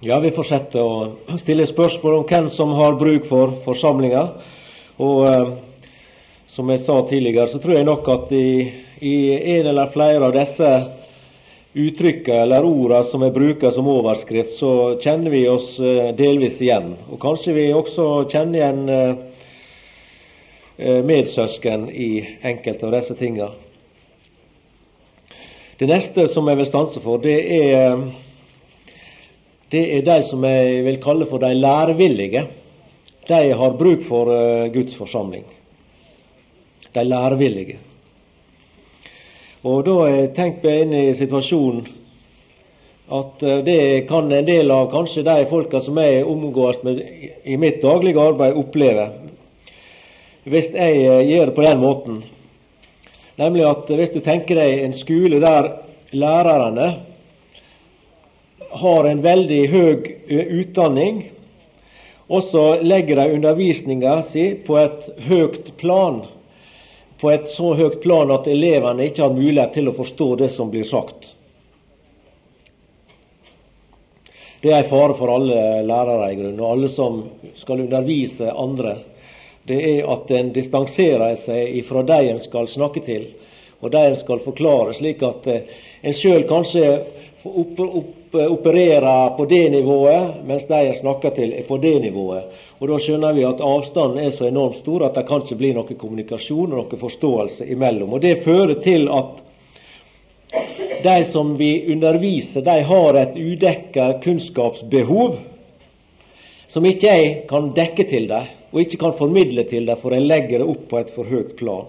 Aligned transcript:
Ja, 0.00 0.16
vi 0.16 0.30
fortsetter 0.32 0.80
å 0.80 1.36
stille 1.36 1.66
spørsmål 1.68 2.14
om 2.16 2.22
hvem 2.24 2.46
som 2.48 2.70
har 2.78 2.94
bruk 2.96 3.26
for 3.28 3.50
forsamlinga. 3.66 4.22
Og 4.96 5.26
eh, 5.28 5.50
som 6.48 6.70
jeg 6.72 6.80
sa 6.86 6.94
tidligere, 7.04 7.50
så 7.52 7.58
tror 7.60 7.76
jeg 7.76 7.84
nok 7.84 8.08
at 8.08 8.32
i, 8.32 8.46
i 9.04 9.12
en 9.58 9.68
eller 9.74 9.90
flere 9.92 10.22
av 10.24 10.32
disse 10.32 10.70
uttrykkene 11.76 12.46
eller 12.46 12.64
ordene 12.64 13.02
som 13.10 13.26
jeg 13.26 13.34
bruker 13.34 13.74
som 13.76 13.90
overskrift, 13.92 14.54
så 14.56 14.70
kjenner 15.04 15.36
vi 15.36 15.42
oss 15.52 15.76
eh, 15.84 16.08
delvis 16.16 16.62
igjen. 16.64 16.94
Og 17.12 17.20
kanskje 17.20 17.58
vi 17.58 17.66
også 17.68 18.08
kjenner 18.32 18.62
igjen 18.62 18.80
eh, 18.96 19.12
eh 20.80 21.04
medsøsken 21.04 21.90
i 21.92 22.10
enkelte 22.40 22.88
av 22.88 22.96
disse 22.96 23.20
tingene. 23.20 23.52
Det 25.76 25.92
neste 25.92 26.24
som 26.32 26.48
jeg 26.48 26.56
vil 26.64 26.72
stanse 26.72 27.04
for, 27.04 27.20
det 27.20 27.36
er, 27.60 28.00
det 29.70 29.82
er 29.96 30.02
de 30.06 30.16
som 30.26 30.42
jeg 30.44 30.82
vil 30.86 30.98
kalle 31.02 31.26
for 31.30 31.42
de 31.42 31.52
lærevillige. 31.54 32.42
De 33.28 33.52
har 33.54 33.78
bruk 33.78 34.02
for 34.02 34.30
uh, 34.30 34.66
Guds 34.72 34.96
forsamling. 34.98 35.44
De 36.94 37.04
lærevillige. 37.04 37.78
Og 39.62 39.84
da 39.86 39.94
har 40.00 40.14
jeg 40.14 40.32
tenkt 40.34 40.64
meg 40.66 40.82
inn 40.84 40.94
i 40.96 41.04
situasjonen 41.14 41.86
at 43.10 43.44
uh, 43.46 43.60
det 43.66 44.08
kan 44.08 44.32
en 44.32 44.48
del 44.48 44.74
av 44.74 44.90
kanskje 44.90 45.26
de 45.26 45.46
folka 45.50 45.82
som 45.84 46.00
jeg 46.02 46.26
omgås 46.26 46.82
med 46.86 46.98
i 47.44 47.58
mitt 47.60 47.78
daglige 47.82 48.22
arbeid, 48.22 48.58
oppleve. 48.58 49.06
Hvis 50.50 50.72
jeg 50.74 51.06
uh, 51.06 51.22
gjør 51.22 51.52
det 51.52 51.58
på 51.58 51.66
den 51.68 51.82
måten 51.84 52.20
Nemlig 53.40 53.64
at 53.64 53.88
hvis 53.96 54.10
du 54.12 54.18
tenker 54.20 54.58
deg 54.58 54.82
en 54.84 54.92
skole 54.92 55.38
der 55.40 55.70
lærerne 56.12 56.88
har 58.70 59.08
en 59.08 59.22
veldig 59.22 59.60
høy 59.72 60.08
utdanning, 60.60 61.24
og 62.30 62.44
så 62.46 62.64
legger 62.82 63.18
de 63.18 63.34
undervisninga 63.34 64.20
si 64.22 64.52
på 64.66 64.78
et 64.78 65.08
høyt 65.26 65.72
plan, 65.80 66.22
på 67.20 67.32
et 67.32 67.50
så 67.52 67.74
høyt 67.76 67.98
plan 68.04 68.30
at 68.32 68.46
elevene 68.48 69.10
ikke 69.10 69.26
har 69.26 69.34
mulighet 69.36 69.74
til 69.76 69.90
å 69.90 69.96
forstå 69.98 70.30
det 70.44 70.50
som 70.54 70.70
blir 70.72 70.86
sagt. 70.88 71.34
Det 74.60 74.70
er 74.70 74.82
en 74.82 74.90
fare 74.90 75.16
for 75.16 75.32
alle 75.32 75.82
lærere 75.88 76.32
i 76.32 76.38
grunnen, 76.38 76.60
og 76.60 76.74
alle 76.74 76.90
som 76.92 77.22
skal 77.58 77.86
undervise 77.86 78.52
andre 78.52 78.98
det 79.70 79.80
er 79.86 80.08
at 80.10 80.30
en 80.34 80.52
distanserer 80.54 81.36
seg 81.38 81.76
ifra 81.80 82.02
de 82.06 82.18
en 82.32 82.40
skal 82.42 82.68
snakke 82.70 83.02
til, 83.06 83.26
og 83.80 83.92
de 83.92 84.00
en 84.10 84.16
skal 84.18 84.42
forklare, 84.44 84.94
slik 84.96 85.22
at 85.24 85.46
eh, 85.50 85.68
en 86.02 86.16
sjøl 86.16 86.46
kanskje 86.48 86.86
opp, 87.44 87.78
opp, 87.78 88.16
opererer 88.32 89.36
på 89.36 89.44
det 89.44 89.70
nivået, 89.70 90.34
mens 90.46 90.64
de 90.68 90.80
jeg 90.84 90.96
snakker 91.00 91.30
til, 91.34 91.52
er 91.52 91.66
på 91.68 91.76
det 91.82 92.00
nivået. 92.02 92.42
Og 92.80 92.88
Da 92.88 92.98
skjønner 92.98 93.32
vi 93.36 93.44
at 93.44 93.60
avstanden 93.60 94.24
er 94.24 94.30
så 94.30 94.46
enormt 94.48 94.76
stor 94.76 95.04
at 95.06 95.14
det 95.14 95.26
kan 95.28 95.42
ikke 95.42 95.58
bli 95.58 95.72
noe 95.76 95.96
kommunikasjon 95.98 96.72
og 96.72 96.78
noe 96.78 97.00
forståelse 97.00 97.66
imellom. 97.66 98.12
Og 98.12 98.22
Det 98.22 98.42
fører 98.44 98.74
til 98.82 99.08
at 99.08 99.42
de 101.04 101.24
som 101.24 101.58
vi 101.58 101.92
underviser, 101.92 102.60
de 102.60 102.82
har 102.82 103.16
et 103.16 103.36
udekka 103.36 104.12
kunnskapsbehov 104.22 105.38
som 106.70 106.86
ikke 106.86 107.06
jeg 107.06 107.30
kan 107.50 107.72
dekke 107.74 108.04
til 108.06 108.28
dem 108.30 108.50
og 108.70 108.80
ikke 108.80 108.96
kan 109.00 109.16
formidle 109.18 109.64
til 109.66 109.86
dem, 109.86 109.96
for 109.98 110.14
jeg 110.14 110.22
legger 110.22 110.62
det 110.62 110.68
opp 110.68 110.84
på 110.90 110.98
et 111.00 111.10
for 111.10 111.26
høyt 111.26 111.56
plan. 111.58 111.88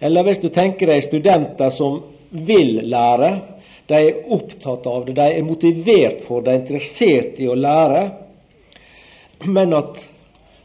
Eller 0.00 0.22
hvis 0.22 0.38
du 0.38 0.48
tenker 0.48 0.86
deg 0.86 1.02
studenter 1.04 1.72
som 1.74 1.98
vil 2.30 2.78
lære, 2.86 3.30
de 3.90 3.98
er 3.98 4.32
opptatt 4.32 4.86
av 4.86 5.04
det, 5.06 5.16
de 5.18 5.26
er 5.34 5.46
motivert 5.46 6.22
for 6.26 6.44
det, 6.46 6.52
de 6.52 6.56
er 6.56 6.62
interessert 6.62 7.40
i 7.42 7.48
å 7.50 7.58
lære, 7.58 8.04
men 9.50 9.74
at 9.74 9.98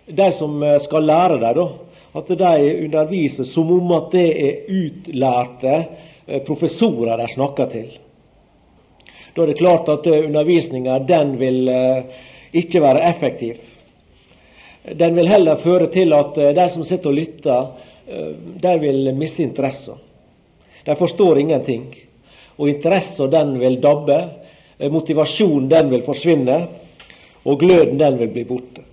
de 0.06 0.30
som 0.36 0.62
skal 0.84 1.08
lære 1.10 1.42
dem, 1.42 1.76
at 2.16 2.28
de 2.28 2.56
underviser 2.86 3.48
som 3.50 3.72
om 3.76 3.92
at 3.98 4.12
det 4.14 4.28
er 4.40 4.70
utlærte 4.72 5.74
eh, 5.76 6.42
professorer 6.46 7.18
de 7.20 7.28
snakker 7.34 7.72
til. 7.74 7.90
Da 9.36 9.44
er 9.44 9.52
det 9.52 9.60
klart 9.60 9.90
at 9.92 10.08
undervisninga 10.08 11.00
den 11.04 11.34
vil 11.42 11.68
eh, 11.68 12.22
ikke 12.56 12.80
være 12.86 13.04
effektiv. 13.10 13.58
Den 14.96 15.16
vil 15.18 15.28
heller 15.28 15.60
føre 15.60 15.90
til 15.92 16.14
at 16.16 16.38
eh, 16.40 16.54
de 16.56 16.70
som 16.72 16.86
sitter 16.88 17.12
og 17.12 17.18
lytter, 17.20 17.68
eh, 18.08 18.32
de 18.64 18.76
vil 18.80 19.12
miste 19.18 19.44
interessen. 19.44 20.00
De 20.86 20.96
forstår 20.96 21.42
ingenting. 21.42 21.90
Og 22.58 22.70
interessen 22.70 23.32
den 23.32 23.56
vil 23.60 23.80
dabbe. 23.84 24.20
Eh, 24.78 24.92
motivasjonen 24.92 25.70
den 25.70 25.90
vil 25.92 26.04
forsvinne. 26.06 26.60
Og 27.46 27.60
gløden 27.60 27.98
den 28.00 28.20
vil 28.20 28.32
bli 28.34 28.46
borte. 28.48 28.86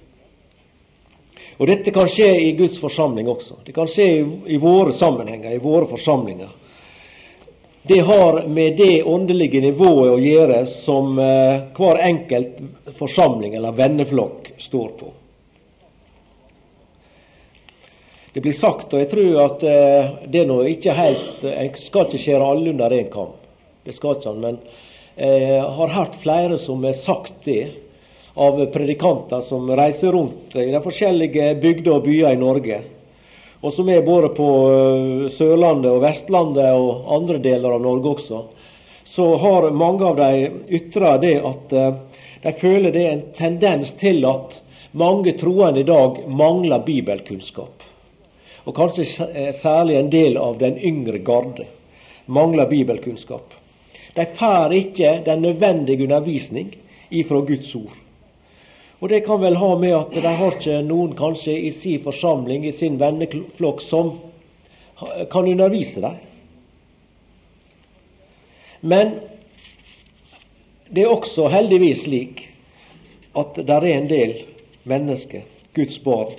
Og 1.59 1.69
Dette 1.69 1.93
kan 1.95 2.09
skje 2.11 2.31
i 2.43 2.53
Guds 2.59 2.81
forsamling 2.81 3.28
også. 3.28 3.61
Det 3.65 3.75
kan 3.77 3.87
skje 3.87 4.09
i, 4.17 4.23
i 4.56 4.59
våre 4.59 4.93
sammenhenger, 4.97 5.53
i 5.55 5.62
våre 5.62 5.87
forsamlinger. 5.87 6.50
Det 7.83 7.99
har 7.99 8.47
med 8.47 8.77
det 8.77 9.03
åndelige 9.03 9.61
nivået 9.61 10.12
å 10.12 10.21
gjøre 10.23 10.61
som 10.71 11.19
eh, 11.19 11.65
hver 11.75 11.99
enkelt 12.06 12.61
forsamling 12.99 13.56
eller 13.59 13.75
venneflokk 13.75 14.53
står 14.62 14.89
på. 15.00 15.09
Det 18.33 18.41
blir 18.41 18.55
sagt, 18.56 18.94
og 18.94 19.03
jeg 19.03 19.11
tror 19.11 19.41
at 19.44 19.65
eh, 19.67 20.12
det 20.31 20.44
nå 20.49 20.62
ikke 20.71 20.94
helt 20.97 21.43
En 21.44 21.75
skal 21.77 22.06
ikke 22.06 22.23
skjære 22.23 22.53
alle 22.55 22.71
under 22.71 22.94
én 22.97 23.11
kam, 23.12 23.34
det 23.84 24.34
men 24.37 24.59
jeg 25.16 25.59
eh, 25.59 25.70
har 25.76 25.88
hørt 25.88 26.15
flere 26.22 26.59
som 26.59 26.84
har 26.84 26.93
sagt 26.93 27.44
det, 27.44 27.70
av 28.34 28.56
predikanter 28.72 29.43
som 29.44 29.69
reiser 29.70 30.12
rundt 30.12 30.56
i 30.56 30.70
de 30.72 30.81
forskjellige 30.81 31.50
bygder 31.60 31.93
og 31.93 32.06
byer 32.06 32.32
i 32.32 32.41
Norge, 32.41 32.78
og 33.60 33.75
som 33.76 33.88
er 33.93 34.06
både 34.06 34.32
på 34.37 34.48
eh, 34.70 35.28
Sørlandet 35.34 35.91
og 35.93 36.03
Vestlandet 36.06 36.72
og 36.72 37.12
andre 37.12 37.38
deler 37.43 37.76
av 37.76 37.84
Norge 37.84 38.15
også, 38.16 38.43
så 39.04 39.28
har 39.37 39.70
mange 39.76 40.09
av 40.09 40.16
dem 40.16 40.62
ytra 40.72 41.19
det 41.20 41.37
at 41.44 41.76
de 42.43 42.53
føler 42.56 42.94
det 42.94 43.03
er 43.04 43.12
en 43.12 43.25
tendens 43.37 43.93
til 44.00 44.25
at 44.25 44.56
mange 44.97 45.34
troende 45.37 45.82
i 45.82 45.88
dag 45.88 46.22
mangler 46.31 46.81
bibelkunnskap 46.87 47.82
og 48.64 48.76
kanskje 48.76 49.26
eh, 49.34 49.50
særlig 49.54 49.99
en 49.99 50.10
del 50.10 50.37
av 50.38 50.59
den 50.59 50.78
yngre 50.78 51.19
garde, 51.19 51.66
mangler 52.26 52.69
bibelkunnskap. 52.70 53.54
De 54.15 54.27
får 54.37 54.75
ikke 54.77 55.23
den 55.25 55.43
nødvendige 55.43 56.03
undervisning 56.05 56.75
ifra 57.11 57.41
Guds 57.41 57.75
ord. 57.75 57.97
Og 59.00 59.09
Det 59.09 59.25
kan 59.27 59.41
vel 59.41 59.56
ha 59.56 59.75
med 59.78 59.95
at 59.97 60.12
de 60.15 60.28
har 60.28 60.53
ikke 60.55 60.83
noen 60.87 61.17
kanskje 61.19 61.56
i 61.59 61.71
sin 61.75 62.03
forsamling, 62.05 62.67
i 62.67 62.73
sin 62.73 63.00
venneflokk, 63.00 63.81
som 63.83 64.12
kan 65.31 65.49
undervise 65.49 66.00
dem. 66.00 66.21
Men 68.81 69.15
det 70.91 71.03
er 71.03 71.11
også 71.11 71.49
heldigvis 71.49 72.05
slik 72.05 72.44
at 73.39 73.56
det 73.56 73.75
er 73.75 73.89
en 73.91 74.09
del 74.11 74.34
mennesker, 74.84 75.43
Guds 75.75 75.99
barn, 76.05 76.34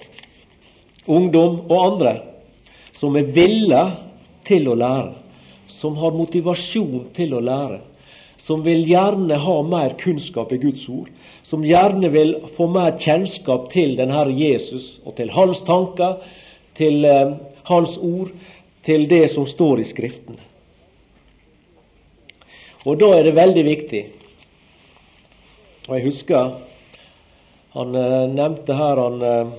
ungdom 1.07 1.63
og 1.67 1.85
andre 1.91 2.13
som 2.99 3.15
er 3.19 3.31
villige 3.35 3.83
til 4.47 4.69
å 4.71 4.77
lære, 4.79 5.22
som 5.83 5.97
har 5.99 6.15
motivasjon 6.15 7.09
til 7.15 7.35
å 7.35 7.41
lære, 7.43 7.81
som 8.39 8.63
vil 8.63 8.85
gjerne 8.87 9.35
ha 9.43 9.55
mer 9.67 9.97
kunnskap 9.99 10.53
i 10.55 10.61
Guds 10.61 10.85
ord, 10.87 11.09
som 11.43 11.65
gjerne 11.67 12.07
vil 12.13 12.37
få 12.55 12.69
mer 12.71 12.95
kjennskap 12.99 13.67
til 13.73 13.97
den 13.99 14.13
Herre 14.15 14.31
Jesus 14.31 15.01
og 15.03 15.17
til 15.19 15.33
hans 15.35 15.59
tanker, 15.67 16.21
til 16.79 17.03
eh, 17.03 17.35
hans 17.67 17.97
ord, 17.99 18.31
til 18.83 19.09
det 19.11 19.25
som 19.35 19.47
står 19.47 19.83
i 19.83 19.87
Skriftene. 19.91 20.39
Og 22.87 22.99
da 22.99 23.11
er 23.15 23.23
det 23.23 23.37
veldig 23.37 23.61
viktig 23.63 23.99
Og 25.87 25.93
jeg 25.95 26.03
husker 26.03 26.49
han 27.73 27.95
eh, 27.95 28.25
nevnte 28.31 28.75
her 28.79 28.99
han 29.03 29.21
eh, 29.27 29.53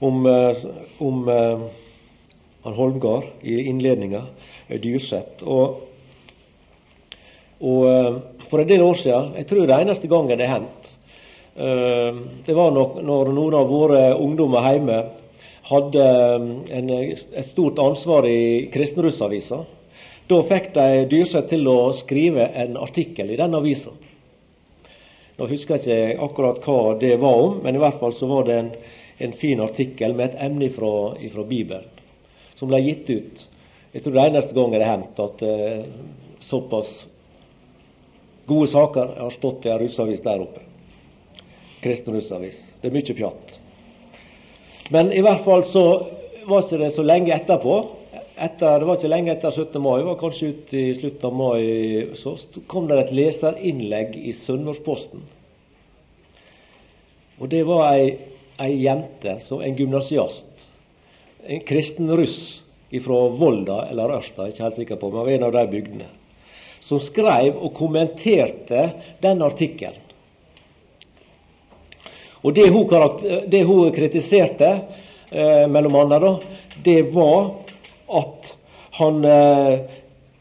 om, 0.00 0.24
eh, 0.26 0.64
om 0.98 1.28
uh, 1.28 1.60
han 2.64 2.74
Holmgard 2.74 3.24
i 3.42 3.60
innledninga, 3.68 4.22
Dyrseth. 4.78 5.42
Og, 5.42 5.80
og 7.60 7.86
uh, 7.86 8.20
for 8.50 8.62
en 8.62 8.68
del 8.70 8.84
år 8.84 9.00
siden, 9.00 9.32
jeg 9.40 9.48
tror 9.50 9.66
det 9.66 9.78
eneste 9.78 10.10
gangen 10.10 10.38
det 10.40 10.50
hendt, 10.50 10.92
uh, 11.58 12.20
det 12.46 12.56
var 12.56 12.70
nok 12.76 13.00
når 13.02 13.32
noen 13.34 13.58
av 13.58 13.72
våre 13.72 14.04
ungdommer 14.18 14.68
hjemme 14.70 15.00
hadde 15.70 16.06
en, 16.76 16.90
et 16.90 17.50
stort 17.50 17.78
ansvar 17.82 18.26
i 18.26 18.68
Kristenrussavisa. 18.72 19.64
Da 20.30 20.38
fikk 20.46 20.70
de 20.76 21.04
Dyrseth 21.10 21.50
til 21.50 21.66
å 21.70 21.90
skrive 21.98 22.46
en 22.58 22.78
artikkel 22.78 23.32
i 23.34 23.38
den 23.38 23.54
avisa. 23.58 23.92
Nå 25.38 25.46
husker 25.50 25.78
jeg 25.80 26.14
ikke 26.14 26.24
akkurat 26.26 26.64
hva 26.66 26.80
det 27.00 27.14
var 27.22 27.44
om, 27.46 27.60
men 27.64 27.76
i 27.76 27.82
hvert 27.82 27.98
fall 27.98 28.12
så 28.14 28.28
var 28.30 28.46
det 28.46 28.58
en 28.60 28.72
en 29.20 29.32
fin 29.32 29.60
artikkel 29.60 30.14
med 30.16 30.30
et 30.30 30.42
emne 30.46 30.70
fra 30.72 31.44
Bibelen, 31.44 31.88
som 32.56 32.70
ble 32.70 32.80
gitt 32.80 33.10
ut. 33.10 33.42
Jeg 33.90 34.04
tror 34.04 34.14
det 34.14 34.26
eneste 34.28 34.54
gang 34.54 34.70
det 34.70 34.84
har 34.84 34.92
hendt 34.94 35.22
at 35.22 35.42
uh, 35.42 35.86
såpass 36.46 37.06
Gode 38.50 38.66
saker. 38.66 39.14
Har 39.18 39.30
stått 39.30 39.66
i 39.66 39.70
en 39.70 39.78
russavis 39.78 40.22
der 40.24 40.42
oppe. 40.42 40.62
Kristen 41.80 42.14
russavis. 42.16 42.64
Det 42.80 42.88
er 42.90 42.94
mye 42.96 43.14
pjatt. 43.14 43.52
Men 44.90 45.12
i 45.14 45.22
hvert 45.22 45.44
fall 45.44 45.62
så 45.70 45.84
var 46.48 46.64
ikke 46.64 46.80
det 46.80 46.88
så 46.96 47.04
lenge 47.06 47.30
etterpå. 47.36 47.76
Etter, 48.40 48.80
det 48.80 48.88
var 48.88 48.98
ikke 48.98 49.10
lenge 49.12 49.30
etter 49.36 49.54
17. 49.54 49.76
mai, 49.84 50.00
det 50.00 50.08
var 50.08 50.18
kanskje 50.18 50.48
ut 50.50 50.72
i 50.74 50.82
slutten 50.96 51.28
av 51.28 51.36
mai, 51.36 52.16
så 52.16 52.32
kom 52.72 52.88
det 52.88 52.96
et 52.96 53.12
leserinnlegg 53.14 54.16
i 54.16 54.32
Sunnmørsposten. 54.32 55.22
Og 57.38 57.52
det 57.52 57.60
var 57.68 57.84
ei, 57.92 58.14
ei 58.64 58.70
jente, 58.80 59.36
en 59.36 59.76
gymnasiast, 59.76 60.66
en 61.44 61.62
kristen 61.68 62.10
russ 62.16 62.40
fra 62.98 63.18
Volda 63.38 63.84
eller 63.90 64.16
Ørsta, 64.16 64.48
ikke 64.50 64.64
helt 64.66 64.78
sikker 64.80 64.98
på, 64.98 65.10
men 65.10 65.22
var 65.22 65.30
en 65.30 65.46
av 65.46 65.52
de 65.54 65.64
bygdene, 65.70 66.08
som 66.82 66.98
skrev 67.02 67.54
og 67.54 67.74
kommenterte 67.76 68.86
den 69.22 69.44
artikkelen. 69.46 70.06
Og 72.40 72.54
det 72.56 72.70
hun, 72.72 72.88
det 73.52 73.62
hun 73.68 73.92
kritiserte, 73.92 74.70
eh, 75.28 75.66
mellom 75.68 75.98
annet, 76.00 76.24
da, 76.24 76.30
det 76.82 77.02
var 77.12 77.50
at 78.08 78.54
han 78.96 79.24
eh, 79.24 79.74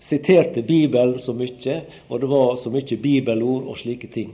siterte 0.07 0.63
Bibelen 0.63 1.19
så 1.19 1.35
mye, 1.35 1.81
og 2.07 2.21
det 2.21 2.29
var 2.31 2.55
så 2.63 2.71
mye 2.73 2.97
bibelord 3.03 3.67
og 3.67 3.77
slike 3.81 4.07
ting. 4.13 4.31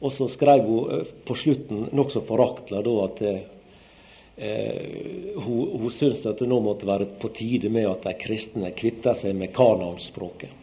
Og 0.00 0.14
så 0.14 0.28
skrev 0.32 0.64
hun 0.64 0.96
eh, 0.96 1.14
på 1.28 1.36
slutten 1.36 1.86
nokså 1.92 2.24
foraktelig 2.26 2.96
at 3.04 3.22
eh, 4.38 5.34
hun, 5.36 5.68
hun 5.82 5.90
syntes 5.90 6.26
at 6.26 6.40
det 6.40 6.48
nå 6.50 6.60
måtte 6.64 6.88
være 6.88 7.10
på 7.20 7.30
tide 7.36 7.70
med 7.72 7.88
at 7.90 8.06
de 8.06 8.14
kristne 8.18 8.72
kvitta 8.76 9.14
seg 9.18 9.36
med 9.38 9.52
kanonspråket. 9.56 10.54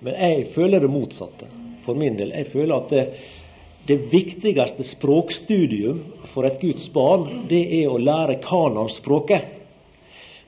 Men 0.00 0.16
jeg 0.16 0.48
føler 0.54 0.80
det 0.80 0.92
motsatte. 0.92 1.48
For 1.84 1.96
min 1.96 2.16
del. 2.16 2.32
Jeg 2.36 2.50
føler 2.52 2.76
at 2.76 2.92
det, 2.92 3.04
det 3.88 3.96
viktigste 4.12 4.84
språkstudium 4.84 6.02
for 6.32 6.48
et 6.48 6.60
Guds 6.60 6.88
barn, 6.92 7.46
det 7.48 7.62
er 7.80 7.88
å 7.88 8.00
lære 8.00 8.40
kanonspråket. 8.44 9.56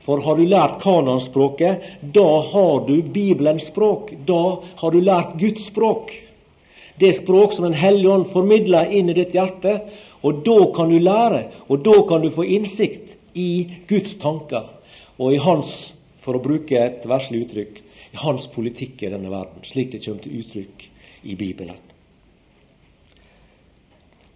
For 0.02 0.22
har 0.24 0.36
du 0.38 0.44
lært 0.48 0.80
kanonspråket, 0.82 1.84
da 2.14 2.28
har 2.52 2.86
du 2.88 2.96
Bibelens 3.02 3.68
språk. 3.70 4.10
Da 4.26 4.58
har 4.80 4.90
du 4.90 5.00
lært 5.00 5.36
Guds 5.38 5.68
språk. 5.70 6.10
Det 7.02 7.16
språk 7.18 7.56
som 7.56 7.66
Den 7.66 7.78
hellige 7.78 8.14
ånd 8.14 8.28
formidler 8.30 8.92
inn 8.94 9.10
i 9.10 9.16
ditt 9.16 9.34
hjerte. 9.34 9.80
Og 10.22 10.44
da 10.46 10.58
kan 10.74 10.92
du 10.92 11.00
lære, 11.02 11.48
og 11.66 11.82
da 11.82 11.94
kan 12.06 12.22
du 12.22 12.30
få 12.30 12.46
innsikt 12.46 13.16
i 13.34 13.66
Guds 13.90 14.14
tanker 14.22 14.68
og 15.18 15.34
i 15.34 15.40
hans, 15.42 15.92
for 16.22 16.38
å 16.38 16.42
bruke 16.42 16.78
et 16.78 17.02
verslig 17.10 17.44
uttrykk, 17.46 17.80
i 18.14 18.20
hans 18.22 18.46
politikk 18.52 19.02
i 19.02 19.10
denne 19.10 19.30
verden, 19.32 19.64
slik 19.66 19.90
det 19.92 20.04
kommer 20.04 20.22
til 20.22 20.38
uttrykk 20.38 20.84
i 21.26 21.34
Bibelen. 21.38 21.80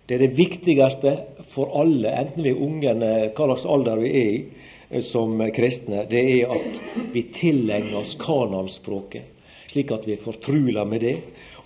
Det 0.07 0.17
er 0.17 0.25
det 0.25 0.39
viktigste 0.39 1.13
for 1.55 1.75
alle, 1.79 2.13
enten 2.15 2.45
vi 2.47 2.53
er 2.53 2.63
unge 2.63 2.91
eller 2.93 3.31
hva 3.31 3.49
slags 3.49 3.67
alder 3.77 4.03
vi 4.03 4.11
er 4.11 4.29
i 4.31 4.37
eh, 4.91 5.03
som 5.07 5.39
kristne. 5.55 6.05
Det 6.11 6.23
er 6.23 6.53
at 6.55 7.09
vi 7.15 7.25
tilegner 7.35 8.01
oss 8.03 8.15
kanonspråket, 8.21 9.27
slik 9.73 9.91
at 9.95 10.07
vi 10.07 10.15
er 10.15 10.23
fortrula 10.23 10.87
med 10.87 11.03
det 11.07 11.17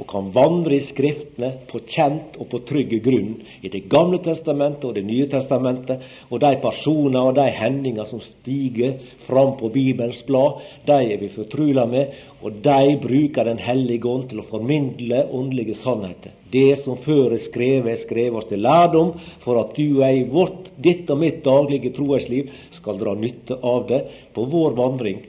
og 0.01 0.07
kan 0.09 0.31
vandre 0.33 0.79
i 0.79 0.85
Skriftene 0.85 1.51
på 1.69 1.83
kjent 1.85 2.39
og 2.41 2.49
på 2.53 2.61
trygg 2.69 2.95
grunn 3.05 3.35
i 3.61 3.69
Det 3.69 3.83
gamle 3.93 4.21
testamentet 4.25 4.87
og 4.89 4.95
Det 4.97 5.05
nye 5.05 5.29
testamentet, 5.29 6.01
og 6.31 6.41
de 6.41 6.55
personer 6.63 7.21
og 7.21 7.35
de 7.37 7.47
hendinger 7.53 8.09
som 8.09 8.23
stiger 8.25 8.97
fram 9.27 9.57
på 9.61 9.69
Bibelens 9.75 10.23
blad, 10.27 10.63
de 10.87 10.99
er 11.13 11.21
vi 11.21 11.29
fortrula 11.29 11.85
med, 11.87 12.15
og 12.41 12.63
de 12.65 12.97
bruker 13.03 13.45
Den 13.45 13.59
hellige 13.59 14.09
ånd 14.09 14.31
til 14.31 14.41
å 14.41 14.49
formidle 14.49 15.27
åndelige 15.29 15.77
sannheter. 15.77 16.33
Det 16.51 16.81
som 16.83 16.97
før 16.97 17.37
er 17.37 17.45
skrevet, 17.45 17.93
er 17.93 18.01
skrevet 18.01 18.41
oss 18.41 18.49
til 18.49 18.65
lærdom, 18.65 19.13
for 19.45 19.61
at 19.61 19.77
du 19.77 20.01
og 20.01 20.07
jeg 20.07 20.23
i 20.23 20.31
vårt, 20.33 20.73
ditt 20.81 21.11
og 21.11 21.21
mitt 21.21 21.45
daglige 21.45 21.93
troesliv 21.95 22.51
skal 22.73 22.99
dra 22.99 23.15
nytte 23.15 23.61
av 23.61 23.87
det 23.87 24.03
på 24.35 24.49
vår 24.49 24.75
vandring 24.81 25.23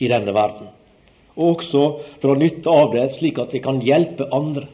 i 0.00 0.08
denne 0.10 0.34
verden 0.34 0.79
og 1.40 1.56
også 1.56 1.84
dra 2.22 2.36
nytte 2.36 2.70
av 2.70 2.92
det, 2.92 3.06
slik 3.16 3.40
at 3.40 3.54
vi 3.56 3.62
kan 3.64 3.80
hjelpe 3.84 4.28
andre. 4.36 4.66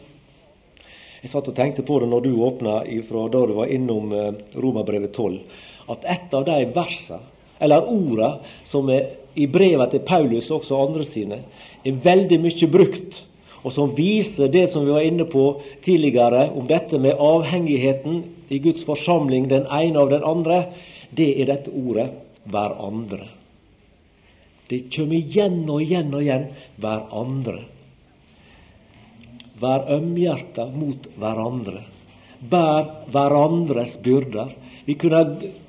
Jeg 1.23 1.33
satt 1.33 1.49
og 1.51 1.57
tenkte 1.57 1.85
på 1.87 2.01
det 2.03 2.11
når 2.11 2.27
du 2.27 2.33
åpna 2.47 2.81
ifra 2.93 3.25
da 3.33 3.45
du 3.49 3.55
var 3.57 3.71
innom 3.73 4.13
eh, 4.15 4.35
Romerbrevet 4.59 5.15
12, 5.15 5.39
at 5.91 6.05
et 6.13 6.35
av 6.35 6.45
de 6.47 6.59
versa, 6.75 7.21
eller 7.63 7.89
orda, 7.89 8.37
som 8.69 8.91
er 8.93 9.15
i 9.37 9.47
brevene 9.51 9.89
til 9.93 10.05
Paulus 10.07 10.51
og 10.51 10.61
også 10.61 10.83
andre 10.83 11.07
sine, 11.09 11.41
er 11.87 12.03
veldig 12.05 12.39
mye 12.43 12.69
brukt, 12.71 13.23
og 13.67 13.75
som 13.75 13.95
viser 13.97 14.53
det 14.53 14.69
som 14.71 14.85
vi 14.87 14.95
var 14.95 15.07
inne 15.07 15.27
på 15.27 15.49
tidligere, 15.85 16.51
om 16.55 16.69
dette 16.71 17.01
med 17.03 17.19
avhengigheten 17.19 18.23
i 18.53 18.61
Guds 18.63 18.85
forsamling, 18.87 19.49
den 19.51 19.67
ene 19.67 20.03
av 20.03 20.13
den 20.13 20.27
andre, 20.27 20.61
det 21.11 21.33
er 21.41 21.51
dette 21.51 21.73
ordet 21.75 22.11
'hverandre'. 22.47 23.36
Det 24.69 24.87
kommer 24.95 25.19
igjen 25.19 25.63
og 25.71 25.83
igjen 25.83 26.15
og 26.15 26.25
igjen 26.25 26.47
hverandre. 26.83 27.61
Vær 29.61 29.87
ømhjerta 29.97 30.67
mot 30.73 31.07
hverandre. 31.17 31.85
Bær 32.51 32.91
hverandres 33.15 33.97
byrder. 34.05 34.53
Vi 34.87 34.95
kunne 34.95 35.23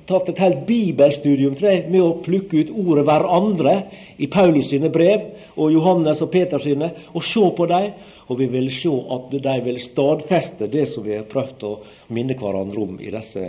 tatt 0.08 0.28
et 0.30 0.42
helt 0.42 0.66
bibelstudium 0.68 1.56
jeg, 1.58 1.86
med 1.90 2.02
å 2.02 2.18
plukke 2.22 2.62
ut 2.62 2.70
ordet 2.70 3.04
'hverandre' 3.06 3.78
i 4.18 4.26
Paulus 4.26 4.68
sine 4.70 4.90
brev 4.90 5.24
og 5.56 5.72
Johannes 5.72 6.22
og 6.22 6.30
Peter 6.30 6.58
sine, 6.58 6.92
og 7.14 7.24
se 7.24 7.40
på 7.56 7.66
dem. 7.66 7.92
Og 8.28 8.38
vi 8.38 8.46
vil 8.46 8.70
se 8.70 8.92
at 9.10 9.30
de 9.30 9.60
vil 9.64 9.80
stadfeste 9.80 10.68
det 10.68 10.88
som 10.88 11.04
vi 11.04 11.16
har 11.16 11.24
prøvd 11.24 11.64
å 11.64 11.78
minne 12.08 12.36
hverandre 12.36 12.82
om 12.82 13.00
i 13.00 13.10
disse 13.10 13.44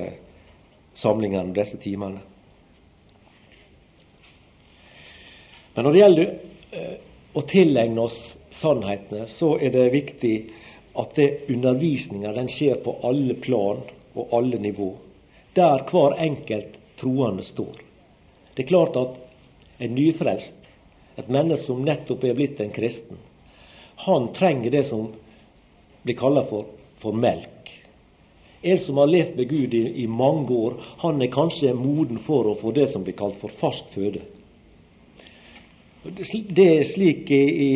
samlingene, 0.96 1.54
disse 1.54 1.78
timene. 1.78 2.29
Men 5.80 5.86
når 5.86 5.94
det 5.94 6.00
gjelder 6.00 6.32
eh, 6.76 6.96
å 7.40 7.42
tilegne 7.48 8.02
oss 8.04 8.16
sannhetene, 8.52 9.30
så 9.32 9.54
er 9.64 9.72
det 9.72 9.86
viktig 9.94 10.32
at 11.00 11.14
det 11.16 11.28
undervisninga 11.54 12.34
skjer 12.52 12.82
på 12.84 12.98
alle 13.08 13.38
plan 13.40 13.78
og 14.12 14.34
alle 14.36 14.58
nivå. 14.60 14.90
Der 15.56 15.86
hver 15.88 16.18
enkelt 16.20 16.74
troende 17.00 17.46
står. 17.48 17.78
Det 18.58 18.66
er 18.66 18.68
klart 18.74 19.00
at 19.00 19.14
en 19.80 19.96
nyfrelst, 19.96 20.58
et 21.16 21.30
menneske 21.32 21.70
som 21.70 21.86
nettopp 21.88 22.26
er 22.28 22.36
blitt 22.36 22.60
en 22.60 22.76
kristen, 22.76 23.16
han 24.04 24.28
trenger 24.36 24.76
det 24.76 24.82
som 24.90 25.14
blir 26.04 26.18
kalla 26.20 26.44
for, 26.50 26.66
for 27.00 27.16
melk. 27.16 27.72
En 28.68 28.84
som 28.84 29.00
har 29.00 29.08
levd 29.08 29.40
med 29.40 29.48
Gud 29.56 29.80
i, 29.80 29.86
i 30.04 30.10
mange 30.12 30.52
år, 30.52 30.76
han 31.06 31.24
er 31.24 31.32
kanskje 31.32 31.72
moden 31.72 32.20
for 32.20 32.52
å 32.52 32.58
få 32.60 32.76
det 32.76 32.90
som 32.92 33.08
blir 33.08 33.16
kalt 33.16 33.40
for 33.40 33.56
fast 33.64 33.88
føde. 33.96 34.26
Det 36.04 36.66
er 36.66 36.84
slik 36.88 37.32
i, 37.32 37.44
i, 37.68 37.72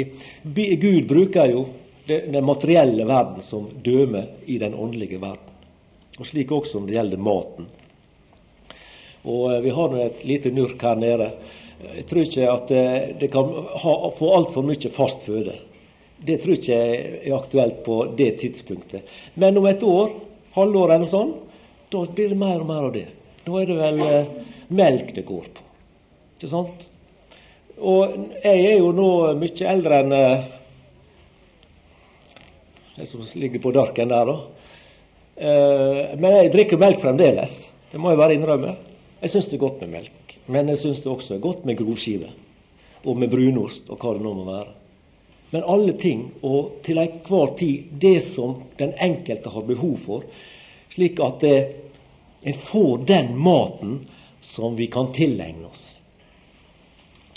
Gud 0.80 1.08
bruker 1.10 1.50
jo 1.51 1.65
den 2.08 2.46
materielle 2.46 3.06
verden 3.08 3.44
som 3.44 3.68
døme 3.84 4.25
i 4.46 4.58
den 4.58 4.75
åndelige 4.75 5.20
verden. 5.20 5.51
Og 6.20 6.27
slik 6.30 6.51
også 6.51 6.80
når 6.80 6.88
det 6.88 6.96
gjelder 6.98 7.25
maten. 7.25 7.68
Og 9.24 9.53
eh, 9.53 9.62
Vi 9.63 9.74
har 9.75 9.92
nå 9.92 10.01
et 10.03 10.24
lite 10.27 10.51
nurk 10.53 10.82
her 10.84 11.00
nede. 11.00 11.30
Jeg 11.84 12.06
tror 12.08 12.24
ikke 12.24 12.50
at 12.51 12.72
eh, 12.72 13.10
det 13.20 13.32
kan 13.34 13.50
ha, 13.84 13.94
få 14.18 14.32
altfor 14.38 14.68
mye 14.68 14.92
fast 14.94 15.25
føde. 15.25 15.56
Det 16.24 16.39
tror 16.44 16.56
ikke 16.56 16.77
jeg 16.77 17.01
er 17.24 17.36
aktuelt 17.36 17.82
på 17.84 17.98
det 18.20 18.30
tidspunktet. 18.44 19.10
Men 19.36 19.58
om 19.60 19.68
et 19.68 19.84
år, 19.84 20.13
halvår 20.56 20.96
eller 20.96 21.12
sånn, 21.12 21.36
da 21.92 22.06
blir 22.08 22.32
det 22.32 22.39
mer 22.39 22.62
og 22.62 22.70
mer 22.70 22.88
av 22.88 22.96
det. 22.96 23.08
Da 23.44 23.60
er 23.60 23.70
det 23.72 23.80
vel 23.80 24.01
eh, 24.08 24.34
melk 24.72 25.15
det 25.18 25.27
går 25.27 25.48
på. 25.56 25.70
Ikke 26.38 26.51
sant? 26.51 26.88
Og 27.82 28.18
jeg 28.44 28.65
er 28.68 28.77
jo 28.77 28.92
nå 28.94 29.10
mye 29.39 29.70
eldre 29.70 30.01
enn 30.03 30.13
uh, 30.13 30.44
det 32.94 33.08
som 33.10 33.24
ligger 33.39 33.63
på 33.63 33.74
darken 33.74 34.12
der, 34.13 34.30
da. 34.30 34.36
Uh, 35.34 36.13
men 36.20 36.38
jeg 36.38 36.53
drikker 36.53 36.82
melk 36.82 37.01
fremdeles. 37.01 37.63
Det 37.89 38.01
må 38.01 38.13
jeg 38.13 38.22
bare 38.22 38.38
innrømme. 38.38 38.75
Jeg 39.24 39.34
syns 39.34 39.50
det 39.50 39.58
er 39.58 39.65
godt 39.65 39.82
med 39.82 39.94
melk. 39.98 40.38
Men 40.53 40.70
jeg 40.70 40.82
syns 40.84 41.01
det 41.01 41.12
også 41.12 41.36
er 41.36 41.44
godt 41.44 41.65
med 41.65 41.80
grovskive. 41.80 42.30
Og 43.03 43.18
med 43.20 43.32
brunost, 43.32 43.89
og 43.89 43.98
hva 44.00 44.13
det 44.15 44.24
nå 44.24 44.34
må 44.38 44.46
være. 44.48 44.72
Men 45.53 45.65
alle 45.70 45.94
ting, 46.01 46.25
og 46.42 46.80
til 46.86 46.98
enhver 46.98 47.53
tid 47.60 47.92
det 48.01 48.18
som 48.34 48.56
den 48.80 48.94
enkelte 49.01 49.51
har 49.53 49.65
behov 49.68 49.98
for, 50.06 50.25
slik 50.94 51.20
at 51.22 51.46
en 51.46 52.62
får 52.70 53.06
den 53.08 53.36
maten 53.38 54.00
som 54.42 54.77
vi 54.77 54.88
kan 54.92 55.12
tilegne 55.13 55.70
oss. 55.70 55.92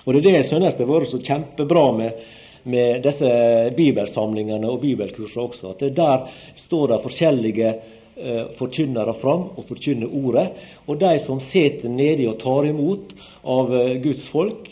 Og 0.07 0.15
Det 0.15 0.21
er 0.21 0.27
det 0.29 0.35
jeg 0.37 0.49
synes 0.53 0.75
det 0.79 0.87
har 0.87 0.93
vært 0.93 1.11
så 1.11 1.19
kjempebra 1.19 1.85
med, 1.93 2.27
med 2.71 3.03
disse 3.03 3.31
bibelsamlingene 3.75 4.71
og 4.71 4.81
bibelkursene 4.85 5.49
også. 5.49 5.73
At 5.75 5.83
det 5.83 5.97
der 5.97 6.29
står 6.63 6.93
det 6.93 7.03
forskjellige 7.03 7.73
eh, 7.73 8.45
forkynnere 8.59 9.17
fram 9.19 9.49
og 9.57 9.67
forkynner 9.67 10.07
ordet. 10.07 10.47
Og 10.87 11.01
de 11.01 11.19
som 11.25 11.43
sitter 11.43 11.91
nedi 11.91 12.29
og 12.31 12.39
tar 12.39 12.71
imot 12.71 13.17
av 13.43 13.75
eh, 13.75 13.97
Guds 14.05 14.31
folk, 14.31 14.71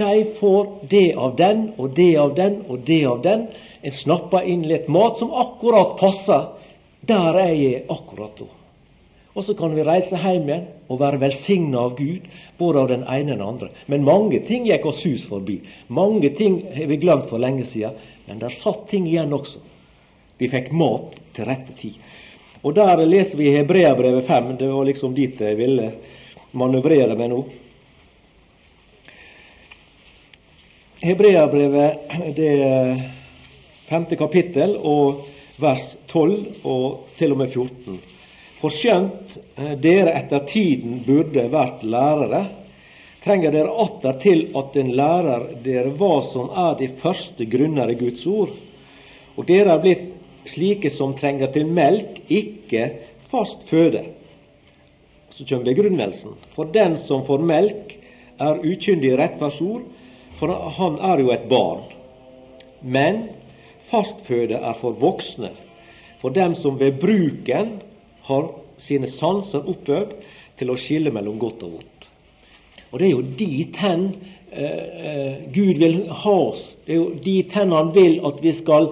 De 0.00 0.24
får 0.38 0.68
det 0.88 1.12
av 1.12 1.34
den 1.36 1.74
og 1.76 1.90
det 1.92 2.14
av 2.16 2.30
den 2.32 2.62
og 2.72 2.86
det 2.86 3.02
av 3.04 3.18
den. 3.20 3.42
En 3.84 3.92
snapper 3.92 4.46
inn 4.48 4.62
litt 4.64 4.86
mat 4.88 5.18
som 5.20 5.34
akkurat 5.36 5.98
passer. 6.00 6.46
Der 7.04 7.36
er 7.36 7.52
jeg 7.52 7.82
akkurat 7.84 8.38
da. 8.38 8.46
Og 9.34 9.44
så 9.44 9.52
kan 9.58 9.74
vi 9.76 9.84
reise 9.84 10.16
hjem 10.16 10.48
igjen 10.48 10.64
og 10.90 10.98
være 10.98 11.20
velsigna 11.22 11.84
av 11.86 11.94
Gud, 11.98 12.26
både 12.58 12.80
av 12.82 12.88
den 12.90 13.04
ene 13.06 13.36
og 13.36 13.38
den 13.38 13.46
andre. 13.46 13.68
Men 13.86 14.06
mange 14.06 14.40
ting 14.46 14.66
gikk 14.66 14.88
oss 14.90 15.04
hus 15.06 15.26
forbi. 15.30 15.60
Mange 15.86 16.32
ting 16.34 16.60
har 16.74 16.90
vi 16.90 16.98
glemt 16.98 17.28
for 17.30 17.38
lenge 17.42 17.64
siden. 17.70 17.94
Men 18.26 18.42
der 18.42 18.54
satt 18.58 18.88
ting 18.90 19.06
igjen 19.06 19.32
også. 19.34 19.62
Vi 20.40 20.50
fikk 20.50 20.72
mat 20.74 21.14
til 21.36 21.46
rette 21.46 21.76
tid. 21.78 22.00
Og 22.66 22.74
der 22.76 23.04
leser 23.06 23.38
vi 23.38 23.54
Hebreabrevet 23.54 24.26
5. 24.26 24.56
Det 24.58 24.68
var 24.68 24.88
liksom 24.88 25.14
dit 25.14 25.38
jeg 25.40 25.58
ville 25.58 25.92
manøvrere 26.58 27.16
meg 27.16 27.30
nå. 27.30 27.40
Hebreabrevet, 31.00 32.10
det 32.36 32.52
femte 33.88 34.18
kapittel, 34.20 34.74
og 34.76 35.22
vers 35.60 35.94
12 36.10 36.66
og 36.68 37.14
til 37.16 37.32
og 37.32 37.40
med 37.40 37.54
14. 37.54 38.09
For 38.60 38.72
skjønt 38.72 39.38
eh, 39.56 39.76
dere 39.80 40.14
etter 40.18 40.44
tiden 40.48 41.00
burde 41.06 41.46
vært 41.52 41.84
lærere, 41.84 42.42
trenger 43.24 43.52
dere 43.52 43.72
atter 43.84 44.16
til 44.20 44.46
at 44.56 44.76
en 44.80 44.92
lærer 44.96 45.46
dere 45.64 45.92
hva 45.96 46.14
som 46.28 46.50
er 46.52 46.76
de 46.80 46.88
første 47.00 47.46
grunner 47.52 47.92
i 47.92 47.98
Guds 48.00 48.24
ord. 48.28 48.52
Og 49.36 49.46
dere 49.48 49.74
er 49.74 49.82
blitt 49.84 50.06
slike 50.48 50.92
som 50.92 51.14
trenger 51.16 51.52
til 51.54 51.68
melk, 51.68 52.20
ikke 52.28 52.86
fast 53.32 53.64
føde. 53.68 54.04
Så 55.30 55.46
kommer 55.48 55.70
begrunnelsen. 55.70 56.36
For 56.52 56.68
den 56.72 56.98
som 57.00 57.24
får 57.24 57.44
melk, 57.44 57.96
er 58.40 58.60
ukyndig 58.64 59.12
i 59.12 59.16
rettferdsord, 59.20 59.84
for 60.40 60.52
han 60.76 60.96
er 61.04 61.20
jo 61.20 61.32
et 61.32 61.48
barn. 61.48 61.84
Men 62.80 63.26
fastføde 63.90 64.56
er 64.56 64.76
for 64.80 64.96
voksne, 64.96 65.52
for 66.20 66.32
dem 66.32 66.54
som 66.56 66.78
ved 66.80 67.00
bruken 67.00 67.78
har 68.30 68.50
sine 68.80 69.10
sanser 69.10 69.66
oppøvd 69.68 70.14
til 70.60 70.72
å 70.72 70.78
skille 70.80 71.12
mellom 71.14 71.38
godt 71.40 71.64
og 71.66 71.78
vondt. 71.78 72.06
Og 72.90 72.98
Det 72.98 73.06
er 73.06 73.12
jo 73.12 73.26
dit 73.38 73.76
hen 73.80 74.06
eh, 74.50 74.84
eh, 75.10 75.34
Gud 75.54 75.78
vil 75.78 76.00
ha 76.10 76.36
oss. 76.50 76.62
Det 76.86 76.94
er 76.94 76.98
jo 76.98 77.10
dit 77.24 77.52
hen 77.54 77.72
Han 77.72 77.92
vil 77.94 78.18
at 78.26 78.40
vi 78.42 78.52
skal 78.56 78.90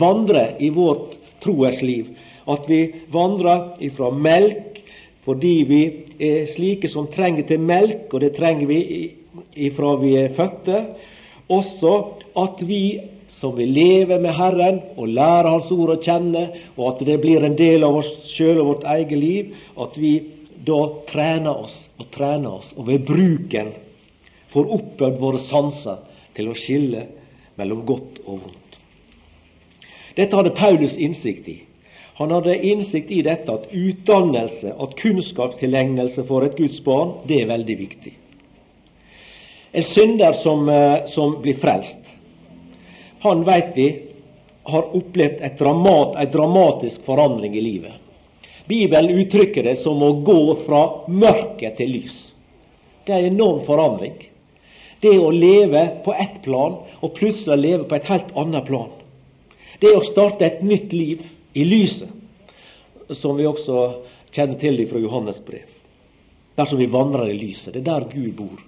vandre 0.00 0.54
i 0.60 0.70
vårt 0.72 1.18
troesliv. 1.44 2.14
At 2.48 2.68
vi 2.70 2.80
vandrer 3.12 3.76
ifra 3.84 4.10
melk 4.10 4.80
fordi 5.26 5.54
vi 5.66 5.80
er 6.22 6.46
slike 6.46 6.88
som 6.88 7.08
trenger 7.10 7.48
til 7.48 7.58
melk, 7.58 8.12
og 8.14 8.20
det 8.22 8.36
trenger 8.36 8.68
vi 8.70 8.78
ifra 9.66 9.96
vi 9.98 10.12
er 10.20 10.30
fødte. 10.36 10.84
Også 11.50 11.94
at 12.38 12.62
vi 12.62 13.00
som 13.40 13.56
vil 13.56 13.72
leve 13.72 14.18
med 14.20 14.34
Herren 14.36 14.80
og 14.96 15.12
lære 15.12 15.52
Hans 15.52 15.72
ord 15.74 15.92
å 15.96 16.00
kjenne, 16.00 16.46
og 16.76 16.94
at 16.94 17.04
det 17.08 17.18
blir 17.20 17.44
en 17.44 17.56
del 17.58 17.84
av 17.84 17.98
oss 18.00 18.10
sjøl 18.30 18.62
og 18.62 18.70
vårt 18.70 18.86
eget 18.96 19.18
liv, 19.20 19.54
at 19.76 19.98
vi 20.00 20.14
da 20.66 20.80
trener 21.10 21.66
oss 21.66 21.76
og 22.00 22.08
trener 22.14 22.58
oss, 22.58 22.72
og 22.76 22.88
ved 22.88 23.04
bruken 23.08 23.74
får 24.52 24.72
oppøvd 24.78 25.20
våre 25.20 25.42
sanser 25.44 26.00
til 26.36 26.48
å 26.48 26.56
skille 26.56 27.06
mellom 27.60 27.84
godt 27.88 28.22
og 28.24 28.40
vondt. 28.40 28.78
Dette 30.16 30.36
hadde 30.36 30.56
Paulus 30.56 30.96
innsikt 30.96 31.48
i. 31.52 31.58
Han 32.16 32.32
hadde 32.32 32.56
innsikt 32.64 33.10
i 33.12 33.20
dette 33.24 33.52
at 33.52 33.68
utdannelse, 33.68 34.72
at 34.72 34.96
kunnskapstilegnelse 34.96 36.24
for 36.24 36.46
et 36.46 36.56
Guds 36.56 36.80
barn, 36.80 37.18
det 37.28 37.42
er 37.42 37.50
veldig 37.50 37.76
viktig. 37.82 38.14
En 39.76 39.84
synder 39.84 40.32
som, 40.32 40.68
eh, 40.68 41.04
som 41.06 41.36
blir 41.42 41.60
frelst, 41.60 42.05
han 43.26 43.44
veit 43.46 43.72
vi 43.76 43.88
har 44.66 44.96
opplevd 44.96 45.44
dramat, 45.58 46.16
en 46.16 46.30
dramatisk 46.32 47.04
forandring 47.06 47.56
i 47.56 47.60
livet. 47.60 47.92
Bibelen 48.66 49.18
uttrykker 49.18 49.62
det 49.62 49.76
som 49.76 50.02
å 50.02 50.12
gå 50.26 50.40
fra 50.66 50.82
mørke 51.06 51.70
til 51.78 51.92
lys. 51.94 52.16
Det 53.06 53.14
er 53.14 53.28
en 53.28 53.36
enorm 53.36 53.62
forandring. 53.66 54.16
Det 55.00 55.12
å 55.22 55.30
leve 55.30 55.84
på 56.04 56.14
ett 56.14 56.40
plan 56.42 56.80
og 56.98 57.14
plutselig 57.14 57.60
leve 57.60 57.86
på 57.86 57.94
et 57.94 58.10
helt 58.10 58.32
annet 58.34 58.66
plan. 58.66 58.90
Det 59.78 59.92
å 59.94 60.02
starte 60.02 60.46
et 60.46 60.64
nytt 60.66 60.92
liv 60.92 61.22
i 61.54 61.64
lyset, 61.64 62.10
som 63.14 63.36
vi 63.38 63.46
også 63.46 63.86
kjenner 64.34 64.58
til 64.58 64.82
fra 64.90 64.98
Johannes 64.98 65.38
brev. 65.46 65.68
Dersom 66.56 66.80
vi 66.80 66.88
vandrer 66.90 67.30
i 67.30 67.38
lyset. 67.38 67.74
Det 67.74 67.84
er 67.84 67.90
der 67.92 68.08
Gud 68.10 68.32
bor. 68.34 68.58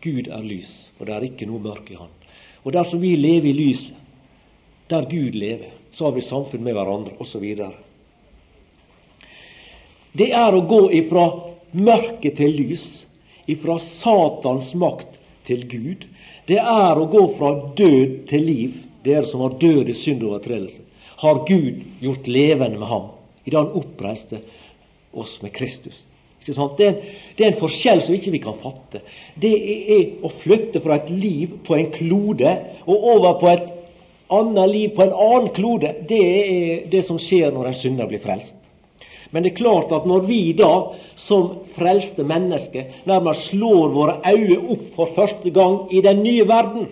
Gud 0.00 0.30
er 0.30 0.46
lys, 0.46 0.70
og 0.98 1.08
det 1.08 1.16
er 1.16 1.26
ikke 1.28 1.48
noe 1.50 1.62
mørke 1.62 1.92
i 1.92 1.98
Han. 1.98 2.17
Og 2.68 2.74
dersom 2.76 3.00
vi 3.00 3.14
lever 3.16 3.48
i 3.48 3.56
lyset, 3.56 3.94
der 4.92 5.06
Gud 5.08 5.32
lever, 5.40 5.70
så 5.92 6.04
har 6.04 6.12
vi 6.12 6.20
samfunn 6.20 6.60
med 6.66 6.74
hverandre, 6.76 7.14
osv. 7.16 7.46
Det 10.12 10.26
er 10.36 10.56
å 10.56 10.60
gå 10.68 10.82
ifra 10.98 11.24
mørke 11.72 12.28
til 12.36 12.52
lys, 12.58 12.84
ifra 13.48 13.78
Satans 13.80 14.74
makt 14.76 15.16
til 15.48 15.64
Gud. 15.70 16.04
Det 16.44 16.60
er 16.60 17.00
å 17.00 17.08
gå 17.08 17.24
fra 17.38 17.54
død 17.78 18.28
til 18.28 18.44
liv, 18.44 18.76
dere 19.00 19.24
som 19.24 19.46
har 19.46 19.56
død 19.56 19.88
i 19.88 19.96
synd 19.96 20.26
og 20.26 20.34
overtredelse. 20.34 20.84
Har 21.24 21.46
Gud 21.48 21.80
gjort 22.04 22.28
levende 22.28 22.76
med 22.76 22.92
ham 22.92 23.08
idet 23.46 23.62
han 23.62 23.72
oppreiste 23.80 24.42
oss 25.16 25.38
med 25.40 25.56
Kristus. 25.56 25.96
Det 26.48 26.86
er, 26.86 26.92
en, 26.92 27.16
det, 27.36 27.44
er 27.44 27.50
en, 27.50 27.58
forskjell 27.60 28.02
som 28.04 28.14
ikke 28.16 28.34
vi 28.34 28.42
kan 28.42 28.56
fatte. 28.62 29.02
Det 29.38 29.54
er 29.54 30.04
å 30.24 30.30
flytte 30.42 30.82
fra 30.84 30.98
et 30.98 31.10
liv 31.12 31.58
på 31.66 31.76
en 31.76 31.90
klode 31.94 32.54
og 32.86 33.10
over 33.14 33.36
på 33.42 33.50
et 33.52 33.66
annet 34.34 34.72
liv 34.72 34.94
på 34.96 35.04
en 35.04 35.12
annen 35.14 35.50
klode. 35.56 35.92
Det 36.08 36.22
er 36.22 36.86
det 36.92 37.04
som 37.08 37.20
skjer 37.20 37.52
når 37.54 37.70
en 37.70 37.78
synder 37.82 38.10
blir 38.10 38.22
frelst. 38.22 38.56
Men 39.30 39.44
det 39.44 39.52
er 39.52 39.60
klart 39.60 39.92
at 39.92 40.06
når 40.08 40.24
vi 40.28 40.40
da, 40.56 40.72
som 41.20 41.50
frelste 41.76 42.24
mennesker, 42.24 42.86
nærmest 43.08 43.50
slår 43.50 43.92
våre 43.92 44.14
øyne 44.24 44.56
opp 44.72 44.86
for 44.96 45.12
første 45.16 45.52
gang 45.52 45.82
i 45.92 46.00
den 46.04 46.22
nye 46.24 46.46
verden, 46.48 46.88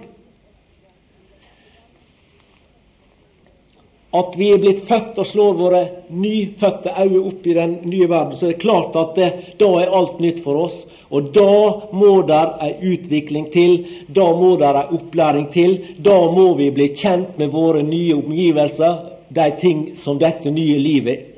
at 4.20 4.36
vi 4.38 4.50
er 4.54 4.60
blitt 4.62 4.84
født 4.88 5.18
og 5.22 5.28
slår 5.28 5.56
våre 5.58 5.82
nyfødte 6.10 6.92
øyne 6.96 7.22
opp 7.30 7.46
i 7.46 7.56
den 7.56 7.78
nye 7.88 8.08
verden, 8.10 8.36
så 8.36 8.48
er 8.48 8.54
det 8.54 8.62
klart 8.62 8.96
at 8.96 9.16
det, 9.18 9.30
da 9.60 9.70
er 9.80 9.94
alt 9.98 10.20
nytt 10.22 10.42
for 10.44 10.66
oss. 10.66 10.76
Og 11.14 11.30
da 11.34 11.52
må 11.94 12.16
der 12.26 12.56
ei 12.66 12.72
utvikling 12.94 13.50
til, 13.54 13.76
da 14.08 14.26
må 14.34 14.56
der 14.58 14.80
ei 14.80 14.96
opplæring 14.98 15.46
til. 15.54 15.78
Da 16.02 16.18
må 16.32 16.48
vi 16.58 16.72
bli 16.74 16.88
kjent 16.98 17.38
med 17.38 17.54
våre 17.54 17.84
nye 17.86 18.16
omgivelser, 18.16 18.98
de 19.28 19.46
ting 19.60 19.86
som 19.98 20.18
dette 20.18 20.50
nye 20.50 20.78
livet 20.78 21.32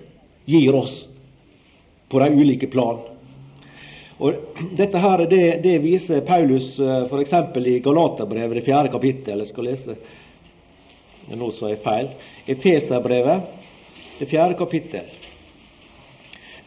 gir 0.48 0.76
oss 0.76 1.02
på 2.08 2.20
de 2.20 2.28
ulike 2.32 2.68
plan. 2.72 3.00
Og 4.18 4.34
Dette 4.74 4.98
her, 4.98 5.22
det, 5.30 5.42
det 5.62 5.76
viser 5.84 6.24
Paulus 6.26 6.72
eh, 6.82 7.04
f.eks. 7.06 7.34
i 7.62 7.78
Galaterbrevet, 7.84 8.56
det 8.58 8.64
fjerde 8.66 8.90
kapittel. 8.90 9.44
Jeg 9.44 9.52
skal 9.52 9.68
lese 9.68 9.94
nå 11.36 11.50
sa 11.52 11.68
jeg 11.72 11.82
feil. 11.84 12.12
Efeserbrevet, 12.48 13.48
det 14.18 14.28
fjerde 14.30 14.56
kapittel. 14.58 15.08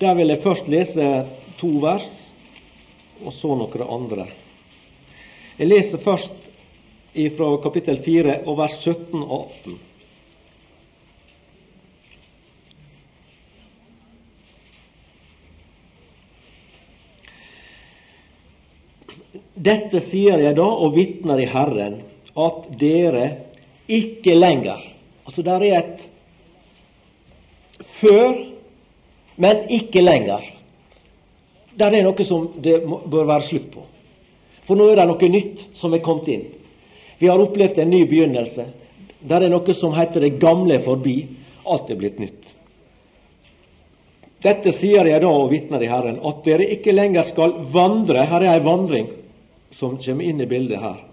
Der 0.02 0.16
vil 0.18 0.34
jeg 0.34 0.42
først 0.44 0.70
lese 0.70 1.08
to 1.60 1.72
vers, 1.82 2.10
og 3.22 3.34
så 3.34 3.54
noen 3.58 3.86
andre. 3.86 4.26
Jeg 5.60 5.70
leser 5.70 6.02
først 6.02 6.34
fra 7.38 7.48
kapittel 7.62 8.00
4 8.02 8.42
og 8.48 8.58
vers 8.58 8.78
17 8.82 9.22
og 9.22 9.52
18. 9.62 9.80
Dette 19.62 20.00
sier 20.02 20.42
jeg 20.42 20.56
da 20.58 20.66
og 20.66 20.96
vitner 20.96 21.44
i 21.44 21.46
Herren, 21.46 22.00
at 22.34 22.70
dere 22.82 23.26
ikke 23.92 24.36
lenger. 24.36 24.80
Altså 25.26 25.44
der 25.46 25.64
er 25.68 25.80
et 25.80 26.08
før, 28.02 28.34
men 29.36 29.64
ikke 29.70 30.02
lenger. 30.02 30.46
Der 31.80 31.94
er 31.96 32.04
noe 32.04 32.26
som 32.28 32.50
det 32.64 32.82
bør 32.84 33.28
være 33.30 33.48
slutt 33.48 33.70
på. 33.74 33.86
For 34.68 34.78
nå 34.78 34.92
er 34.92 35.02
det 35.02 35.08
noe 35.10 35.32
nytt 35.32 35.66
som 35.80 35.94
er 35.94 36.04
kommet 36.06 36.30
inn. 36.32 36.48
Vi 37.20 37.30
har 37.30 37.42
opplevd 37.42 37.80
en 37.82 37.94
ny 37.94 38.04
begynnelse. 38.10 38.66
Der 39.22 39.46
er 39.46 39.54
noe 39.54 39.76
som 39.78 39.94
heter 39.96 40.24
det 40.24 40.40
gamle 40.42 40.80
forbi. 40.84 41.18
Alt 41.66 41.92
er 41.94 42.00
blitt 42.00 42.20
nytt. 42.22 42.40
Dette 44.42 44.74
sier 44.74 45.06
jeg 45.06 45.22
da 45.22 45.30
og 45.30 45.52
vitner 45.52 45.84
i 45.86 45.90
Herren, 45.90 46.18
at 46.26 46.42
dere 46.48 46.66
ikke 46.74 46.96
lenger 46.96 47.28
skal 47.30 47.54
vandre 47.70 48.26
Her 48.26 48.42
er 48.42 48.56
ei 48.56 48.64
vandring 48.66 49.12
som 49.78 50.00
kommer 50.02 50.26
inn 50.26 50.42
i 50.42 50.50
bildet 50.50 50.82
her 50.82 51.11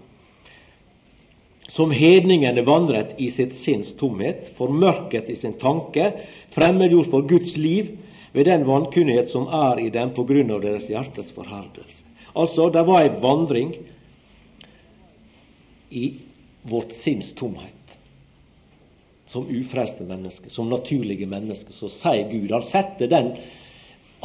som 1.69 1.91
hedningene 1.93 2.63
vandret 2.65 3.15
i 3.21 3.29
sitt 3.31 3.53
sinns 3.57 3.91
tomhet, 3.99 4.49
formørket 4.57 5.29
i 5.29 5.37
sin 5.37 5.55
tanke, 5.61 6.11
fremmedgjort 6.55 7.11
for 7.11 7.27
Guds 7.29 7.55
liv 7.57 7.93
ved 8.33 8.49
den 8.49 8.65
vankunnhet 8.67 9.29
som 9.31 9.47
er 9.53 9.81
i 9.81 9.89
dem 9.93 10.13
på 10.15 10.25
grunn 10.29 10.51
av 10.53 10.63
deres 10.65 10.89
hjertets 10.89 11.33
forherdelse. 11.35 12.05
Altså, 12.37 12.69
det 12.73 12.85
var 12.85 13.03
ei 13.03 13.13
vandring 13.21 13.73
i 15.89 16.05
vårt 16.69 16.93
sinns 16.97 17.31
tomhet. 17.37 17.75
Som 19.29 19.49
ufrelste 19.49 20.05
mennesker, 20.09 20.49
som 20.49 20.69
naturlige 20.69 21.27
mennesker, 21.29 21.73
så 21.73 21.89
sier 21.93 22.29
Gud 22.31 22.49
Han 22.53 22.65
setter 22.65 23.09
den 23.09 23.35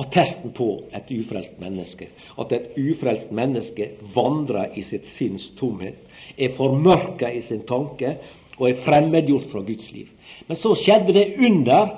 attesten 0.00 0.52
på 0.54 0.68
et 0.94 1.10
ufrelst 1.14 1.58
menneske. 1.62 2.08
At 2.38 2.52
et 2.52 2.78
ufrelst 2.78 3.30
menneske 3.34 3.90
vandrer 4.14 4.74
i 4.74 4.82
sitt 4.86 5.06
sinns 5.10 5.50
tomhet, 5.58 5.98
er 6.38 6.54
formørka 6.56 7.30
i 7.30 7.42
sin 7.44 7.62
tanke 7.68 8.16
og 8.58 8.68
er 8.70 8.82
fremmedgjort 8.82 9.50
fra 9.52 9.62
Guds 9.66 9.92
liv. 9.92 10.10
Men 10.48 10.58
så 10.58 10.74
skjedde 10.78 11.14
det 11.14 11.26
under 11.38 11.94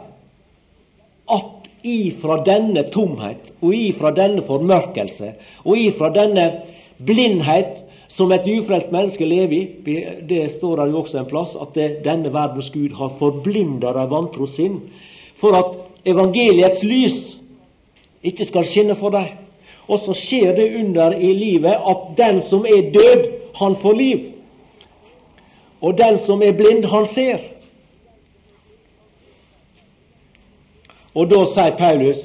at 1.32 1.52
ifra 1.86 2.40
denne 2.44 2.86
tomhet 2.92 3.52
og 3.60 3.74
ifra 3.74 4.12
denne 4.16 4.42
formørkelse 4.44 5.32
og 5.64 5.78
ifra 5.78 6.10
denne 6.14 6.46
blindhet 6.98 7.82
som 8.16 8.32
et 8.32 8.46
ufrelst 8.48 8.92
menneske 8.94 9.26
lever 9.28 9.56
i, 9.56 9.96
det 10.28 10.46
står 10.56 10.80
der 10.80 10.92
jo 10.92 11.02
også 11.02 11.20
en 11.20 11.28
plass, 11.28 11.56
at 11.60 11.74
det, 11.76 11.88
denne 12.04 12.32
verdens 12.32 12.70
Gud 12.72 12.94
har 12.96 13.12
forblinda 13.18 13.92
de 13.92 14.04
vantro 14.08 14.48
sinn, 14.48 14.78
for 15.36 15.52
at 15.58 15.74
evangeliets 16.08 16.80
lys 16.86 17.35
ikke 18.26 18.46
skal 18.48 18.66
skinne 18.68 18.96
for 18.98 19.14
dem. 19.14 19.34
Og 19.86 20.02
så 20.02 20.16
skjer 20.18 20.56
det 20.56 20.72
under 20.80 21.14
i 21.14 21.30
livet 21.36 21.76
at 21.78 22.08
den 22.18 22.40
som 22.48 22.66
er 22.66 22.90
død, 22.94 23.28
han 23.56 23.76
får 23.80 23.94
liv. 23.96 24.24
Og 25.80 25.94
den 25.98 26.18
som 26.26 26.42
er 26.42 26.56
blind, 26.56 26.84
han 26.90 27.06
ser. 27.06 27.44
Og 31.16 31.30
da 31.30 31.44
sier 31.48 31.76
Paulus 31.78 32.20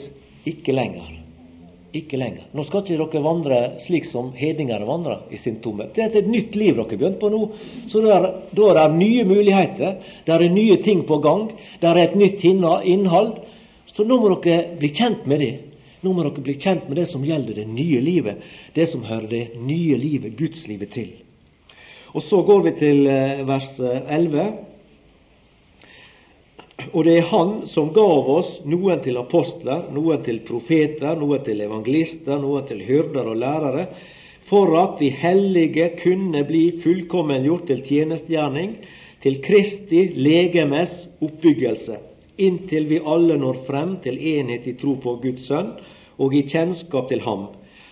ikke 0.47 0.73
lenger. 0.75 1.07
Ikke 1.95 2.17
lenger. 2.19 2.47
Nå 2.55 2.63
skal 2.67 2.83
ikke 2.83 2.97
dere 2.97 3.23
vandre 3.23 3.59
slik 3.83 4.07
som 4.07 4.31
hedningene 4.35 4.87
vandrer 4.87 5.27
i 5.31 5.39
sin 5.39 5.59
tomhet. 5.63 5.93
Det 5.95 6.05
er 6.07 6.21
et 6.21 6.29
nytt 6.31 6.55
liv 6.55 6.75
dere 6.79 6.97
begynte 6.97 7.19
på 7.21 7.29
nå. 7.31 7.41
Så 7.91 8.01
da 8.03 8.17
er 8.17 8.79
det 8.79 8.87
nye 8.97 9.25
muligheter. 9.27 9.97
Det 10.25 10.35
er 10.35 10.47
nye 10.51 10.79
ting 10.83 11.05
på 11.07 11.19
gang. 11.23 11.49
Det 11.79 11.89
er 11.89 11.99
et 12.01 12.15
nytt 12.19 12.43
innhold. 12.47 13.35
Så 13.91 14.07
nå 14.07 14.17
må 14.19 14.31
dere 14.39 14.79
bli 14.79 14.91
kjent 14.95 15.27
med 15.27 15.43
det. 15.43 15.53
Nå 16.01 16.13
må 16.13 16.25
dere 16.25 16.41
bli 16.41 16.57
kjent 16.57 16.87
med 16.89 16.97
det 16.97 17.07
som 17.11 17.25
gjelder 17.25 17.61
det 17.61 17.67
nye 17.69 18.01
livet. 18.01 18.41
Det 18.73 18.87
som 18.89 19.03
hører 19.05 19.29
det 19.29 19.43
nye 19.61 19.97
livet, 20.01 20.37
Gudslivet, 20.39 20.91
til. 20.95 21.11
Og 22.11 22.25
så 22.25 22.41
går 22.43 22.65
vi 22.65 22.73
til 22.79 23.05
eh, 23.07 23.43
vers 23.47 23.77
11. 23.79 24.41
Eh, 24.41 24.51
og 26.91 27.05
det 27.05 27.17
er 27.19 27.29
Han 27.29 27.51
som 27.69 27.91
gav 27.93 28.29
oss 28.33 28.55
noen 28.65 29.03
til 29.05 29.19
apostler, 29.21 29.85
noen 29.93 30.23
til 30.25 30.41
profeter, 30.47 31.13
noen 31.19 31.43
til 31.45 31.61
evangelister, 31.61 32.41
noen 32.41 32.65
til 32.67 32.81
hyrder 32.87 33.29
og 33.31 33.37
lærere, 33.37 33.85
for 34.49 34.73
at 34.81 34.97
de 34.99 35.11
hellige 35.13 35.91
kunne 36.01 36.41
bli 36.47 36.65
fullkommengjort 36.81 37.69
til 37.69 37.85
tjenestegjerning, 37.85 38.73
til 39.21 39.37
Kristi 39.45 40.07
legemes 40.17 41.05
oppbyggelse, 41.21 41.99
inntil 42.41 42.89
vi 42.89 42.97
alle 43.05 43.37
når 43.37 43.61
frem 43.67 43.95
til 44.03 44.17
enhet 44.17 44.65
i 44.67 44.73
tro 44.81 44.97
på 44.99 45.19
Guds 45.21 45.45
Sønn 45.45 45.75
og 46.21 46.35
i 46.37 46.43
kjennskap 46.45 47.09
til 47.09 47.23
Ham, 47.25 47.47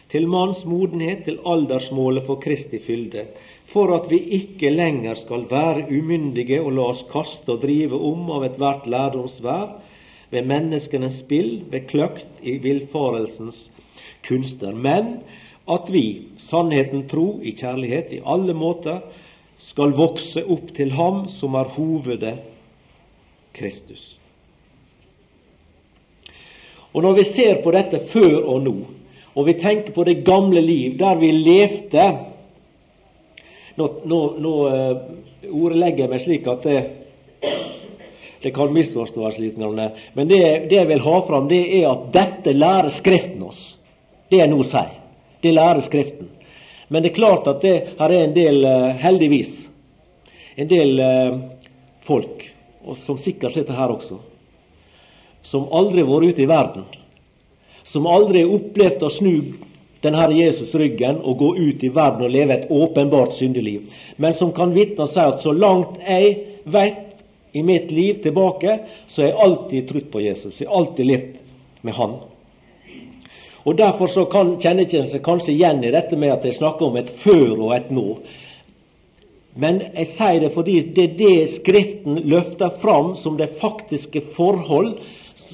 til 0.09 0.27
manns 0.29 0.63
modenhet, 0.65 1.25
til 1.25 1.39
aldersmålet 1.45 2.25
for 2.27 2.41
Kristi 2.41 2.79
fylde, 2.81 3.25
for 3.69 3.93
at 3.95 4.09
vi 4.09 4.19
ikke 4.39 4.71
lenger 4.74 5.17
skal 5.17 5.45
være 5.50 5.88
umyndige 5.89 6.62
og 6.62 6.74
la 6.77 6.88
oss 6.93 7.03
kaste 7.12 7.53
og 7.53 7.63
drive 7.65 7.98
om 7.98 8.29
av 8.38 8.45
ethvert 8.48 8.88
lærdomsvær, 8.89 9.77
ved 10.29 10.45
menneskenes 10.45 11.24
spill, 11.24 11.63
ved 11.71 11.88
kløkt 11.89 12.43
i 12.45 12.59
villfarelsens 12.62 13.63
kunster, 14.27 14.75
men 14.75 15.19
at 15.69 15.89
vi, 15.89 16.29
sannheten 16.38 17.07
tro 17.09 17.39
i 17.41 17.55
kjærlighet 17.57 18.13
i 18.13 18.21
alle 18.25 18.53
måter, 18.53 19.01
skal 19.59 19.93
vokse 19.98 20.45
opp 20.45 20.71
til 20.77 20.93
Ham 20.98 21.27
som 21.33 21.57
er 21.57 21.74
hovedet, 21.75 22.38
Kristus. 23.53 24.18
Og 26.93 27.04
Når 27.04 27.13
vi 27.19 27.23
ser 27.23 27.62
på 27.63 27.71
dette 27.71 28.02
før 28.10 28.39
og 28.39 28.63
nå, 28.65 28.75
og 29.36 29.45
vi 29.45 29.54
tenker 29.62 29.93
på 29.93 30.04
det 30.04 30.23
gamle 30.25 30.62
liv, 30.62 30.97
der 30.97 31.19
vi 31.19 31.30
levde 31.32 32.06
nå, 33.78 33.86
nå, 34.10 34.19
nå 34.41 34.54
uh, 34.67 34.95
ordlegger 35.47 36.04
jeg 36.04 36.12
meg 36.12 36.23
slik 36.23 36.47
at 36.52 36.65
det, 36.65 36.80
det 38.43 38.52
kan 38.56 38.73
misforstås 38.75 39.38
litt. 39.39 39.60
Men 39.60 40.28
det, 40.28 40.41
det, 40.67 40.75
jeg 40.75 40.89
vil 40.89 41.06
ha 41.06 41.15
fram, 41.28 41.47
det 41.47 41.62
er 41.78 41.88
at 41.91 42.10
dette 42.15 42.56
lærer 42.58 42.91
Skriften 42.91 43.45
oss. 43.47 43.62
Det 44.30 44.41
jeg 44.41 44.52
nå 44.52 44.65
sier. 44.67 44.97
Det 45.39 45.54
lærer 45.56 45.86
Skriften. 45.86 46.28
Men 46.89 47.06
det 47.06 47.13
er 47.13 47.19
klart 47.21 47.47
at 47.47 47.62
det, 47.63 47.75
her 47.99 48.12
er 48.12 48.25
en 48.25 48.36
del, 48.36 48.63
uh, 48.65 48.89
heldigvis, 48.99 49.54
en 50.60 50.67
del 50.67 50.99
uh, 50.99 51.38
folk, 52.04 52.43
og 52.84 52.97
som 53.06 53.21
sikkert 53.21 53.54
sitter 53.56 53.78
her 53.78 53.93
også, 53.93 54.17
som 55.43 55.67
aldri 55.71 56.04
har 56.04 56.12
vært 56.12 56.36
ute 56.36 56.43
i 56.43 56.49
verden, 56.49 56.86
som 57.89 58.08
aldri 58.08 58.43
har 58.43 58.54
opplevd 58.54 59.04
å 59.04 59.12
snu 59.13 59.36
den 60.02 60.15
Herre 60.15 60.36
Jesus 60.36 60.73
ryggen 60.75 61.19
og 61.23 61.39
gå 61.41 61.49
ut 61.58 61.84
i 61.84 61.91
verden 61.91 62.28
og 62.28 62.34
leve 62.34 62.56
et 62.56 62.71
åpenbart 62.71 63.36
syndeliv, 63.36 63.89
men 64.17 64.34
som 64.34 64.54
kan 64.56 64.73
vitne 64.75 65.08
og 65.08 65.13
si 65.13 65.23
at 65.23 65.43
så 65.43 65.54
langt 65.56 65.99
jeg 66.08 66.36
vet 66.69 67.06
i 67.52 67.63
mitt 67.63 67.91
liv 67.91 68.21
tilbake, 68.23 68.80
så 69.08 69.21
har 69.21 69.32
jeg 69.32 69.39
alltid 69.43 69.88
trodd 69.89 70.12
på 70.12 70.21
Jesus. 70.21 70.60
Jeg 70.60 70.69
har 70.69 70.78
alltid 70.78 71.06
levd 71.06 71.39
med 71.82 71.93
Han. 71.93 72.19
Og 73.65 73.78
Derfor 73.78 74.08
så 74.08 74.25
kan, 74.25 74.56
kjenner 74.62 74.86
en 74.95 75.10
seg 75.10 75.23
kanskje 75.25 75.54
igjen 75.54 75.84
i 75.84 75.91
dette 75.93 76.17
med 76.17 76.32
at 76.34 76.45
jeg 76.45 76.60
snakker 76.60 76.88
om 76.88 76.99
et 76.99 77.10
før 77.23 77.58
og 77.58 77.73
et 77.75 77.89
nå. 77.93 78.06
Men 79.60 79.82
jeg 79.95 80.08
sier 80.13 80.39
det 80.43 80.52
fordi 80.54 80.78
det 80.95 81.04
er 81.04 81.15
det 81.19 81.49
Skriften 81.58 82.21
løfter 82.30 82.71
fram 82.82 83.15
som 83.19 83.38
det 83.38 83.49
faktiske 83.60 84.21
forhold 84.38 84.95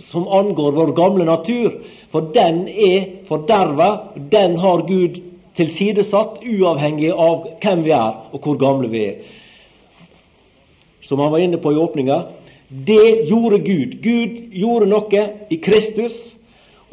som 0.08 0.27
angår 0.27 0.71
vår 0.71 0.91
gamle 0.97 1.25
natur. 1.25 1.79
For 2.12 2.31
den 2.36 2.67
er 2.67 3.08
forderva. 3.27 3.89
Den 4.15 4.58
har 4.60 4.86
Gud 4.88 5.21
tilsidesatt, 5.55 6.41
uavhengig 6.43 7.12
av 7.12 7.45
hvem 7.63 7.84
vi 7.86 7.93
er, 7.95 8.15
og 8.31 8.43
hvor 8.43 8.58
gamle 8.60 8.91
vi 8.91 9.03
er. 9.08 9.19
Som 11.05 11.21
han 11.21 11.31
var 11.31 11.43
inne 11.43 11.62
på 11.62 11.71
i 11.71 11.79
åpninga. 11.79 12.21
Det 12.67 13.27
gjorde 13.29 13.60
Gud. 13.63 13.99
Gud 14.01 14.39
gjorde 14.51 14.89
noe 14.89 15.27
i 15.53 15.60
Kristus 15.62 16.15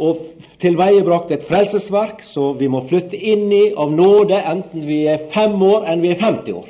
og 0.02 0.20
tilveiebrakte 0.62 1.36
et 1.36 1.48
frelsesverk 1.48 2.22
så 2.26 2.52
vi 2.58 2.68
må 2.70 2.82
flytte 2.88 3.16
inn 3.16 3.48
i 3.52 3.64
av 3.78 3.92
nåde, 3.92 4.36
enten 4.36 4.86
vi 4.86 5.04
er 5.10 5.26
fem 5.32 5.56
år 5.62 5.88
enn 5.90 6.04
vi 6.04 6.12
er 6.14 6.20
50 6.20 6.58
år. 6.60 6.68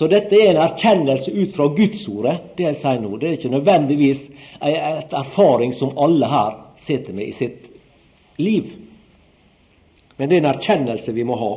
Så 0.00 0.06
dette 0.08 0.32
er 0.32 0.54
en 0.54 0.62
erkjennelse 0.64 1.28
ut 1.28 1.50
fra 1.52 1.66
Gudsordet, 1.76 2.54
det 2.56 2.64
jeg 2.64 2.76
sier 2.80 3.00
nå. 3.02 3.18
Det 3.20 3.26
er 3.28 3.32
ikke 3.36 3.50
nødvendigvis 3.52 4.22
et 4.64 5.10
erfaring 5.12 5.74
som 5.76 5.90
alle 6.00 6.28
her 6.30 6.54
sitter 6.80 7.12
med 7.12 7.26
i 7.28 7.34
sitt 7.36 7.66
liv. 8.40 8.70
Men 10.16 10.30
det 10.30 10.38
er 10.38 10.40
en 10.40 10.54
erkjennelse 10.54 11.12
vi 11.12 11.26
må 11.28 11.36
ha. 11.36 11.50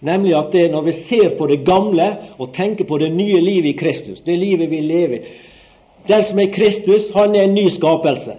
Nemlig 0.00 0.32
at 0.38 0.48
det, 0.56 0.62
når 0.72 0.86
vi 0.86 0.94
ser 0.96 1.34
på 1.36 1.48
det 1.50 1.58
gamle 1.66 2.06
og 2.38 2.54
tenker 2.56 2.88
på 2.88 2.98
det 3.02 3.10
nye 3.12 3.42
livet 3.44 3.74
i 3.74 3.80
Kristus, 3.82 4.22
det 4.24 4.38
livet 4.40 4.70
vi 4.70 4.80
lever 4.80 5.18
i 5.18 5.34
Den 6.08 6.24
som 6.24 6.40
er 6.40 6.48
Kristus, 6.54 7.10
han 7.12 7.36
er 7.36 7.42
en 7.42 7.54
ny 7.54 7.66
skapelse. 7.68 8.38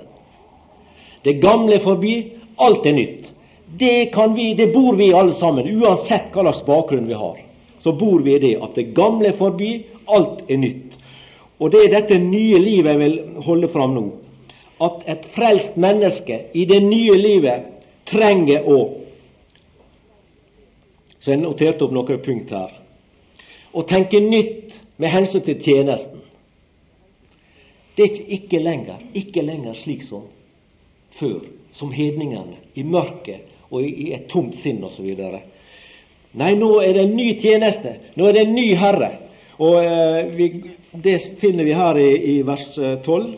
Det 1.22 1.36
gamle 1.38 1.76
er 1.78 1.86
forbi, 1.86 2.16
alt 2.58 2.90
er 2.90 2.98
nytt. 2.98 3.30
Det, 3.78 4.10
vi, 4.36 4.50
det 4.58 4.72
bor 4.74 4.98
vi 4.98 5.12
alle 5.14 5.38
sammen, 5.38 5.70
uansett 5.70 6.34
hva 6.34 6.48
slags 6.48 6.66
bakgrunn 6.66 7.06
vi 7.06 7.20
har 7.20 7.38
så 7.80 7.94
bor 7.96 8.22
vi 8.22 8.36
i 8.36 8.40
det 8.40 8.56
at 8.62 8.76
det 8.76 8.92
gamle 8.96 9.32
er 9.32 9.38
forbi, 9.40 9.72
alt 10.08 10.44
er 10.50 10.60
nytt. 10.60 10.98
Og 11.60 11.72
det 11.72 11.86
er 11.86 11.94
dette 11.98 12.20
nye 12.24 12.60
livet 12.60 12.94
jeg 12.94 13.00
vil 13.02 13.18
holde 13.46 13.70
fram 13.72 13.96
nå. 13.96 14.06
At 14.80 15.04
et 15.12 15.26
frelst 15.36 15.76
menneske 15.80 16.46
i 16.56 16.64
det 16.68 16.80
nye 16.84 17.16
livet 17.20 17.68
trenger 18.10 18.68
å 18.68 18.80
Så 21.20 21.34
jeg 21.34 21.42
noterte 21.42 21.84
opp 21.84 21.92
noen 21.92 22.22
punkt 22.24 22.52
her. 22.56 22.70
Å 23.76 23.82
tenke 23.84 24.22
nytt 24.24 24.78
med 24.98 25.12
hensyn 25.12 25.44
til 25.44 25.58
tjenesten. 25.60 26.22
Det 27.98 28.06
er 28.06 28.22
ikke 28.38 28.62
lenger, 28.64 29.02
ikke 29.12 29.44
lenger 29.44 29.76
slik 29.76 30.06
som 30.08 30.30
før, 31.20 31.42
som 31.76 31.92
hedningene, 31.92 32.56
i 32.80 32.86
mørket 32.88 33.50
og 33.68 33.84
i 33.84 34.14
et 34.16 34.30
tomt 34.32 34.56
sinn 34.64 34.80
osv. 34.88 35.12
Nei, 36.38 36.54
nå 36.56 36.76
er 36.84 36.94
det 36.94 37.04
en 37.08 37.16
ny 37.18 37.32
tjeneste. 37.42 37.96
Nå 38.16 38.28
er 38.30 38.36
det 38.38 38.46
en 38.46 38.56
ny 38.56 38.68
herre. 38.78 39.12
Og 39.60 39.80
eh, 39.82 40.30
vi, 40.38 40.50
Det 40.92 41.18
finner 41.42 41.66
vi 41.66 41.74
her 41.74 41.98
i, 41.98 42.10
i 42.38 42.42
vers 42.46 42.68
12. 42.76 43.30
Eh, 43.34 43.38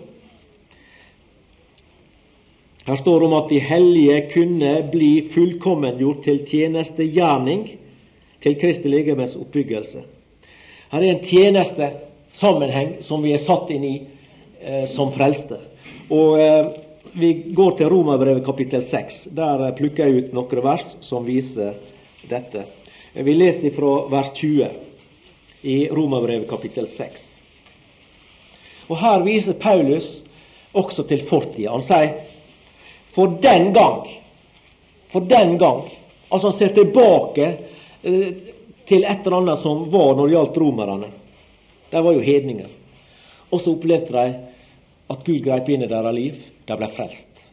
her 2.87 2.97
står 2.97 3.19
det 3.19 3.27
om 3.27 3.37
at 3.37 3.49
de 3.51 3.59
hellige 3.61 4.21
kunne 4.33 4.71
bli 4.91 5.11
fullkommengjort 5.31 6.23
til 6.25 6.41
tjenestegjerning 6.49 7.67
til 8.41 8.57
Kristi 8.57 8.89
legemes 8.89 9.35
oppbyggelse. 9.37 10.01
Her 10.91 11.03
er 11.03 11.11
en 11.13 11.23
tjenestesammenheng 11.23 12.97
som 13.05 13.21
vi 13.23 13.35
er 13.35 13.43
satt 13.43 13.69
inn 13.71 13.85
i 13.85 13.95
eh, 14.01 14.87
som 14.91 15.13
frelste. 15.15 15.61
Og 16.09 16.39
eh, 16.41 16.71
Vi 17.11 17.33
går 17.51 17.73
til 17.75 17.89
Romerbrevet 17.91 18.45
kapittel 18.45 18.85
6. 18.87 19.25
Der 19.35 19.73
plukker 19.75 20.07
jeg 20.07 20.15
ut 20.15 20.33
noen 20.33 20.61
vers 20.63 20.93
som 21.03 21.25
viser 21.27 21.73
dette. 22.29 22.63
Vi 23.13 23.33
leser 23.33 23.69
fra 23.69 24.07
vers 24.07 24.31
20. 24.33 24.69
i 25.61 25.89
Romerbrevet 25.89 26.49
kapittel 26.49 26.87
6. 26.87 27.41
Og 28.87 28.97
Her 28.97 29.19
viser 29.25 29.53
Paulus 29.53 30.07
også 30.71 31.03
til 31.03 31.25
fortida. 31.27 31.73
Han 31.73 31.83
sier 31.83 32.13
for 33.11 33.35
den 33.43 33.73
gang 33.75 34.07
For 35.11 35.19
den 35.27 35.57
gang 35.59 35.89
Altså 36.31 36.47
han 36.47 36.57
ser 36.57 36.71
tilbake 36.71 37.47
eh, 38.01 38.29
til 38.87 39.03
et 39.03 39.25
eller 39.25 39.41
annet 39.41 39.59
som 39.59 39.83
var 39.91 40.13
når 40.15 40.29
det 40.29 40.35
gjaldt 40.37 40.59
romerne. 40.63 41.09
De 41.91 42.03
var 42.03 42.15
jo 42.15 42.23
hedninger. 42.23 42.69
Og 43.51 43.59
så 43.59 43.73
opplevde 43.73 44.15
de 44.15 44.23
at 45.11 45.25
Gud 45.27 45.43
greip 45.43 45.67
inn 45.67 45.83
i 45.83 45.91
deres 45.91 46.15
liv. 46.15 46.39
De 46.63 46.77
ble 46.79 46.87
frelst. 46.95 47.43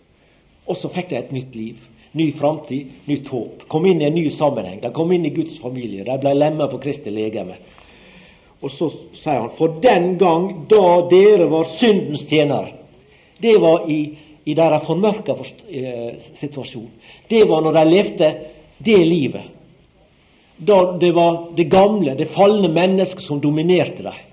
Og 0.70 0.78
så 0.78 0.90
fikk 0.94 1.10
de 1.10 1.18
et 1.18 1.34
nytt 1.34 1.58
liv. 1.58 1.82
Ny 2.12 2.30
framtid, 2.32 2.86
nytt 3.04 3.28
håp. 3.28 3.66
Kom 3.68 3.86
inn 3.86 4.00
i 4.02 4.06
en 4.08 4.14
ny 4.14 4.30
sammenheng. 4.30 4.80
De 4.80 4.92
kom 4.92 5.12
inn 5.12 5.26
i 5.28 5.34
Guds 5.34 5.58
familie. 5.60 6.06
De 6.06 6.16
ble 6.20 6.32
lemmer 6.34 6.70
på 6.72 6.80
Kristi 6.82 7.12
legeme. 7.12 7.58
Og 8.60 8.72
så 8.74 8.88
sier 9.14 9.42
han 9.44 9.52
for 9.58 9.76
den 9.82 10.16
gang 10.18 10.48
da 10.70 10.86
dere 11.10 11.46
var 11.50 11.68
syndens 11.70 12.24
tjenere. 12.26 12.72
Det 13.38 13.54
var 13.62 13.86
i, 13.90 14.00
i 14.44 14.54
deres 14.58 14.86
formørka 14.86 15.36
eh, 15.68 16.16
situasjon. 16.40 16.88
Det 17.30 17.44
var 17.46 17.62
når 17.62 17.76
de 17.76 17.84
levde 17.86 18.30
det 18.82 18.98
livet. 19.04 19.54
Da 20.58 20.78
det 20.98 21.12
var 21.14 21.52
det 21.54 21.68
gamle, 21.70 22.16
det 22.18 22.32
falne 22.34 22.70
mennesket 22.72 23.22
som 23.22 23.38
dominerte 23.40 24.02
dem. 24.02 24.24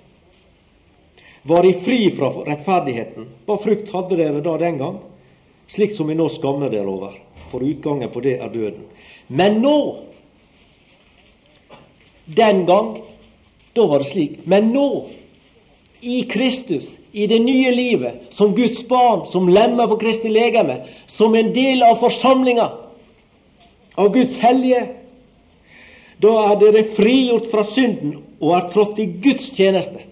Var 1.45 1.61
de 1.61 1.73
fri 1.85 1.99
fra 2.17 2.31
rettferdigheten? 2.47 3.27
Hva 3.45 3.59
frukt 3.61 3.91
hadde 3.93 4.17
dere 4.17 4.41
da 4.41 4.55
den 4.57 4.79
gang? 4.81 4.95
Slik 5.69 5.93
som 5.93 6.09
vi 6.09 6.17
nå 6.17 6.25
skammer 6.33 6.73
dere 6.73 6.89
over. 6.89 7.13
For 7.55 7.63
utgangen 7.63 8.11
på 8.11 8.19
det 8.19 8.33
er 8.43 8.49
døden. 8.51 8.81
Men 9.31 9.61
nå, 9.63 9.77
den 12.35 12.65
gang, 12.67 12.97
da 13.71 13.85
var 13.87 14.03
det 14.03 14.09
slik. 14.09 14.41
Men 14.43 14.73
nå, 14.73 14.87
i 16.03 16.17
Kristus, 16.27 16.89
i 17.15 17.29
det 17.31 17.39
nye 17.39 17.71
livet, 17.71 18.25
som 18.35 18.51
Guds 18.57 18.83
barn, 18.89 19.23
som 19.31 19.47
lemmer 19.47 19.87
på 19.87 20.01
Kristi 20.03 20.27
legeme, 20.27 20.81
som 21.07 21.35
en 21.39 21.53
del 21.55 21.85
av 21.87 22.01
forsamlinga, 22.03 22.67
av 23.95 24.11
Guds 24.11 24.43
hellige, 24.43 24.83
da 26.19 26.35
er 26.49 26.59
dere 26.59 26.83
frigjort 26.99 27.47
fra 27.55 27.63
synden 27.71 28.17
og 28.43 28.51
er 28.59 28.69
trådt 28.75 28.99
i 28.99 29.07
Guds 29.23 29.47
tjeneste. 29.55 30.03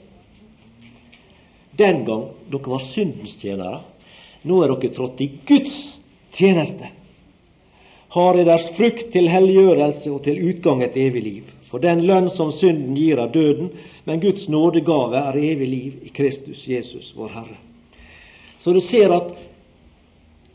Den 1.75 2.06
gang 2.08 2.29
dere 2.47 2.71
var 2.77 2.88
syndens 2.88 3.36
tjenere, 3.36 3.84
nå 4.47 4.63
er 4.63 4.77
dere 4.77 4.95
trådt 4.95 5.27
i 5.27 5.34
Guds 5.43 5.79
tjeneste. 6.39 7.03
Har 8.13 8.38
i 8.38 8.45
deres 8.45 8.69
frukt 8.78 9.10
til 9.13 9.30
helliggjørelse 9.32 10.12
og 10.13 10.21
til 10.28 10.41
utgang 10.52 10.84
et 10.86 10.97
evig 11.02 11.23
liv. 11.26 11.52
For 11.71 11.82
den 11.82 12.04
lønn 12.06 12.28
som 12.30 12.52
synden 12.54 12.93
gir, 12.93 13.17
er 13.17 13.32
døden, 13.34 13.71
men 14.06 14.21
Guds 14.21 14.45
nådegave 14.49 15.17
er 15.17 15.39
evig 15.39 15.69
liv 15.69 15.93
i 16.06 16.12
Kristus 16.13 16.67
Jesus, 16.69 17.13
vår 17.17 17.32
Herre. 17.34 17.58
Så 18.62 18.73
du 18.73 18.82
ser 18.82 19.10
at 19.15 19.32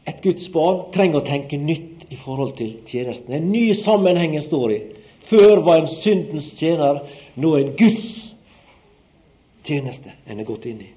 et 0.06 0.22
Guds 0.22 0.46
barn 0.54 0.86
trenger 0.94 1.18
å 1.18 1.26
tenke 1.26 1.58
nytt 1.58 2.06
i 2.14 2.16
forhold 2.16 2.54
til 2.56 2.76
tjenesten. 2.86 3.34
En 3.34 3.50
ny 3.52 3.72
sammenheng 3.76 4.36
en 4.38 4.46
står 4.46 4.72
i. 4.72 4.78
Før 5.28 5.60
var 5.66 5.82
en 5.82 5.90
syndens 5.90 6.52
tjener, 6.56 7.02
nå 7.36 7.56
en 7.58 7.74
Guds 7.76 8.28
tjeneste 9.68 10.14
en 10.26 10.38
er 10.40 10.48
gått 10.48 10.68
inn 10.70 10.80
i. 10.86 10.92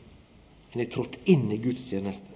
En 0.71 0.83
er 0.85 0.91
trådt 0.93 1.17
inn 1.25 1.49
i 1.51 1.59
Guds 1.59 1.89
tjeneste. 1.89 2.27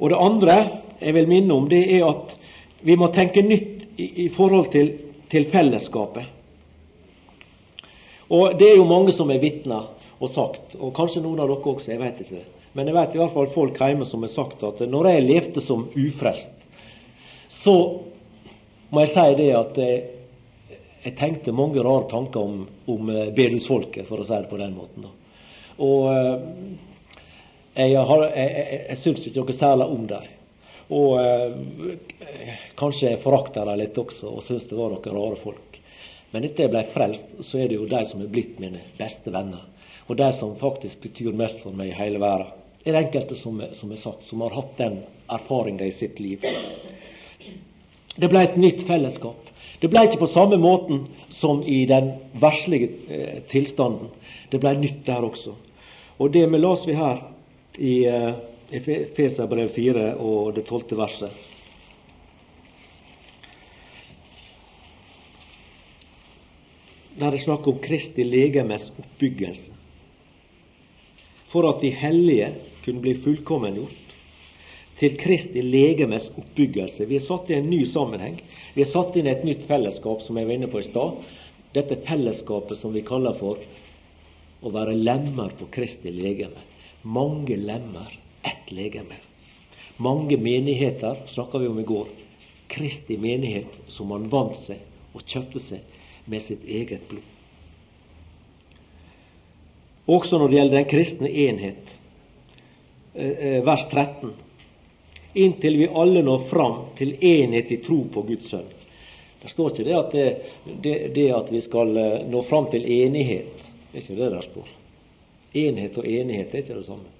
Og 0.00 0.10
det 0.10 0.18
andre 0.18 0.56
jeg 1.00 1.14
vil 1.14 1.30
minne 1.30 1.54
om, 1.54 1.68
det 1.68 1.82
er 1.96 2.06
at 2.08 2.36
vi 2.84 2.96
må 3.00 3.08
tenke 3.14 3.42
nytt 3.42 3.98
i, 3.98 4.28
forhold 4.34 4.70
til 4.72 4.92
til 5.34 5.46
fellesskapet. 5.50 6.24
Og 8.28 8.58
Det 8.58 8.70
er 8.70 8.76
jo 8.76 8.88
mange 8.88 9.12
som 9.12 9.30
er 9.30 9.42
vitner 9.42 9.90
og 10.20 10.30
sagt, 10.30 10.76
og 10.78 10.94
kanskje 10.96 11.22
noen 11.22 11.42
av 11.42 11.50
dere 11.50 11.72
også, 11.74 11.90
jeg 11.90 12.00
vet 12.00 12.20
ikke. 12.24 12.42
Men 12.74 12.88
jeg 12.88 12.96
vet 12.96 13.14
i 13.14 13.20
hvert 13.20 13.34
fall 13.34 13.50
folk 13.54 13.78
hjemme 13.78 14.06
som 14.06 14.22
har 14.22 14.32
sagt 14.32 14.62
at 14.66 14.80
når 14.88 15.08
jeg 15.10 15.26
levde 15.26 15.62
som 15.62 15.88
ufrelst, 15.90 16.54
så 17.62 17.74
må 18.90 19.04
jeg 19.04 19.12
si 19.14 19.26
det 19.38 19.50
at 19.58 19.78
jeg, 19.78 20.00
jeg 21.04 21.16
tenkte 21.18 21.54
mange 21.54 21.82
rare 21.82 22.08
tanker 22.10 22.40
om, 22.40 22.64
om 22.90 23.10
eh, 23.10 23.30
bedehusfolket, 23.34 24.06
for 24.08 24.22
å 24.22 24.26
si 24.26 24.34
det 24.34 24.50
på 24.50 24.58
den 24.60 24.74
måten. 24.74 25.06
Da. 25.06 25.12
Og 25.82 26.08
eh, 26.14 26.34
jeg, 27.90 28.06
har, 28.10 28.26
jeg, 28.30 28.50
jeg, 28.58 28.80
jeg 28.88 29.02
syns 29.02 29.26
ikke 29.28 29.44
noe 29.44 29.58
særlig 29.58 29.90
om 29.98 30.08
dem. 30.10 30.33
Og 30.94 31.14
eh, 31.20 32.58
kanskje 32.78 33.16
forakta 33.22 33.64
dem 33.66 33.80
litt 33.80 33.98
også 33.98 34.30
og 34.30 34.44
syntes 34.46 34.68
det 34.70 34.78
var 34.78 34.92
noen 34.94 35.16
rare 35.16 35.38
folk. 35.40 35.78
Men 36.34 36.46
etter 36.46 36.66
jeg 36.66 36.72
ble 36.72 36.82
frelst, 36.90 37.36
så 37.46 37.62
er 37.62 37.70
det 37.70 37.78
jo 37.78 37.88
de 37.90 38.02
som 38.08 38.22
er 38.22 38.30
blitt 38.30 38.58
mine 38.62 38.82
beste 38.98 39.30
venner. 39.34 39.62
Og 40.08 40.18
de 40.18 40.28
som 40.36 40.56
faktisk 40.60 41.00
betyr 41.06 41.34
mest 41.36 41.60
for 41.62 41.74
meg 41.76 41.92
i 41.92 41.98
hele 41.98 42.20
verden. 42.22 42.52
Det 42.84 42.92
er 42.92 43.00
enkelte 43.00 43.36
som, 43.40 43.62
som 43.72 43.92
er 43.94 44.00
sagt, 44.00 44.26
som 44.28 44.42
har 44.44 44.52
hatt 44.52 44.74
den 44.76 44.98
erfaringa 45.32 45.86
i 45.88 45.94
sitt 45.94 46.18
liv. 46.20 46.42
Det 48.14 48.28
ble 48.28 48.42
et 48.44 48.58
nytt 48.60 48.82
fellesskap. 48.84 49.48
Det 49.80 49.88
ble 49.92 50.04
ikke 50.06 50.20
på 50.20 50.30
samme 50.34 50.58
måten 50.60 51.06
som 51.32 51.62
i 51.64 51.84
den 51.88 52.12
verslige 52.40 52.90
eh, 53.08 53.38
tilstanden. 53.50 54.10
Det 54.52 54.60
ble 54.60 54.74
nytt 54.82 55.00
der 55.06 55.24
også. 55.24 55.54
Og 56.20 56.34
det 56.34 56.44
vi 56.50 56.60
leser 56.60 56.90
vi 56.90 56.98
her 56.98 57.22
i 57.78 57.94
eh, 58.10 58.34
Efeserbrev 58.74 59.68
4 59.70 60.06
og 60.18 60.54
det 60.56 60.64
tolvte 60.66 60.96
verset. 60.98 61.30
Der 67.14 67.30
det 67.30 67.38
er 67.38 67.44
snakk 67.44 67.68
om 67.70 67.78
Kristi 67.78 68.24
legemes 68.26 68.88
oppbyggelse. 68.98 69.70
For 71.52 71.68
at 71.68 71.84
de 71.84 71.92
hellige 71.94 72.48
kunne 72.82 73.04
bli 73.04 73.14
fullkommengjort 73.14 74.16
til 74.98 75.14
Kristi 75.18 75.62
legemes 75.62 76.26
oppbyggelse. 76.34 77.06
Vi 77.06 77.20
er 77.20 77.22
satt 77.22 77.50
i 77.50 77.60
en 77.60 77.70
ny 77.70 77.84
sammenheng. 77.86 78.40
Vi 78.74 78.82
er 78.82 78.90
satt 78.90 79.14
inn 79.14 79.30
i 79.30 79.34
et 79.36 79.46
nytt 79.46 79.62
fellesskap, 79.68 80.26
som 80.26 80.38
jeg 80.38 80.50
var 80.50 80.58
inne 80.58 80.70
på 80.72 80.82
i 80.82 80.88
stad. 80.88 81.22
Dette 81.74 82.02
fellesskapet 82.02 82.82
som 82.82 82.94
vi 82.94 83.06
kaller 83.06 83.38
for 83.38 83.62
å 84.64 84.74
være 84.74 84.98
lemmer 84.98 85.54
på 85.54 85.70
Kristi 85.70 86.10
legeme. 86.10 86.66
Mange 87.04 87.54
lemmer 87.60 88.10
ett 88.44 88.72
legeme. 88.72 89.16
Mange 89.96 90.36
menigheter 90.36 91.16
snakka 91.26 91.58
vi 91.58 91.68
om 91.68 91.78
i 91.78 91.82
går. 91.82 92.08
Kristi 92.66 93.18
menighet 93.18 93.80
som 93.86 94.10
han 94.10 94.28
vant 94.28 94.58
seg 94.66 94.80
og 95.14 95.22
kjøpte 95.22 95.62
seg 95.62 96.28
med 96.30 96.42
sitt 96.42 96.64
eget 96.64 97.08
blod. 97.08 97.30
Også 100.04 100.38
når 100.38 100.48
det 100.48 100.56
gjelder 100.58 100.76
den 100.76 100.88
kristne 100.88 101.30
enhet, 101.30 101.92
eh, 103.14 103.30
eh, 103.30 103.60
vers 103.64 103.86
13. 103.90 104.32
Inntil 105.34 105.76
vi 105.76 105.88
alle 105.88 106.22
når 106.22 106.44
fram 106.50 106.80
til 106.98 107.16
enhet 107.20 107.72
i 107.72 107.80
tro 107.82 108.04
på 108.12 108.22
Guds 108.22 108.50
sønn. 108.50 108.68
Det 109.42 109.50
står 109.50 109.70
ikke 109.70 109.84
det 109.84 109.96
at, 109.96 110.12
det, 110.12 110.28
det, 110.82 111.14
det 111.14 111.30
at 111.32 111.52
vi 111.52 111.60
skal 111.60 111.96
eh, 111.96 112.20
nå 112.28 112.42
fram 112.42 112.68
til 112.72 112.84
enighet. 112.84 113.64
Det 113.92 113.98
er 113.98 114.04
ikke 114.04 114.20
det 114.20 114.30
der 114.36 114.46
står. 114.50 114.70
Enhet 115.54 115.98
og 115.98 116.06
enighet 116.06 116.54
er 116.54 116.64
ikke 116.64 116.78
det 116.78 116.86
samme. 116.86 117.10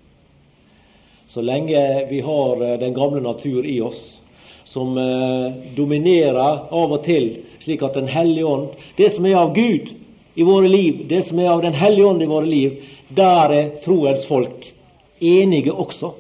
Så 1.35 1.42
lenge 1.42 2.07
vi 2.11 2.20
har 2.20 2.62
eh, 2.62 2.79
den 2.79 2.94
gamle 2.94 3.20
natur 3.20 3.66
i 3.66 3.81
oss, 3.81 4.20
som 4.64 4.99
eh, 4.99 5.53
dominerer 5.75 6.68
av 6.70 6.92
og 6.94 7.01
til, 7.03 7.40
slik 7.64 7.81
at 7.83 7.97
Den 7.99 8.07
hellige 8.07 8.47
ånd 8.47 8.77
Det 8.94 9.09
som 9.16 9.27
er 9.27 9.40
av 9.40 9.55
Gud 9.57 9.90
i 10.35 10.44
våre 10.47 10.68
liv, 10.70 11.01
det 11.09 11.25
som 11.27 11.40
er 11.42 11.49
av 11.51 11.62
Den 11.64 11.75
hellige 11.75 12.07
ånd 12.07 12.23
i 12.23 12.29
våre 12.31 12.47
liv, 12.47 12.77
der 13.09 13.51
er 13.51 13.73
troens 13.83 14.23
folk 14.29 14.68
enige 15.18 15.73
også. 15.73 16.12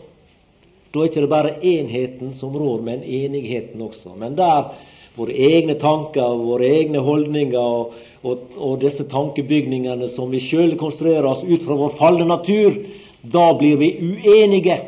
Da 0.90 0.98
er 0.98 1.06
det 1.06 1.12
ikke 1.12 1.30
bare 1.30 1.52
enheten 1.62 2.32
som 2.34 2.56
rår, 2.58 2.82
men 2.82 3.06
enigheten 3.06 3.82
også. 3.86 4.16
Men 4.18 4.34
der 4.34 4.72
våre 5.14 5.34
egne 5.34 5.76
tanker, 5.78 6.34
våre 6.42 6.72
egne 6.80 7.04
holdninger 7.06 7.60
og, 7.60 7.94
og, 8.26 8.50
og 8.58 8.82
disse 8.82 9.06
tankebygningene 9.10 10.10
som 10.10 10.34
vi 10.34 10.42
sjøl 10.42 10.74
konstruerer 10.80 11.30
oss 11.30 11.46
ut 11.46 11.62
fra 11.62 11.78
vår 11.78 11.94
falne 12.02 12.26
natur, 12.26 12.80
da 13.22 13.52
blir 13.58 13.78
vi 13.78 13.92
uenige 14.02 14.80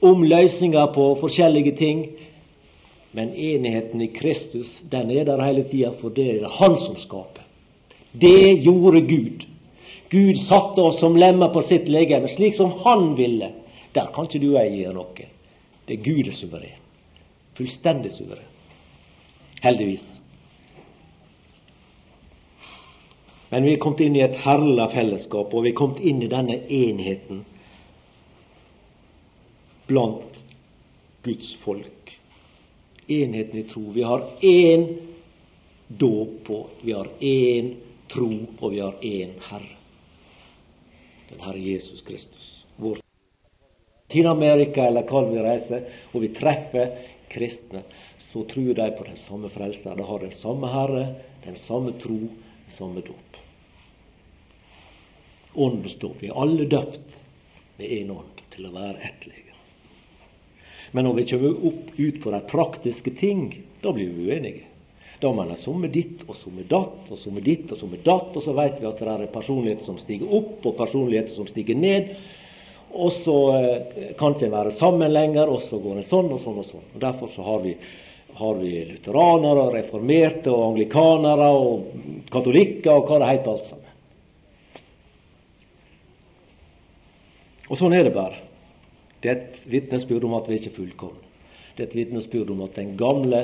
om 0.00 0.22
løsninger 0.22 0.86
på 0.94 1.14
forskjellige 1.20 1.76
ting. 1.76 2.06
Men 3.12 3.34
enigheten 3.34 4.00
i 4.00 4.06
Kristus 4.14 4.82
den 4.90 5.10
er 5.10 5.24
der 5.24 5.42
hele 5.42 5.64
tida, 5.66 5.90
for 5.90 6.14
det 6.14 6.26
er 6.30 6.42
det 6.44 6.52
Han 6.60 6.76
som 6.78 6.96
skaper. 6.96 7.42
Det 8.12 8.62
gjorde 8.62 9.00
Gud. 9.00 9.46
Gud 10.10 10.36
satte 10.36 10.82
oss 10.82 11.00
som 11.00 11.16
lemmer 11.16 11.48
på 11.48 11.62
sitt 11.62 11.88
legeme, 11.88 12.28
slik 12.28 12.54
som 12.54 12.72
Han 12.84 13.16
ville. 13.16 13.52
Der 13.94 14.06
kan 14.14 14.26
ikke 14.26 14.38
du 14.38 14.54
og 14.54 14.62
jeg 14.62 14.78
gjøre 14.78 14.94
noe. 14.94 15.26
Det 15.88 15.98
er 15.98 16.04
Gud 16.04 16.26
er 16.26 16.34
suveren. 16.34 16.80
Fullstendig 17.58 18.12
suveren. 18.14 18.46
Heldigvis. 19.62 20.06
Men 23.50 23.66
vi 23.66 23.72
er 23.74 23.80
kommet 23.82 24.00
inn 24.04 24.16
i 24.16 24.22
et 24.22 24.36
herlig 24.44 24.86
fellesskap, 24.92 25.54
og 25.54 25.64
vi 25.64 25.72
er 25.72 25.78
kommet 25.78 25.98
inn 26.06 26.22
i 26.22 26.30
denne 26.30 26.60
enheten 26.70 27.42
blant 29.90 30.38
Guds 31.26 31.54
folk. 31.64 32.14
Enheten 33.06 33.60
i 33.60 33.66
tro. 33.66 33.82
Vi 33.90 34.02
har 34.06 34.26
én 34.40 34.86
dåp, 35.88 36.50
og 36.50 36.82
vi 36.86 36.94
har 36.94 37.10
én 37.20 37.74
tro, 38.08 38.30
og 38.60 38.70
vi 38.70 38.80
har 38.80 38.94
én 39.02 39.34
Herre. 39.50 39.76
Den 41.30 41.42
Herre 41.42 41.58
Jesus 41.58 42.02
Kristus. 42.06 42.46
Vår 42.76 43.02
Latin-Amerika 44.08 44.86
eller 44.86 45.06
hvor 45.10 45.26
vi 45.30 45.42
reiser, 45.42 45.84
og 46.12 46.22
vi 46.22 46.32
treffer 46.34 46.94
kristne, 47.30 47.82
så 48.30 48.44
tror 48.46 48.74
de 48.74 48.88
på 48.94 49.06
den 49.06 49.18
samme 49.18 49.50
frelser. 49.50 49.98
De 49.98 50.06
har 50.06 50.22
den 50.22 50.34
samme 50.34 50.70
Herre, 50.70 51.04
den 51.44 51.58
samme 51.58 51.98
tro, 51.98 52.18
den 52.18 52.78
samme 52.78 53.02
dåp. 53.06 53.38
Ånden 55.54 55.82
består. 55.82 56.14
Vi 56.20 56.30
er 56.30 56.38
alle 56.38 56.66
døpt 56.70 57.16
med 57.78 57.86
én 57.90 58.10
ånd 58.14 58.42
til 58.54 58.70
å 58.70 58.74
være 58.74 59.00
ett 59.02 59.26
legeme. 59.26 59.49
Men 60.90 61.06
når 61.06 61.20
vi 61.20 61.26
kommer 61.30 61.66
opp 61.70 61.94
ut 61.96 62.18
på 62.22 62.32
de 62.34 62.40
praktiske 62.50 63.12
ting, 63.20 63.46
da 63.80 63.92
blir 63.94 64.10
vi 64.10 64.30
uenige. 64.30 64.66
Da 65.20 65.32
mener 65.36 65.54
som 65.60 65.80
med 65.80 65.92
ditt, 65.92 66.22
og 66.26 66.36
som 66.36 66.54
med 66.56 66.70
datt, 66.70 67.10
og 67.12 67.18
som 67.20 67.34
med 67.36 67.44
ditt, 67.44 67.68
og 67.70 67.78
som 67.78 67.90
med 67.92 68.00
datt. 68.04 68.32
Og 68.34 68.42
så 68.42 68.54
vet 68.56 68.80
vi 68.80 68.88
at 68.88 69.00
det 69.00 69.12
er 69.12 69.32
personligheter 69.32 69.84
som 69.84 69.98
stiger 70.00 70.32
opp, 70.32 70.64
og 70.64 70.78
personligheter 70.78 71.36
som 71.36 71.48
stiger 71.50 71.76
ned. 71.76 72.14
Og 72.90 73.12
så 73.20 73.36
eh, 73.54 74.14
kan 74.18 74.34
ikke 74.34 74.48
en 74.48 74.56
være 74.56 74.72
sammen 74.78 75.12
lenger, 75.12 75.52
og 75.52 75.60
så 75.62 75.78
går 75.78 76.00
en 76.00 76.08
sånn 76.08 76.32
og 76.32 76.40
sånn 76.42 76.62
og 76.62 76.66
sånn. 76.66 76.86
Og 76.94 77.04
Derfor 77.04 77.30
så 77.36 77.44
har 77.46 77.60
vi, 77.66 77.76
har 78.40 78.58
vi 78.58 78.72
lutheranere, 78.88 79.68
reformerte, 79.76 80.50
og 80.50 80.70
anglikanere 80.72 81.50
og 81.52 82.26
katolikker 82.32 82.96
og 82.96 83.12
hva 83.12 83.20
det 83.20 83.32
heter 83.34 83.52
alt 83.54 83.68
sammen. 83.68 83.86
Og 87.70 87.78
sånn 87.78 87.94
er 87.94 88.08
det 88.08 88.16
bare. 88.16 88.49
Det 89.20 89.30
er 89.30 89.36
et 89.36 89.58
vitnesbyrd 89.68 90.24
om 90.24 90.36
at 90.38 90.48
vi 90.48 90.56
ikke 90.56 90.70
er 90.72 90.78
fullkomne. 90.78 91.26
Det 91.76 91.84
er 91.84 91.90
et 91.90 91.96
vitnesbyrd 91.96 92.50
om 92.52 92.62
at 92.64 92.76
den 92.76 92.96
gamle 92.98 93.42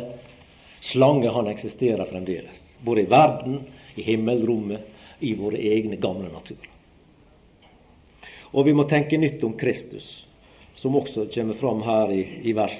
slange 0.84 1.32
han 1.32 1.48
eksisterer 1.50 2.08
fremdeles. 2.08 2.62
Både 2.84 3.04
i 3.04 3.10
verden, 3.10 3.60
i 3.96 4.04
himmelrommet, 4.04 4.80
i 5.20 5.32
våre 5.36 5.60
egne 5.60 5.96
gamle 6.00 6.28
naturer. 6.32 6.72
Og 8.52 8.66
vi 8.68 8.74
må 8.76 8.84
tenke 8.88 9.18
nytt 9.20 9.42
om 9.44 9.56
Kristus, 9.58 10.26
som 10.76 10.96
også 10.96 11.26
kommer 11.34 11.56
fram 11.56 11.82
her 11.84 12.12
i, 12.12 12.22
i 12.48 12.52
vers 12.56 12.76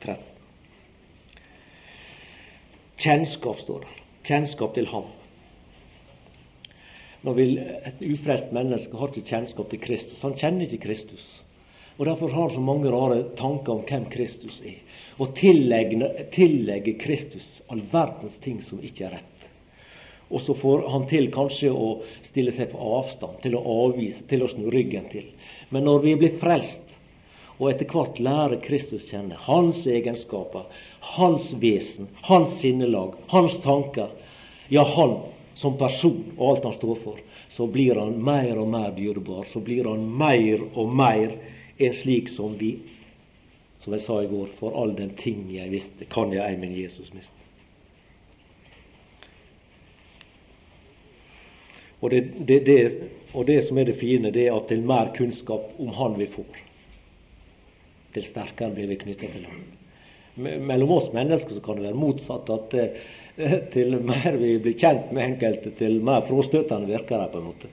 13. 0.00 0.26
Kjennskap 3.00 3.60
står 3.64 3.84
der. 3.84 4.00
Kjennskap 4.28 4.74
til 4.76 4.88
Ham. 4.92 5.08
Når 7.24 7.36
vi, 7.36 7.44
Et 7.60 8.02
ufrelst 8.12 8.52
menneske 8.52 8.96
har 8.96 9.08
ikke 9.08 9.28
kjennskap 9.28 9.70
til 9.70 9.80
Kristus. 9.80 10.20
Han 10.22 10.36
kjenner 10.36 10.68
ikke 10.68 10.84
Kristus. 10.84 11.24
Og 12.00 12.06
Derfor 12.06 12.28
har 12.32 12.46
han 12.46 12.54
så 12.54 12.60
mange 12.64 12.90
rare 12.90 13.22
tanker 13.36 13.74
om 13.74 13.82
hvem 13.84 14.06
Kristus 14.08 14.62
er. 14.64 14.78
Og 15.20 15.34
tillegger 15.36 16.94
Kristus 16.96 17.58
all 17.68 17.82
verdens 17.92 18.38
ting 18.40 18.62
som 18.64 18.80
ikke 18.80 19.04
er 19.04 19.18
rett. 19.18 19.42
Og 20.32 20.40
så 20.40 20.54
får 20.56 20.86
han 20.88 21.04
til 21.10 21.28
kanskje 21.34 21.68
å 21.68 21.90
stille 22.24 22.54
seg 22.56 22.70
på 22.72 22.80
avstand, 22.96 23.42
til 23.42 23.58
å 23.58 23.64
avvise, 23.84 24.24
til 24.30 24.46
å 24.46 24.48
snu 24.48 24.70
ryggen 24.72 25.10
til. 25.12 25.26
Men 25.68 25.84
når 25.84 26.00
vi 26.06 26.16
blir 26.22 26.40
frelst, 26.40 26.80
og 27.58 27.68
etter 27.68 27.92
hvert 27.92 28.16
lærer 28.16 28.64
Kristus 28.64 29.10
kjenne 29.10 29.36
hans 29.44 29.84
egenskaper, 29.84 30.64
hans 31.18 31.52
vesen, 31.60 32.08
hans 32.30 32.56
sinnelag, 32.62 33.18
hans 33.28 33.60
tanker, 33.60 34.08
ja, 34.72 34.88
han 34.96 35.18
som 35.52 35.76
person 35.76 36.22
og 36.38 36.46
alt 36.48 36.70
han 36.70 36.80
står 36.80 37.00
for, 37.04 37.20
så 37.52 37.68
blir 37.68 38.00
han 38.00 38.16
mer 38.24 38.56
og 38.56 38.72
mer 38.72 38.94
dyrebar. 38.96 39.44
Så 39.52 39.60
blir 39.60 39.84
han 39.84 40.08
mer 40.16 40.64
og 40.72 40.94
mer 40.96 41.36
en 41.86 41.94
slik 41.94 42.28
som 42.28 42.56
vi, 42.58 42.74
som 43.80 43.94
jeg 43.96 44.04
sa 44.04 44.20
i 44.22 44.30
går, 44.30 44.50
for 44.58 44.76
all 44.76 44.94
den 44.96 45.14
ting 45.16 45.46
jeg 45.54 45.72
visste, 45.72 46.08
kan 46.10 46.32
jeg 46.34 46.44
ei 46.44 46.58
min 46.60 46.76
Jesus 46.76 47.12
miste. 47.16 47.40
Og 52.00 52.10
det, 52.10 52.20
det, 52.48 52.58
det, 52.64 52.78
og 53.32 53.46
det, 53.46 53.60
som 53.66 53.78
er 53.78 53.90
det 53.90 53.98
fine, 54.00 54.32
det 54.32 54.46
er 54.46 54.56
at 54.56 54.70
til 54.70 54.84
mer 54.84 55.12
kunnskap 55.16 55.74
om 55.78 55.92
Han 55.98 56.16
vi 56.18 56.28
får, 56.32 56.62
til 58.14 58.24
sterkere 58.24 58.72
blir 58.74 58.88
vi 58.88 59.00
knytta 59.02 59.28
til 59.28 59.44
Han. 59.50 59.60
Mellom 60.40 60.96
oss 60.96 61.10
mennesker 61.12 61.58
så 61.58 61.60
kan 61.60 61.76
det 61.76 61.90
være 61.90 62.00
motsatt. 62.00 62.50
At 62.54 62.74
eh, 62.78 63.56
til 63.74 63.98
mer 64.00 64.38
vi 64.40 64.54
blir 64.62 64.78
kjent 64.78 65.12
med 65.12 65.34
enkelte, 65.34 65.74
til 65.76 66.00
mer 66.04 66.24
fråstøtende 66.28 66.88
virker 66.88 67.20
de 67.20 67.28
på 67.32 67.40
en 67.40 67.48
måte. 67.50 67.72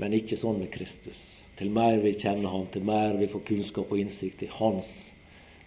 Men 0.00 0.16
ikke 0.16 0.38
sånn 0.40 0.58
med 0.58 0.72
Kristus. 0.74 1.29
Til 1.60 1.68
mer 1.76 1.98
vi 2.00 2.14
kjenner 2.16 2.48
ham, 2.48 2.62
til 2.72 2.86
mer 2.88 3.18
vi 3.20 3.26
får 3.28 3.42
kunnskap 3.44 3.90
og 3.92 4.00
innsikt 4.00 4.46
i 4.46 4.46
hans 4.54 4.86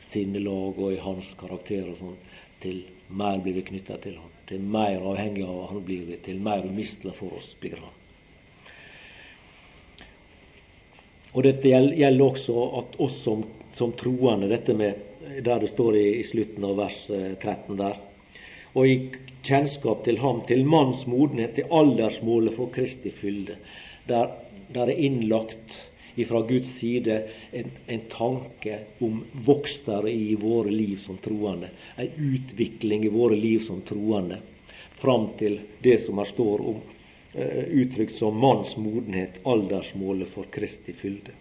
sinnelag 0.02 0.80
og 0.82 0.96
i 0.96 1.02
hans 1.04 1.28
karakter 1.38 1.86
og 1.86 2.00
sånn, 2.00 2.16
til 2.64 2.80
mer 3.14 3.38
blir 3.44 3.60
vi 3.60 3.68
knytta 3.68 4.00
til 4.02 4.16
ham. 4.18 4.32
Til 4.50 4.64
mer 4.74 4.98
avhengig 4.98 5.46
av 5.46 5.68
han 5.70 5.84
blir 5.86 6.08
vi, 6.08 6.18
til 6.26 6.40
mer 6.42 6.66
umistelig 6.66 7.14
for 7.20 7.38
oss 7.38 7.52
blir 7.62 7.78
han. 7.78 7.94
Og 11.34 11.46
dette 11.46 11.70
gjelder 11.70 12.26
også 12.26 12.66
at 12.80 12.98
oss 13.06 13.20
som, 13.22 13.44
som 13.78 13.94
troende, 13.98 14.50
dette 14.50 14.74
med 14.78 14.98
der 15.46 15.62
det 15.62 15.70
står 15.76 15.98
i, 15.98 16.08
i 16.22 16.26
slutten 16.26 16.66
av 16.68 16.78
vers 16.82 16.98
13 17.08 17.46
eh, 17.54 17.78
der. 17.80 18.02
Og 18.74 18.90
i 18.90 18.98
kjennskap 19.46 20.02
til 20.08 20.18
ham, 20.26 20.42
til 20.50 20.66
manns 20.66 21.06
modenhet, 21.10 21.54
til 21.54 21.70
aldersmålet 21.70 22.58
for 22.58 22.74
Kristi 22.74 23.14
fylde. 23.14 23.60
Der 24.10 24.34
der 24.74 24.92
er 24.92 25.04
innlagt 25.08 25.82
fra 26.28 26.42
Guds 26.42 26.76
side 26.78 27.22
en, 27.52 27.72
en, 27.88 28.02
tanke 28.10 28.80
om 29.02 29.24
vokster 29.46 30.08
i 30.08 30.36
våre 30.36 30.72
liv 30.72 30.98
som 31.02 31.18
troende. 31.18 31.72
En 31.98 32.10
utvikling 32.18 33.06
i 33.06 33.14
våre 33.14 33.36
liv 33.36 33.64
som 33.66 33.82
troende 33.82 34.38
fram 35.04 35.32
til 35.40 35.60
det 35.82 35.98
som 36.06 36.22
her 36.22 36.30
står 36.30 36.62
om 36.70 36.78
uh, 37.34 37.64
uttrykt 37.82 38.16
som 38.16 38.38
manns 38.40 38.76
modenhet, 38.78 39.42
aldersmålet 39.44 40.30
for 40.32 40.48
Kristi 40.54 40.94
fylde. 40.94 41.34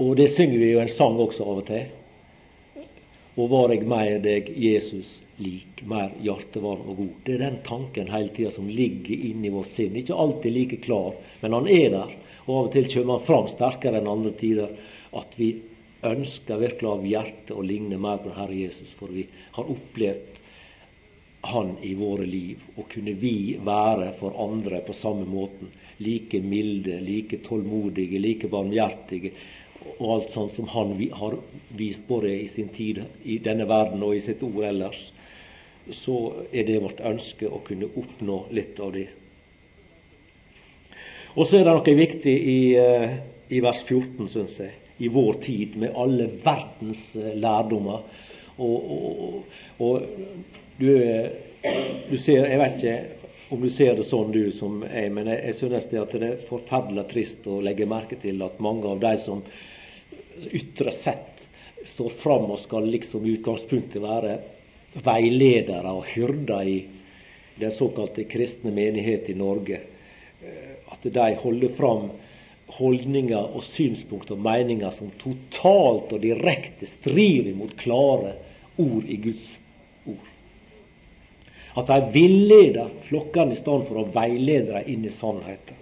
Og 0.00 0.14
det 0.16 0.30
synger 0.36 0.60
vi 0.60 0.70
jo 0.70 0.84
en 0.84 0.92
sang 0.92 1.18
også 1.20 1.44
av 1.44 1.62
og 1.62 1.66
til. 1.68 1.88
Og 3.40 3.50
var 3.50 3.72
jeg 3.72 3.88
med 3.88 4.22
deg, 4.24 4.52
Jesus, 4.56 5.10
lik, 5.40 5.82
mer 5.88 6.12
hjertevarm 6.22 6.88
og 6.90 6.96
god. 7.02 7.12
Det 7.24 7.34
er 7.34 7.44
den 7.44 7.58
tanken 7.66 8.12
hele 8.12 8.32
tida 8.36 8.52
som 8.54 8.68
ligger 8.68 9.26
inni 9.30 9.52
vårt 9.52 9.72
sinn. 9.76 9.96
Ikke 9.96 10.16
alltid 10.16 10.54
like 10.54 10.80
klar, 10.84 11.14
men 11.40 11.56
han 11.56 11.68
er 11.68 11.88
der. 11.96 12.16
Og 12.46 12.54
av 12.56 12.68
og 12.68 12.72
til 12.74 12.88
kommer 12.92 13.18
han 13.18 13.26
fram 13.26 13.50
sterkere 13.50 14.00
enn 14.00 14.10
andre 14.10 14.32
tider. 14.40 14.72
At 15.16 15.36
vi 15.38 15.52
ønsker 16.06 16.60
virkelig 16.60 16.90
av 16.90 17.06
hjertet 17.06 17.54
å 17.56 17.64
ligne 17.66 17.98
mer 18.00 18.20
på 18.22 18.34
Herre 18.36 18.56
Jesus, 18.56 18.92
for 18.96 19.12
vi 19.12 19.26
har 19.56 19.72
opplevd 19.74 20.38
han 21.50 21.72
i 21.82 21.94
våre 21.96 22.26
liv. 22.28 22.60
Og 22.76 22.88
kunne 22.92 23.16
vi 23.20 23.56
være 23.64 24.12
for 24.20 24.36
andre 24.44 24.82
på 24.86 24.96
samme 24.96 25.28
måten. 25.28 25.72
Like 26.00 26.40
milde, 26.40 27.00
like 27.04 27.42
tålmodige, 27.44 28.20
like 28.20 28.48
barmhjertige 28.48 29.34
og 29.98 30.10
alt 30.14 30.32
sånt 30.32 30.54
som 30.56 30.68
han 30.68 30.92
har 31.12 31.36
vist 31.76 32.06
både 32.08 32.32
i 32.42 32.48
sin 32.48 32.68
tid 32.68 33.02
i 33.22 33.38
denne 33.40 33.66
verden 33.68 34.02
og 34.04 34.16
i 34.16 34.22
sitt 34.24 34.42
ord 34.44 34.64
ellers 34.68 35.00
så 35.96 36.46
er 36.52 36.66
det 36.68 36.80
vårt 36.82 37.02
ønske 37.04 37.48
å 37.48 37.62
kunne 37.66 37.88
oppnå 37.98 38.44
litt 38.56 38.80
av 38.80 38.92
det. 38.94 39.06
Og 41.36 41.46
så 41.46 41.60
er 41.60 41.66
det 41.66 41.74
noe 41.76 41.94
viktig 41.94 42.34
i, 42.34 42.60
eh, 42.78 43.12
i 43.54 43.60
vers 43.62 43.84
14, 43.86 44.28
syns 44.28 44.58
jeg, 44.58 44.74
i 44.98 45.08
vår 45.08 45.38
tid, 45.44 45.76
med 45.78 45.94
alle 45.94 46.26
verdens 46.42 47.14
eh, 47.16 47.36
lærdommer. 47.38 48.02
Og, 48.60 48.90
og, 48.96 49.54
og 49.80 50.02
du, 50.80 50.90
du, 52.10 52.16
ser 52.18 52.44
Jeg 52.44 52.58
vet 52.60 52.76
ikke 52.76 52.98
om 53.50 53.62
du 53.62 53.70
ser 53.72 53.96
det 53.96 54.04
sånn, 54.06 54.34
du 54.34 54.50
som 54.54 54.82
jeg, 54.84 55.10
men 55.14 55.30
jeg, 55.30 55.40
jeg 55.48 55.58
synes 55.58 55.88
det, 55.90 56.02
at 56.02 56.12
det 56.18 56.28
er 56.28 56.44
forferdelig 56.48 57.06
trist 57.10 57.46
å 57.50 57.60
legge 57.64 57.88
merke 57.88 58.18
til 58.20 58.42
at 58.46 58.60
mange 58.62 58.90
av 58.90 59.00
de 59.02 59.14
som 59.22 59.42
ytre 60.50 60.92
sett 60.94 61.40
står 61.94 62.14
fram 62.20 62.50
og 62.52 62.60
skal 62.60 62.86
liksom 62.90 63.24
i 63.26 63.34
utgangspunktet 63.38 64.02
være 64.02 64.36
veiledere 64.94 65.92
og 65.92 66.08
hyrder 66.14 66.66
i 66.66 66.78
den 67.60 67.72
såkalte 67.74 68.24
kristne 68.24 68.72
menighet 68.74 69.28
i 69.30 69.36
Norge. 69.38 69.80
Eh, 70.42 70.74
at 70.90 71.04
de 71.04 71.34
holder 71.42 71.76
fram 71.76 72.10
holdninger 72.78 73.54
og 73.56 73.64
synspunkter 73.66 74.36
og 74.36 74.44
meninger 74.44 74.92
som 74.94 75.10
totalt 75.20 76.12
og 76.14 76.22
direkte 76.22 76.88
strider 76.88 77.54
mot 77.58 77.74
klare 77.78 78.36
ord 78.78 79.08
i 79.08 79.18
Guds 79.22 79.46
ord. 80.06 80.28
At 81.78 81.90
de 81.90 82.12
villeder 82.14 82.90
flokkene 83.08 83.54
i 83.54 83.60
stedet 83.60 83.88
for 83.88 84.02
å 84.02 84.08
veilede 84.14 84.74
dem 84.74 84.94
inn 84.94 85.06
i 85.06 85.14
sannheten. 85.14 85.76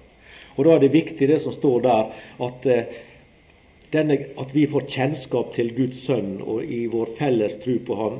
Og 0.57 0.64
Da 0.64 0.75
er 0.75 0.81
det 0.83 0.92
viktig 0.92 1.29
det 1.29 1.38
som 1.42 1.53
står 1.55 1.81
der, 1.83 2.09
at, 2.40 2.66
eh, 2.66 2.85
denne, 3.92 4.18
at 4.37 4.55
vi 4.55 4.66
får 4.66 4.88
kjennskap 4.90 5.55
til 5.55 5.71
Guds 5.75 6.03
sønn 6.05 6.42
og 6.42 6.64
i 6.64 6.87
vår 6.87 7.14
felles 7.16 7.57
tro 7.62 7.79
på 7.79 7.94
Han 7.94 8.18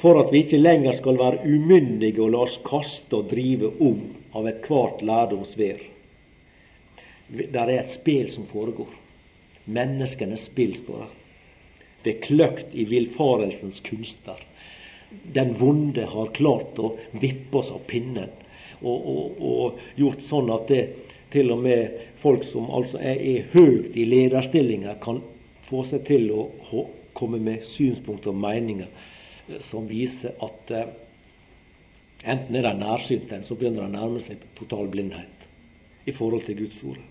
for 0.00 0.20
at 0.20 0.32
vi 0.32 0.44
ikke 0.44 0.60
lenger 0.60 0.96
skal 0.96 1.18
være 1.20 1.44
umyndige 1.46 2.22
og 2.22 2.32
la 2.34 2.44
oss 2.44 2.58
kaste 2.64 3.18
og 3.18 3.30
drive 3.30 3.72
om 3.80 4.00
av 4.34 4.48
ethvert 4.50 5.02
lærdomsvær. 5.06 5.82
Der 7.34 7.62
er 7.64 7.78
et 7.80 7.92
spill 7.92 8.30
som 8.32 8.46
foregår. 8.50 8.90
Menneskenes 9.64 10.48
spill 10.50 10.74
står 10.76 11.04
der. 11.04 11.12
Det 12.04 12.12
er 12.14 12.26
kløkt 12.26 12.74
i 12.74 12.84
villfarelsens 12.84 13.80
kunster. 13.84 14.40
den 15.32 15.54
vonde 15.58 16.06
har 16.10 16.32
klart 16.34 16.78
å 16.78 16.94
vippe 17.12 17.60
oss 17.60 17.70
av 17.70 17.84
pinnen 17.86 18.30
og, 18.82 19.06
og, 19.06 19.38
og 19.38 20.00
gjort 20.00 20.24
sånn 20.26 20.50
at 20.50 20.68
det, 20.68 20.82
til 21.30 21.52
og 21.54 21.62
med 21.62 21.94
folk 22.20 22.44
som 22.46 22.66
altså 22.74 22.98
er, 22.98 23.18
er 23.18 23.48
høyt 23.54 23.96
i 23.96 24.06
lederstillinger, 24.10 24.98
kan 25.02 25.20
få 25.68 25.84
seg 25.88 26.04
til 26.08 26.28
å 26.34 26.48
komme 27.14 27.40
med 27.42 27.64
synspunkter 27.66 28.32
og 28.32 28.40
meninger 28.42 28.90
som 29.64 29.88
viser 29.88 30.36
at 30.44 30.70
eh, 30.72 30.92
enten 32.24 32.56
er 32.56 32.68
de 32.68 32.74
nærsynte, 32.80 33.42
så 33.44 33.56
begynner 33.58 33.84
de 33.84 33.90
å 33.90 33.94
nærme 33.94 34.22
seg 34.24 34.42
total 34.58 34.88
blindhet 34.92 35.48
i 36.08 36.14
forhold 36.14 36.46
til 36.46 36.62
Guds 36.62 36.80
ord. 36.84 37.02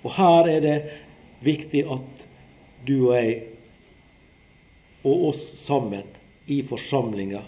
Og 0.00 0.12
her 0.16 0.48
er 0.48 0.60
det 0.64 0.76
viktig 1.44 1.84
at 1.92 2.26
du 2.86 2.94
og 3.10 3.14
jeg, 3.16 3.40
og 5.00 5.30
oss 5.30 5.42
sammen 5.62 6.04
i 6.52 6.60
forsamlinga, 6.68 7.40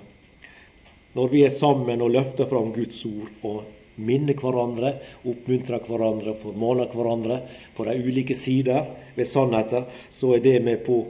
når 1.12 1.28
vi 1.28 1.42
er 1.44 1.52
sammen 1.52 2.00
og 2.00 2.14
løfter 2.14 2.48
fram 2.48 2.70
Guds 2.72 3.02
ord 3.04 3.44
og 3.44 3.64
minner 4.00 4.36
hverandre, 4.40 4.94
oppmuntrer 5.28 5.82
hverandre, 5.84 6.32
formaner 6.40 6.88
hverandre 6.92 7.40
på 7.76 7.84
de 7.84 7.96
ulike 8.00 8.36
sider 8.38 8.86
ved 9.16 9.28
sannheten, 9.28 9.84
så 10.16 10.32
er 10.36 10.44
det 10.44 10.62
med 10.64 10.80
på 10.86 11.02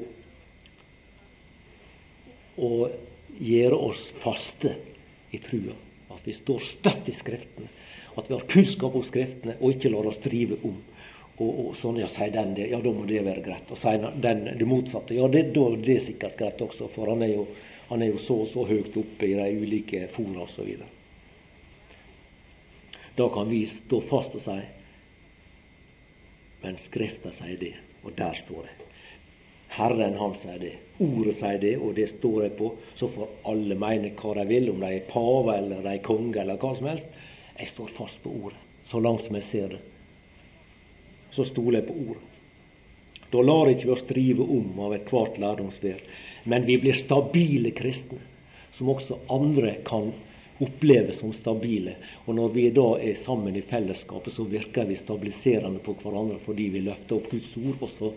å 2.56 2.88
gjøre 3.38 3.78
oss 3.90 4.08
faste 4.22 4.74
i 5.32 5.40
trua. 5.42 5.74
At 6.12 6.26
vi 6.28 6.34
står 6.36 6.64
støtt 6.66 7.08
i 7.08 7.14
Skriftene. 7.16 7.68
At 8.14 8.28
vi 8.28 8.36
har 8.36 8.48
kunnskap 8.48 8.96
om 8.96 9.04
Skriftene 9.06 9.56
og 9.60 9.74
ikke 9.74 9.92
lar 9.92 10.08
oss 10.10 10.20
drive 10.22 10.58
om. 10.68 10.76
Og, 11.40 11.48
og 11.48 11.76
sånn, 11.80 11.98
ja, 12.02 12.08
sier 12.12 12.32
den 12.34 12.52
det, 12.58 12.68
ja, 12.70 12.80
da 12.84 12.92
må 12.92 13.06
det 13.08 13.22
være 13.24 13.44
greit. 13.44 13.70
Og 13.72 13.80
sier 13.80 14.04
den 14.22 14.44
det 14.58 14.68
motsatte, 14.68 15.16
ja, 15.16 15.28
det, 15.32 15.48
da 15.56 15.64
er 15.70 15.78
det 15.86 15.98
sikkert 16.04 16.36
greit 16.38 16.60
også, 16.62 16.90
for 16.92 17.10
han 17.12 17.24
er 17.24 17.32
jo, 17.32 17.46
han 17.88 18.04
er 18.04 18.12
jo 18.12 18.20
så 18.22 18.42
og 18.44 18.50
så 18.52 18.66
høyt 18.68 18.96
oppe 19.00 19.30
i 19.30 19.38
de 19.38 19.48
ulike 19.64 20.04
fora 20.12 20.44
osv. 20.44 20.68
Da 23.16 23.28
kan 23.32 23.48
vi 23.48 23.64
stå 23.68 24.00
fast 24.08 24.38
og 24.38 24.44
si 24.44 24.60
Men 26.62 26.78
Skrifta 26.78 27.32
sier 27.34 27.56
det, 27.58 27.74
og 28.06 28.14
der 28.14 28.36
står 28.38 28.68
det. 28.68 28.76
Herren 29.74 30.14
han 30.20 30.36
sier 30.38 30.60
det, 30.62 30.76
ordet 31.02 31.36
sier 31.38 31.60
det, 31.62 31.76
og 31.78 31.94
det 31.98 32.08
står 32.14 32.38
jeg 32.46 32.56
på. 32.58 32.72
Så 32.98 33.10
får 33.12 33.30
alle 33.50 33.76
mene 33.78 34.12
hva 34.18 34.34
de 34.38 34.46
vil, 34.48 34.70
om 34.72 34.82
de 34.82 34.90
er 34.96 35.06
pave 35.08 35.56
eller 35.58 35.84
de 35.84 35.94
er 35.96 36.04
konge 36.04 36.40
eller 36.40 36.60
hva 36.60 36.74
som 36.78 36.90
helst. 36.90 37.22
Jeg 37.58 37.72
står 37.74 37.94
fast 37.96 38.22
på 38.24 38.32
ordet, 38.32 38.60
så 38.88 39.00
langt 39.02 39.26
som 39.26 39.38
jeg 39.38 39.48
ser 39.48 39.74
det. 39.76 39.80
Så 41.32 41.46
stoler 41.48 41.80
jeg 41.80 41.88
på 41.88 41.98
ordet. 42.08 42.28
Da 43.32 43.40
lar 43.40 43.70
ikke 43.70 43.88
vi 43.88 43.94
oss 43.94 44.04
drive 44.08 44.44
om 44.44 44.80
av 44.84 44.92
ethvert 44.92 45.38
lærdomsvær, 45.40 46.02
men 46.52 46.66
vi 46.68 46.76
blir 46.82 46.98
stabile 46.98 47.70
kristne, 47.72 48.18
som 48.76 48.90
også 48.92 49.22
andre 49.32 49.78
kan 49.86 50.10
oppleves 50.62 51.18
som 51.22 51.32
stabile. 51.32 51.94
Og 52.26 52.36
når 52.36 52.52
vi 52.52 52.66
da 52.74 52.88
er 53.00 53.16
sammen 53.18 53.56
i 53.56 53.64
fellesskapet, 53.64 54.34
så 54.34 54.44
virker 54.48 54.84
vi 54.88 54.98
stabiliserende 55.00 55.80
på 55.82 55.96
hverandre 56.02 56.38
fordi 56.44 56.68
vi 56.74 56.84
løfter 56.84 57.18
opp 57.18 57.30
Guds 57.32 57.56
ord, 57.56 57.80
og 57.80 57.90
så 57.96 58.12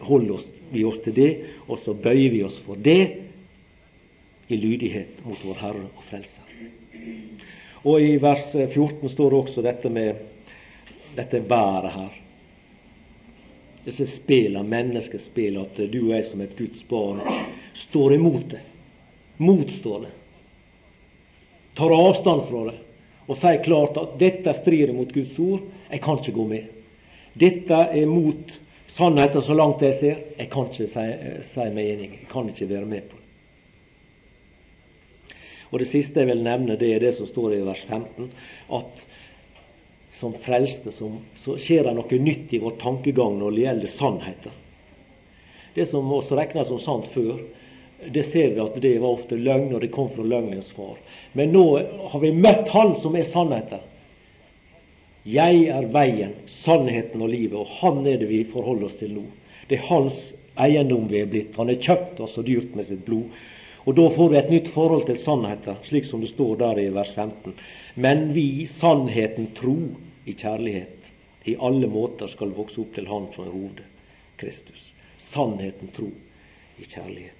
holder 0.00 0.46
vi 0.70 0.84
oss 0.84 1.00
til 1.04 1.16
det, 1.16 1.30
og 1.66 1.78
så 1.78 1.94
bøyer 1.94 2.30
vi 2.30 2.42
oss 2.44 2.58
for 2.64 2.78
det 2.78 3.02
i 4.50 4.58
lydighet 4.58 5.22
mot 5.24 5.40
vår 5.44 5.60
Herre 5.62 5.86
og 5.88 6.06
Frelser. 6.08 6.46
Og 7.88 8.02
i 8.02 8.16
vers 8.20 8.52
14 8.52 9.08
står 9.08 9.30
det 9.30 9.40
også 9.40 9.64
dette 9.64 9.92
med 9.92 10.26
dette 11.16 11.40
været 11.48 11.92
her. 11.94 12.16
Disse 13.86 14.06
spela, 14.10 14.62
menneskespel, 14.62 15.56
at 15.62 15.78
du 15.90 16.00
og 16.02 16.14
jeg 16.14 16.26
som 16.28 16.42
et 16.44 16.56
Guds 16.58 16.82
barn 16.88 17.22
står 17.74 18.18
imot 18.18 18.50
det. 18.52 18.64
Motstår 19.40 20.04
det 20.04 20.16
tar 21.80 22.08
avstand 22.08 22.42
fra 22.48 22.64
det 22.68 22.78
og 23.30 23.38
sier 23.38 23.62
klart 23.64 23.98
at 24.00 24.16
dette 24.20 24.52
strider 24.58 24.92
mot 24.92 25.12
Guds 25.14 25.36
ord, 25.38 25.62
jeg 25.86 26.00
kan 26.02 26.18
ikke 26.18 26.34
gå 26.34 26.46
med. 26.50 26.64
Dette 27.38 27.76
er 27.94 28.08
mot 28.10 28.56
sannheten 28.96 29.42
så 29.42 29.54
langt 29.54 29.82
jeg 29.82 29.96
ser. 29.98 30.20
Jeg 30.38 30.50
kan 30.52 30.70
ikke 30.70 30.90
si, 30.90 31.06
si 31.46 31.66
meg 31.74 31.92
enig. 31.94 32.10
Jeg 32.18 32.30
kan 32.30 32.48
ikke 32.50 32.68
være 32.70 32.88
med 32.90 33.08
på 33.08 33.16
det. 33.16 33.20
Og 35.70 35.78
Det 35.78 35.88
siste 35.88 36.20
jeg 36.20 36.30
vil 36.32 36.42
nevne, 36.42 36.76
det 36.76 36.88
er 36.94 37.02
det 37.02 37.14
som 37.14 37.28
står 37.28 37.54
i 37.54 37.62
vers 37.66 37.84
15. 37.86 38.30
At 38.74 39.04
som 40.20 40.34
frelste 40.36 40.92
som, 40.92 41.20
så 41.40 41.54
skjer 41.56 41.86
det 41.86 41.94
noe 41.96 42.18
nytt 42.20 42.50
i 42.52 42.60
vår 42.60 42.74
tankegang 42.80 43.38
når 43.40 43.54
det 43.54 43.62
gjelder 43.64 43.92
sannheten. 43.94 44.58
Det 45.74 45.86
som 45.88 46.10
oss 46.12 46.32
regna 46.34 46.64
som 46.66 46.80
sant 46.82 47.06
før, 47.14 47.38
det 48.00 48.24
ser 48.26 48.54
vi 48.56 48.60
at 48.60 48.76
det 48.82 48.96
var 48.98 49.14
ofte 49.14 49.38
løgn, 49.38 49.70
og 49.76 49.80
det 49.84 49.92
kom 49.94 50.08
fra 50.10 50.24
løgnens 50.26 50.72
far. 50.74 50.98
Men 51.36 51.52
nå 51.54 51.64
har 52.10 52.20
vi 52.20 52.32
møtt 52.32 52.68
Han 52.74 52.94
som 53.00 53.16
er 53.16 53.28
sannheten. 53.28 53.80
Jeg 55.28 55.66
er 55.68 55.88
veien, 55.92 56.32
sannheten 56.48 57.20
og 57.20 57.28
livet, 57.28 57.58
og 57.58 57.68
Han 57.80 58.06
er 58.08 58.20
det 58.20 58.28
vi 58.30 58.44
forholder 58.48 58.88
oss 58.88 58.98
til 59.00 59.12
nå. 59.18 59.24
Det 59.68 59.78
er 59.78 59.88
Hans 59.90 60.30
eiendom 60.60 61.08
vi 61.10 61.20
er 61.20 61.28
blitt. 61.30 61.56
Han 61.56 61.70
er 61.72 61.80
kjøpt 61.80 62.22
oss 62.24 62.38
og 62.40 62.46
dyrt 62.48 62.76
med 62.76 62.88
sitt 62.88 63.04
blod. 63.04 63.28
Og 63.88 63.96
da 63.96 64.06
får 64.12 64.30
vi 64.30 64.38
et 64.38 64.52
nytt 64.52 64.70
forhold 64.72 65.06
til 65.08 65.18
sannheten, 65.20 65.76
slik 65.88 66.08
som 66.08 66.20
det 66.24 66.32
står 66.32 66.56
der 66.60 66.80
i 66.82 66.88
vers 66.92 67.12
15. 67.14 67.54
Men 68.00 68.30
vi, 68.36 68.66
sannheten 68.68 69.50
tro 69.56 69.76
i 70.28 70.36
kjærlighet, 70.36 70.96
i 71.48 71.56
alle 71.56 71.88
måter 71.88 72.28
skal 72.28 72.52
vokse 72.56 72.80
opp 72.82 72.94
til 72.96 73.08
Han 73.08 73.28
som 73.34 73.46
er 73.46 73.52
hovedet, 73.54 73.86
Kristus. 74.40 74.82
Sannheten 75.20 75.92
tro 75.96 76.10
i 76.80 76.88
kjærlighet. 76.88 77.36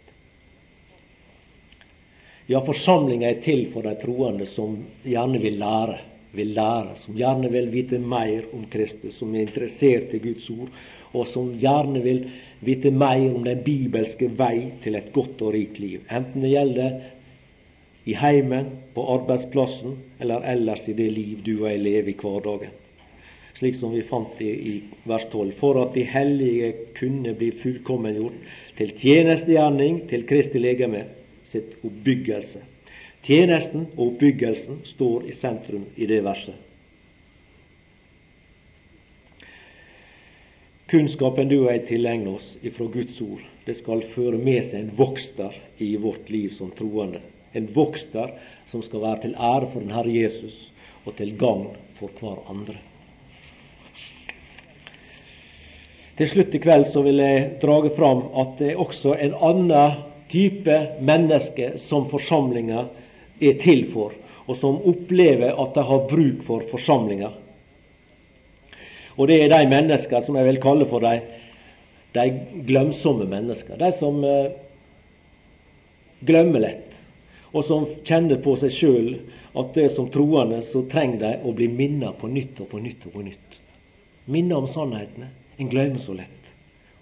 Ja, 2.50 2.58
forsamlinga 2.66 3.28
er 3.30 3.42
til 3.44 3.68
for 3.70 3.86
de 3.86 3.92
troende 4.00 4.46
som 4.48 4.80
gjerne 5.06 5.38
vil 5.38 5.60
lære, 5.60 6.00
vil 6.32 6.54
lære, 6.54 6.96
som 7.00 7.16
gjerne 7.18 7.50
vil 7.50 7.70
vite 7.72 7.98
mer 7.98 8.46
om 8.54 8.66
Kristus, 8.70 9.16
som 9.18 9.34
er 9.34 9.46
interessert 9.46 10.14
i 10.14 10.22
Guds 10.22 10.46
ord, 10.50 10.70
og 11.12 11.26
som 11.26 11.50
gjerne 11.58 12.02
vil 12.04 12.24
vite 12.62 12.92
mer 12.94 13.24
om 13.34 13.44
den 13.44 13.62
bibelske 13.64 14.28
vei 14.38 14.70
til 14.84 14.98
et 14.98 15.10
godt 15.14 15.42
og 15.42 15.54
rikt 15.56 15.80
liv. 15.82 16.04
Enten 16.10 16.44
det 16.44 16.52
gjelder 16.52 17.00
i 18.10 18.14
heimen, 18.16 18.70
på 18.94 19.04
arbeidsplassen, 19.14 19.96
eller 20.20 20.46
ellers 20.50 20.88
i 20.88 20.96
det 20.98 21.10
liv 21.14 21.42
du 21.46 21.52
og 21.60 21.68
jeg 21.70 21.82
lever 21.84 22.10
i 22.10 22.16
hverdagen. 22.18 22.72
Slik 23.58 23.76
som 23.76 23.92
vi 23.92 24.02
fant 24.06 24.40
i, 24.42 24.48
i 24.50 24.74
vers 25.04 25.26
12. 25.30 25.52
For 25.58 25.78
at 25.82 25.94
de 25.94 26.06
hellige 26.08 26.72
kunne 26.96 27.34
bli 27.36 27.50
fullkommengjort 27.54 28.50
til 28.78 28.94
tjenestegjerning 28.98 30.04
til 30.10 30.24
Kristi 30.26 30.62
legeme 30.62 31.04
sitt 31.46 31.76
oppbyggelse. 31.84 32.64
Tjenesten 33.26 33.87
og 33.96 34.14
oppbyggelsen 34.14 34.80
står 34.88 35.28
i 35.28 35.37
sentrum 35.37 35.85
i 35.96 36.09
det 36.09 36.22
verset. 36.24 36.56
Kunnskapen 40.90 41.50
du 41.50 41.61
og 41.61 41.68
jeg 41.70 41.85
tilegner 41.87 42.38
oss 42.40 42.56
ifra 42.66 42.88
Guds 42.90 43.20
ord, 43.22 43.42
det 43.66 43.76
skal 43.78 44.00
føre 44.11 44.40
med 44.40 44.64
seg 44.66 44.80
en 44.80 44.94
vokster 44.98 45.54
i 45.78 45.92
vårt 46.00 46.33
liv 46.33 46.50
som 46.56 46.72
troende. 46.74 47.20
En 47.54 47.68
vokster 47.74 48.33
som 48.70 48.83
skal 48.83 49.04
være 49.04 49.26
til 49.26 49.37
ære 49.37 49.68
for 49.70 49.85
den 49.85 49.94
Herre 49.94 50.11
Jesus 50.11 50.56
og 51.04 51.14
til 51.18 51.37
gagn 51.38 51.68
for 51.98 52.11
hver 52.18 52.40
andre. 52.50 52.78
Til 56.18 56.28
slutt 56.28 56.56
i 56.56 56.61
kveld 56.61 56.88
så 56.90 57.04
vil 57.06 57.22
jeg 57.22 57.44
drage 57.62 57.92
fram 57.96 58.26
at 58.42 58.59
det 58.59 58.72
er 58.72 58.80
også 58.83 59.14
en 59.14 59.37
annen 59.46 60.00
type 60.30 60.74
menneske 61.00 61.76
som 61.80 62.09
forsamlinga 62.11 62.88
er 63.40 63.61
til 63.62 63.87
for, 63.92 64.14
og 64.46 64.57
som 64.59 64.81
opplever 64.88 65.55
at 65.55 65.76
de 65.76 65.85
har 65.87 66.09
bruk 66.11 66.42
for 66.46 66.64
forsamlinga. 66.70 67.31
Og 69.16 69.29
det 69.29 69.42
er 69.42 69.53
de 69.53 69.68
mennesker 69.68 70.22
som 70.24 70.38
jeg 70.38 70.48
vil 70.48 70.61
kalle 70.62 70.87
for 70.88 71.05
de, 71.05 71.20
de 72.16 72.26
glemsomme 72.66 73.26
mennesker. 73.29 73.76
De 73.81 73.90
som 73.96 74.22
eh, 74.24 74.55
glemmer 76.26 76.64
lett, 76.64 76.97
og 77.51 77.66
som 77.66 77.86
kjenner 78.07 78.41
på 78.43 78.55
seg 78.61 78.74
sjøl 78.74 79.12
at 79.59 79.74
det 79.74 79.88
som 79.93 80.09
troende 80.12 80.61
så 80.62 80.84
trenger 80.91 81.22
de 81.24 81.32
å 81.43 81.53
bli 81.57 81.66
minnet 81.68 82.18
på 82.20 82.30
nytt 82.30 82.61
og 82.62 82.70
på 82.70 82.82
nytt 82.82 83.07
og 83.09 83.16
på 83.16 83.24
nytt. 83.26 83.57
Minnet 84.30 84.57
om 84.57 84.68
sannhetene. 84.70 85.32
En 85.61 85.68
glemmer 85.68 86.01
så 86.01 86.14
lett. 86.16 86.51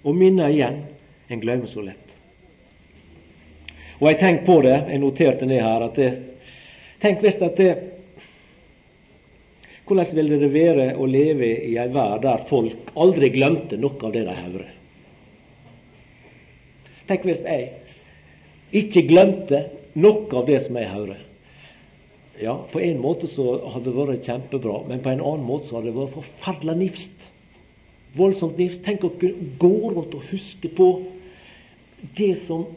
Og 0.02 0.16
minnet 0.16 0.54
igjen. 0.54 0.80
En 1.28 1.42
glemmer 1.42 1.68
så 1.70 1.84
lett. 1.84 2.07
Og 3.98 4.08
jeg 4.10 4.18
tenkte 4.20 4.46
på 4.46 4.60
det, 4.62 4.76
jeg 4.88 5.02
noterte 5.02 5.46
ned 5.48 5.62
her, 5.62 5.84
at 5.88 5.98
det, 5.98 6.10
Tenk 6.98 7.22
hvis 7.22 7.38
at 7.42 7.58
det 7.58 7.74
Hvordan 9.88 10.10
ville 10.18 10.36
det 10.42 10.48
være 10.52 10.88
å 11.00 11.06
leve 11.08 11.46
i 11.64 11.76
ei 11.80 11.86
verd 11.88 12.20
der 12.26 12.42
folk 12.48 12.90
aldri 12.92 13.30
glemte 13.32 13.78
noe 13.80 13.96
av 14.04 14.12
det 14.12 14.26
de 14.26 14.34
hørte? 14.36 14.66
Tenk 17.08 17.24
hvis 17.24 17.40
jeg 17.40 17.70
ikke 18.82 19.06
glemte 19.08 19.62
noe 19.96 20.26
av 20.36 20.44
det 20.44 20.58
som 20.66 20.76
jeg 20.76 20.90
hører. 20.92 21.22
Ja, 22.38 22.58
på 22.68 22.82
en 22.84 23.00
måte 23.00 23.30
så 23.32 23.54
hadde 23.72 23.88
det 23.88 23.96
vært 23.96 24.28
kjempebra, 24.28 24.82
men 24.90 25.00
på 25.00 25.08
en 25.14 25.24
annen 25.24 25.46
måte 25.48 25.70
så 25.70 25.78
hadde 25.78 25.88
det 25.88 25.96
vært 25.96 26.18
forferdelig 26.18 26.76
nifst. 26.82 27.24
Voldsomt 28.18 28.60
nifst. 28.60 28.84
Tenk 28.84 29.08
å 29.08 29.14
gå 29.16 29.72
rundt 29.88 30.18
og 30.20 30.28
huske 30.28 30.68
på 30.68 30.90
det 32.20 32.34
som 32.44 32.68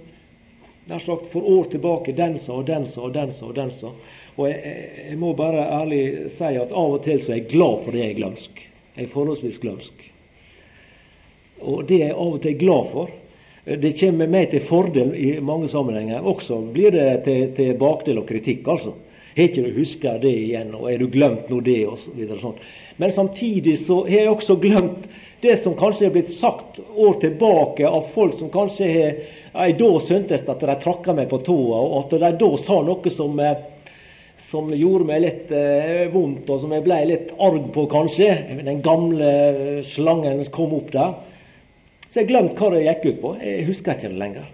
Nær 0.89 0.99
sagt 0.99 1.27
for 1.32 1.45
år 1.45 1.69
tilbake 1.71 2.15
den 2.17 2.39
sa 2.41 2.55
og 2.57 2.65
den 2.65 2.88
sa 2.89 3.03
og 3.05 3.13
den 3.13 3.34
sa 3.36 3.45
og 3.45 3.55
den 3.55 3.71
sa. 3.75 3.91
Og 4.38 4.47
jeg, 4.49 4.61
jeg, 4.65 5.05
jeg, 5.09 5.17
må 5.21 5.34
bare 5.38 5.67
ærlig 5.82 6.03
si 6.34 6.53
at 6.57 6.71
av 6.71 6.95
og 6.97 7.03
til 7.05 7.19
så 7.21 7.36
er 7.36 7.41
jeg 7.41 7.51
glad 7.51 7.84
for 7.84 7.93
det 7.93 8.01
jeg 8.01 8.13
er 8.13 8.19
glømsk. 8.21 8.63
Jeg 8.95 9.05
er 9.05 9.11
forholdsvis 9.11 9.59
glømsk. 9.61 10.07
Og 11.61 11.84
det 11.89 11.99
er 11.99 12.07
jeg 12.09 12.17
av 12.17 12.38
og 12.38 12.41
til 12.41 12.57
glad 12.57 12.89
for. 12.95 13.13
Det 13.61 13.93
kommer 13.99 14.32
meg 14.32 14.49
til 14.49 14.65
fordel 14.65 15.13
i 15.13 15.36
mange 15.45 15.69
sammenhenger. 15.69 16.25
Også 16.25 16.57
blir 16.73 16.95
det 16.95 17.07
til, 17.27 17.51
til 17.55 17.75
bakdel 17.77 18.23
og 18.23 18.27
kritikk, 18.29 18.65
altså. 18.73 18.95
Har 19.36 19.47
ikke 19.47 19.63
du 19.63 19.77
huska 19.77 20.17
det 20.19 20.32
igjen, 20.34 20.73
og 20.75 20.89
er 20.91 20.97
du 20.99 21.05
glemt 21.07 21.47
nå 21.47 21.61
det, 21.63 21.86
og 21.88 21.99
så 22.01 22.11
videre 22.17 22.41
sånn. 22.41 22.57
Men 22.99 23.13
samtidig 23.15 23.77
så 23.86 24.01
har 24.09 24.25
jeg 24.25 24.32
også 24.34 24.57
glemt 24.59 25.05
det 25.41 25.57
som 25.63 25.75
kanskje 25.77 26.07
er 26.07 26.13
blitt 26.13 26.31
sagt 26.33 26.79
år 26.95 27.17
tilbake 27.21 27.87
av 27.87 28.11
folk 28.13 28.37
som 28.39 28.51
kanskje 28.53 28.89
ei 29.51 29.73
Da 29.75 29.89
syntes 29.99 30.45
at 30.47 30.61
de 30.63 30.75
trakka 30.79 31.13
meg 31.13 31.27
på 31.31 31.41
tåa, 31.43 31.79
og 31.81 31.95
at 32.05 32.13
de 32.21 32.29
da 32.39 32.49
sa 32.61 32.77
noe 32.87 33.11
som, 33.11 33.39
eh, 33.39 33.57
som 34.47 34.69
gjorde 34.71 35.09
meg 35.09 35.21
litt 35.25 35.51
eh, 35.51 36.07
vondt, 36.13 36.49
og 36.49 36.61
som 36.61 36.71
jeg 36.71 36.85
ble 36.85 36.99
litt 37.09 37.33
arg 37.35 37.65
på, 37.73 37.83
kanskje. 37.91 38.29
Den 38.63 38.79
gamle 38.85 39.83
slangen 39.83 40.43
som 40.45 40.53
kom 40.53 40.77
opp 40.77 40.93
der. 40.93 41.17
Så 42.11 42.21
jeg 42.21 42.29
glemte 42.31 42.59
hva 42.59 42.71
det 42.71 42.85
gikk 42.85 43.05
ut 43.09 43.21
på. 43.21 43.33
Jeg 43.43 43.67
husker 43.67 43.97
ikke 43.97 44.13
det 44.13 44.21
lenger. 44.21 44.47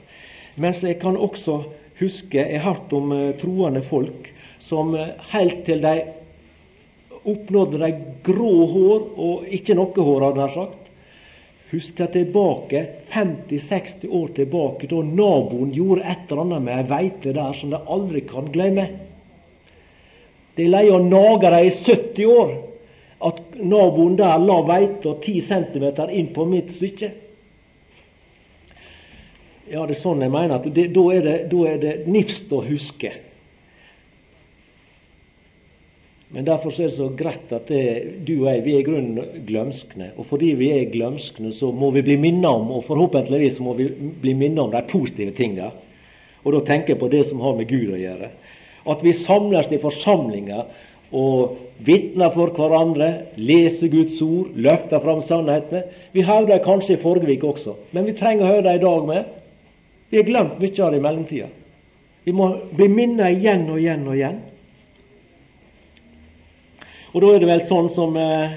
Mens 0.57 0.81
jeg 0.81 0.97
kan 1.01 1.17
også 1.17 1.59
huske 1.97 2.37
Jeg 2.37 2.59
har 2.61 2.73
hørt 2.75 2.91
om 2.93 3.11
uh, 3.11 3.33
troende 3.41 3.81
folk 3.81 4.27
som 4.61 4.91
helt 5.31 5.63
til 5.65 5.81
de 5.81 5.93
oppnådde 7.27 7.79
de 7.81 7.91
grå 8.25 8.51
hår, 8.71 9.07
og 9.17 9.49
ikke 9.53 9.75
noe 9.77 10.05
hår, 10.09 10.27
hadde 10.29 10.45
jeg 10.45 10.55
sagt, 10.55 10.87
husker 11.71 12.11
tilbake 12.13 12.83
50-60 13.11 14.07
år 14.07 14.31
tilbake, 14.37 14.87
da 14.87 15.01
naboen 15.03 15.73
gjorde 15.75 16.05
et 16.07 16.31
eller 16.31 16.45
annet 16.45 16.65
med 16.67 16.79
ei 16.79 16.87
veite 16.93 17.35
der 17.35 17.59
som 17.59 17.73
de 17.73 17.81
aldri 17.83 18.23
kan 18.27 18.47
glemme. 18.53 18.87
De 20.57 20.65
leier 20.65 20.95
og 20.95 21.05
nage 21.11 21.51
dem 21.51 21.67
i 21.67 21.73
70 21.75 22.25
år. 22.33 22.55
At 23.27 23.39
naboen 23.57 24.17
der 24.17 24.37
la 24.41 24.57
veita 24.65 25.15
10 25.21 25.41
cm 25.47 25.85
inn 26.13 26.27
på 26.33 26.45
mitt 26.49 26.73
stykke. 26.75 27.11
Ja, 29.67 29.83
det 29.83 29.97
er 29.97 29.99
sånn 29.99 30.21
jeg 30.23 30.31
mener. 30.31 30.55
at 30.55 30.67
det, 30.73 30.93
Da 30.95 31.03
er 31.13 31.21
det, 31.21 31.37
da 31.51 31.63
er 31.67 31.77
det 31.81 31.95
nifst 32.07 32.51
å 32.53 32.61
huske. 32.63 33.11
Men 36.35 36.43
derfor 36.43 36.73
er 36.75 36.89
det 36.89 36.97
så 36.97 37.07
greit 37.15 37.51
at 37.55 37.69
det, 37.71 37.83
du 38.27 38.33
og 38.41 38.49
jeg 38.49 38.63
vi 38.65 38.73
er 38.75 38.81
i 38.81 38.87
grunnen 38.87 39.43
glømskne. 39.47 40.09
Og 40.19 40.27
fordi 40.27 40.51
vi 40.59 40.71
er 40.75 40.89
glømskne, 40.91 41.53
så 41.55 41.71
må 41.71 41.93
vi 41.95 42.03
bli 42.03 42.17
minnet 42.19 42.49
om, 42.49 42.71
og 42.75 42.83
forhåpentligvis 42.89 43.61
må 43.63 43.77
vi 43.77 43.87
bli 44.21 44.33
minnet 44.35 44.59
om 44.65 44.73
de 44.73 44.81
positive 44.91 45.31
tingene. 45.37 45.71
Og 46.43 46.51
da 46.53 46.65
tenker 46.67 46.93
jeg 46.93 46.99
på 46.99 47.09
det 47.11 47.23
som 47.29 47.39
har 47.43 47.55
med 47.55 47.69
Gud 47.71 47.93
å 47.95 48.01
gjøre. 48.01 48.29
At 48.87 49.03
vi 49.03 49.15
samles 49.15 49.71
i 49.71 49.79
forsamlinger 49.79 50.67
og 51.15 51.55
vitner 51.87 52.33
for 52.35 52.51
hverandre, 52.55 53.09
leser 53.39 53.87
Guds 53.91 54.19
ord, 54.23 54.51
løfter 54.55 54.99
fram 55.03 55.23
sannhetene. 55.23 55.85
Vi 56.11 56.27
hørte 56.27 56.51
dem 56.51 56.63
kanskje 56.65 56.97
i 56.97 57.01
forrige 57.01 57.39
uke 57.39 57.53
også, 57.53 57.77
men 57.95 58.07
vi 58.07 58.17
trenger 58.19 58.43
å 58.43 58.51
høre 58.51 58.67
dem 58.67 58.79
i 58.79 58.83
dag 58.83 59.07
med. 59.07 59.31
Vi 60.11 60.19
har 60.19 60.27
glemt 60.27 60.59
mye 60.59 60.83
av 60.83 60.91
det 60.91 60.99
i 60.99 61.07
mellomtida. 61.07 61.49
Vi 62.27 62.35
må 62.35 62.51
bli 62.75 62.91
minnet 62.91 63.39
igjen 63.39 63.67
og 63.71 63.79
igjen 63.79 64.07
og 64.07 64.15
igjen. 64.15 64.39
Og 67.17 67.23
da 67.23 67.31
er 67.33 67.41
det 67.41 67.47
vel 67.49 67.63
sånn 67.65 67.87
som, 67.89 68.11
eh, 68.13 68.51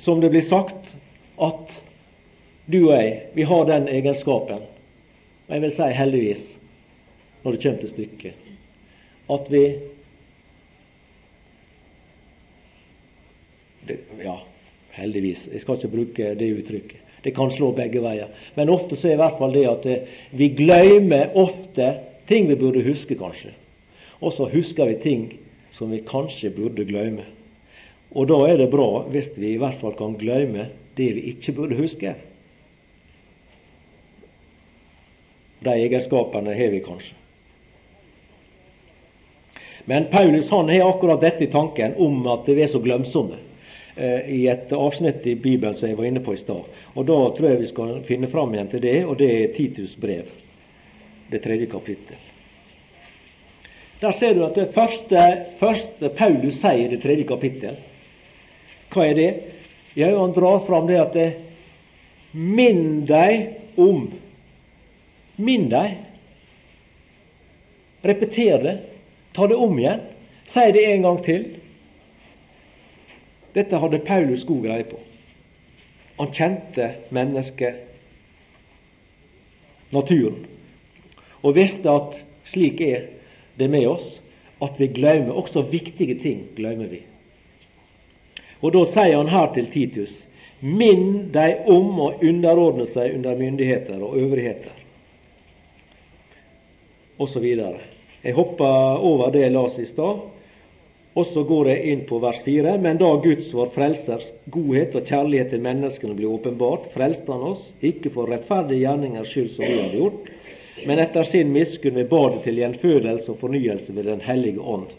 som 0.00 0.20
det 0.22 0.30
blir 0.32 0.44
sagt, 0.48 0.94
at 1.36 1.74
du 2.64 2.78
og 2.86 2.94
jeg, 2.94 3.10
vi 3.34 3.44
har 3.44 3.66
den 3.68 3.90
egenskapen, 3.92 4.62
og 5.44 5.52
jeg 5.52 5.60
vil 5.60 5.74
si 5.76 5.88
heldigvis, 5.98 6.46
når 7.42 7.52
det 7.52 7.60
kommer 7.66 7.82
til 7.82 7.92
stykket, 7.92 8.48
at 9.36 9.52
vi 9.52 9.62
det, 13.86 14.00
Ja, 14.24 14.38
heldigvis. 14.96 15.44
Jeg 15.52 15.60
skal 15.60 15.76
ikke 15.76 15.92
bruke 15.98 16.34
det 16.34 16.50
uttrykket. 16.56 17.14
Det 17.24 17.36
kan 17.36 17.50
slå 17.50 17.74
begge 17.76 18.00
veier. 18.00 18.32
Men 18.56 18.72
ofte 18.72 18.96
så 18.96 19.08
er 19.12 19.18
i 19.18 19.20
hvert 19.20 19.36
fall 19.38 19.52
det 19.52 19.68
at 19.68 19.86
eh, 19.86 20.18
vi 20.32 20.48
glemmer 20.48 21.36
ofte 21.36 21.92
ting 22.26 22.48
vi 22.48 22.56
burde 22.56 22.88
huske, 22.88 23.14
kanskje. 23.14 23.52
Og 24.24 24.32
så 24.32 24.48
husker 24.48 24.88
vi 24.88 24.94
ting 25.02 25.32
som 25.76 25.92
vi 25.92 26.00
kanskje 26.00 26.56
burde 26.56 26.88
glemme. 26.88 27.35
Og 28.16 28.28
da 28.30 28.38
er 28.48 28.56
det 28.62 28.70
bra 28.72 29.04
hvis 29.12 29.28
vi 29.36 29.52
i 29.52 29.60
hvert 29.60 29.76
fall 29.80 29.92
kan 29.98 30.16
glemme 30.16 30.70
det 30.96 31.10
vi 31.18 31.28
ikke 31.34 31.52
burde 31.52 31.76
huske. 31.76 32.14
De 35.60 35.74
egenskapene 35.84 36.54
har 36.56 36.72
vi 36.72 36.80
kanskje. 36.84 37.14
Men 39.86 40.08
Paulus 40.10 40.48
han 40.50 40.70
har 40.72 40.88
akkurat 40.88 41.20
dette 41.22 41.44
i 41.44 41.50
tanken 41.52 41.94
om 42.02 42.24
at 42.32 42.48
vi 42.48 42.62
er 42.64 42.70
så 42.72 42.80
glemsomme. 42.82 43.38
Eh, 43.96 44.30
i 44.34 44.46
et 44.48 44.72
avsnitt 44.72 45.26
i 45.26 45.34
Bibelen 45.34 45.74
som 45.74 45.88
jeg 45.88 45.96
var 45.96 46.08
inne 46.08 46.20
på 46.20 46.34
i 46.34 46.40
stad. 46.40 46.64
Og 46.94 47.06
Da 47.06 47.16
tror 47.36 47.48
jeg 47.48 47.60
vi 47.60 47.68
skal 47.70 48.00
finne 48.04 48.28
fram 48.28 48.54
igjen 48.54 48.68
til 48.68 48.82
det, 48.82 49.04
og 49.06 49.16
det 49.16 49.30
er 49.32 49.52
Titus 49.54 49.94
brev, 49.96 50.26
det 51.30 51.42
tredje 51.42 51.66
kapittel. 51.66 52.16
Der 54.00 54.12
ser 54.12 54.34
du 54.34 54.44
at 54.44 54.54
det 54.54 54.74
første, 54.74 55.22
første 55.58 56.08
Paulus 56.08 56.58
sier 56.60 56.84
i 56.84 56.90
det 56.92 57.00
tredje 57.02 57.24
kapittel, 57.24 57.78
hva 58.92 59.06
er 59.06 59.14
det? 59.18 59.30
Ja, 59.96 60.12
Han 60.18 60.34
drar 60.36 60.60
fram 60.66 60.86
det 60.86 61.00
at 61.00 61.14
det, 61.16 61.28
Minn 62.36 63.06
deg 63.08 63.78
om 63.80 64.10
Minn 65.36 65.68
deg. 65.68 65.96
Repeter 68.06 68.62
det. 68.62 68.76
Ta 69.36 69.46
det 69.48 69.56
om 69.60 69.78
igjen. 69.78 70.00
Si 70.48 70.64
det 70.72 70.84
en 70.88 71.04
gang 71.04 71.18
til. 71.24 71.42
Dette 73.56 73.80
hadde 73.80 74.04
Paulus 74.04 74.44
god 74.48 74.62
greie 74.64 74.86
på. 74.88 75.00
Han 76.16 76.32
kjente 76.32 76.90
mennesket, 77.12 77.82
naturen, 79.92 80.46
og 81.44 81.56
visste 81.58 81.92
at 81.92 82.16
slik 82.48 82.80
er 82.84 83.04
det 83.60 83.68
med 83.72 83.84
oss, 83.90 84.06
at 84.64 84.80
vi 84.80 84.88
glemmer 84.88 85.36
også 85.36 85.66
viktige 85.68 86.16
ting. 86.22 86.46
glemmer 86.56 86.88
vi. 86.88 87.02
Og 88.60 88.72
Da 88.72 88.84
sier 88.88 89.16
han 89.16 89.32
her 89.32 89.52
til 89.54 89.68
Titus 89.72 90.14
Minn 90.60 91.28
deg 91.34 91.66
om 91.68 91.98
å 92.00 92.12
underordne 92.24 92.86
seg 92.88 93.18
under 93.18 93.36
myndigheter 93.36 94.00
og 94.00 94.16
øvrigheter, 94.16 94.72
Og 97.18 97.28
så 97.28 97.40
videre. 97.40 97.80
Jeg 98.24 98.34
hopper 98.34 99.04
over 99.04 99.30
det 99.30 99.44
jeg 99.44 99.52
las 99.52 99.78
i 99.78 99.86
stad. 99.86 100.24
Og 101.16 101.24
så 101.26 101.44
går 101.48 101.68
jeg 101.70 101.92
inn 101.92 102.02
på 102.08 102.18
vers 102.20 102.42
4. 102.44 102.74
Men 102.82 102.98
da 103.00 103.08
Guds 103.24 103.52
vår 103.56 103.70
frelsers 103.72 104.32
godhet 104.52 104.96
og 104.98 105.08
kjærlighet 105.08 105.54
til 105.54 105.62
menneskene 105.64 106.16
blir 106.16 106.34
åpenbart, 106.34 106.90
frelste 106.92 107.32
han 107.32 107.46
oss, 107.54 107.70
ikke 107.80 108.12
for 108.12 108.28
rettferdige 108.28 108.82
gjerningers 108.84 109.32
skyld 109.32 109.48
som 109.54 109.64
vi 109.64 109.78
hadde 109.78 110.00
gjort, 110.02 110.28
men 110.84 111.00
etter 111.00 111.24
sin 111.24 111.54
miskunn 111.54 111.96
ved 111.96 112.10
badet 112.10 112.42
til 112.44 112.60
gjenfødelse 112.60 113.32
og 113.32 113.40
fornyelse 113.40 113.96
ved 113.96 114.10
Den 114.10 114.20
hellige 114.20 114.60
ånd. 114.60 114.92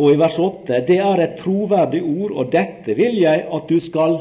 Og 0.00 0.14
i 0.14 0.18
vers 0.18 0.38
8.: 0.40 0.80
Det 0.88 0.96
er 0.96 1.20
et 1.20 1.36
troverdig 1.38 2.00
ord, 2.00 2.32
og 2.32 2.52
dette 2.52 2.96
vil 2.96 3.20
jeg 3.20 3.44
at 3.52 3.68
du 3.68 3.76
skal 3.84 4.16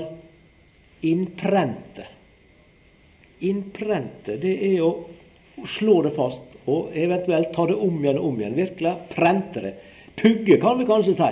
innprente. 1.07 2.07
Innprente, 3.47 4.35
det 4.41 4.55
er 4.73 4.83
å 4.83 4.91
slå 5.63 6.01
det 6.03 6.11
fast 6.17 6.49
og 6.69 6.95
eventuelt 6.97 7.53
ta 7.55 7.65
det 7.69 7.77
om 7.79 8.01
igjen 8.03 8.19
og 8.19 8.27
om 8.29 8.41
igjen. 8.41 8.57
Virkelig 8.57 8.95
prente 9.13 9.63
det. 9.63 9.73
Pugge, 10.19 10.59
kan 10.59 10.77
vi 10.79 10.87
kanskje 10.89 11.15
si. 11.17 11.29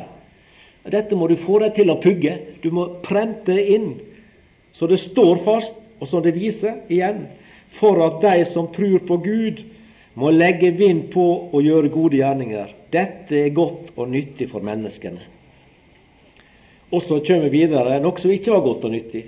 Dette 0.88 1.18
må 1.20 1.28
du 1.28 1.36
få 1.40 1.60
deg 1.66 1.76
til 1.76 1.92
å 1.92 2.00
pugge. 2.02 2.38
Du 2.64 2.72
må 2.72 2.88
prente 3.04 3.58
det 3.58 3.66
inn, 3.76 3.90
så 4.74 4.88
det 4.88 5.02
står 5.04 5.44
fast, 5.44 5.76
og 6.00 6.08
så 6.08 6.22
det 6.24 6.36
viser 6.38 6.86
igjen, 6.88 7.26
for 7.78 8.00
at 8.06 8.22
de 8.24 8.46
som 8.48 8.70
tror 8.72 9.04
på 9.08 9.20
Gud, 9.26 9.66
må 10.18 10.32
legge 10.34 10.72
vind 10.74 11.12
på 11.14 11.26
å 11.54 11.62
gjøre 11.62 11.92
gode 11.94 12.18
gjerninger. 12.18 12.77
Dette 12.92 13.42
er 13.42 13.56
godt 13.56 13.92
og 13.98 14.08
nyttig 14.12 14.48
for 14.52 14.64
menneskene. 14.64 15.26
Og 16.88 17.04
så 17.04 17.20
kommer 17.20 17.50
vi 17.52 17.66
videre 17.66 18.00
noe 18.00 18.22
som 18.22 18.32
ikke 18.32 18.54
var 18.54 18.64
godt 18.64 18.88
og 18.88 18.96
nyttig. 18.96 19.26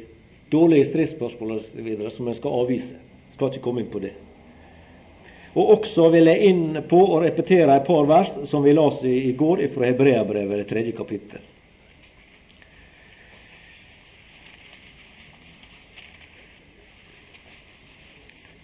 Dårlige 0.50 0.88
stridsspørsmål 0.90 1.58
osv. 1.58 1.90
som 2.16 2.28
en 2.28 2.38
skal 2.38 2.56
avvise. 2.62 2.96
Skal 3.36 3.52
ikke 3.52 3.66
komme 3.66 3.84
inn 3.84 3.92
på 3.92 4.02
det. 4.04 4.16
Og 5.58 5.76
også 5.76 6.08
vil 6.14 6.30
jeg 6.30 6.52
inn 6.54 6.82
på 6.88 7.00
å 7.04 7.20
repetere 7.24 7.76
et 7.76 7.88
par 7.88 8.08
vers 8.08 8.36
som 8.48 8.64
vi 8.64 8.74
leste 8.74 9.10
i 9.10 9.34
går 9.38 9.66
fra 9.74 9.90
Hebreabrevet, 9.90 10.62
det 10.62 10.70
tredje 10.70 10.96
kapittel. 10.96 11.42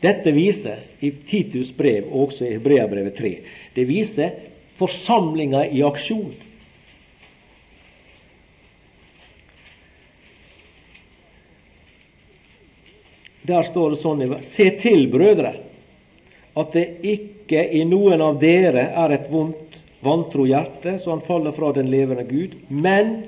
Dette 0.05 0.31
viser 0.35 0.83
i 1.01 1.09
Titus 1.25 1.71
brev 1.73 2.05
og 2.11 2.27
også 2.27 2.45
i 2.45 2.53
Hebreabrevet 2.53 3.15
3 3.17 3.31
det 3.75 3.85
viser 3.89 4.35
forsamlinga 4.79 5.65
i 5.67 5.83
aksjon. 5.83 6.33
Der 13.45 13.61
står 13.67 13.93
det 13.93 14.01
sånn 14.01 14.23
Se 14.45 14.71
til, 14.81 15.05
brødre, 15.13 15.53
at 16.55 16.73
det 16.73 16.85
ikke 17.05 17.61
i 17.77 17.83
noen 17.85 18.23
av 18.25 18.39
dere 18.41 18.89
er 18.97 19.13
et 19.13 19.27
vondt, 19.29 19.61
vantro 20.05 20.45
hjerte, 20.49 20.97
så 21.01 21.13
han 21.13 21.23
faller 21.25 21.53
fra 21.53 21.71
den 21.75 21.89
levende 21.91 22.25
Gud, 22.29 22.55
men 22.69 23.25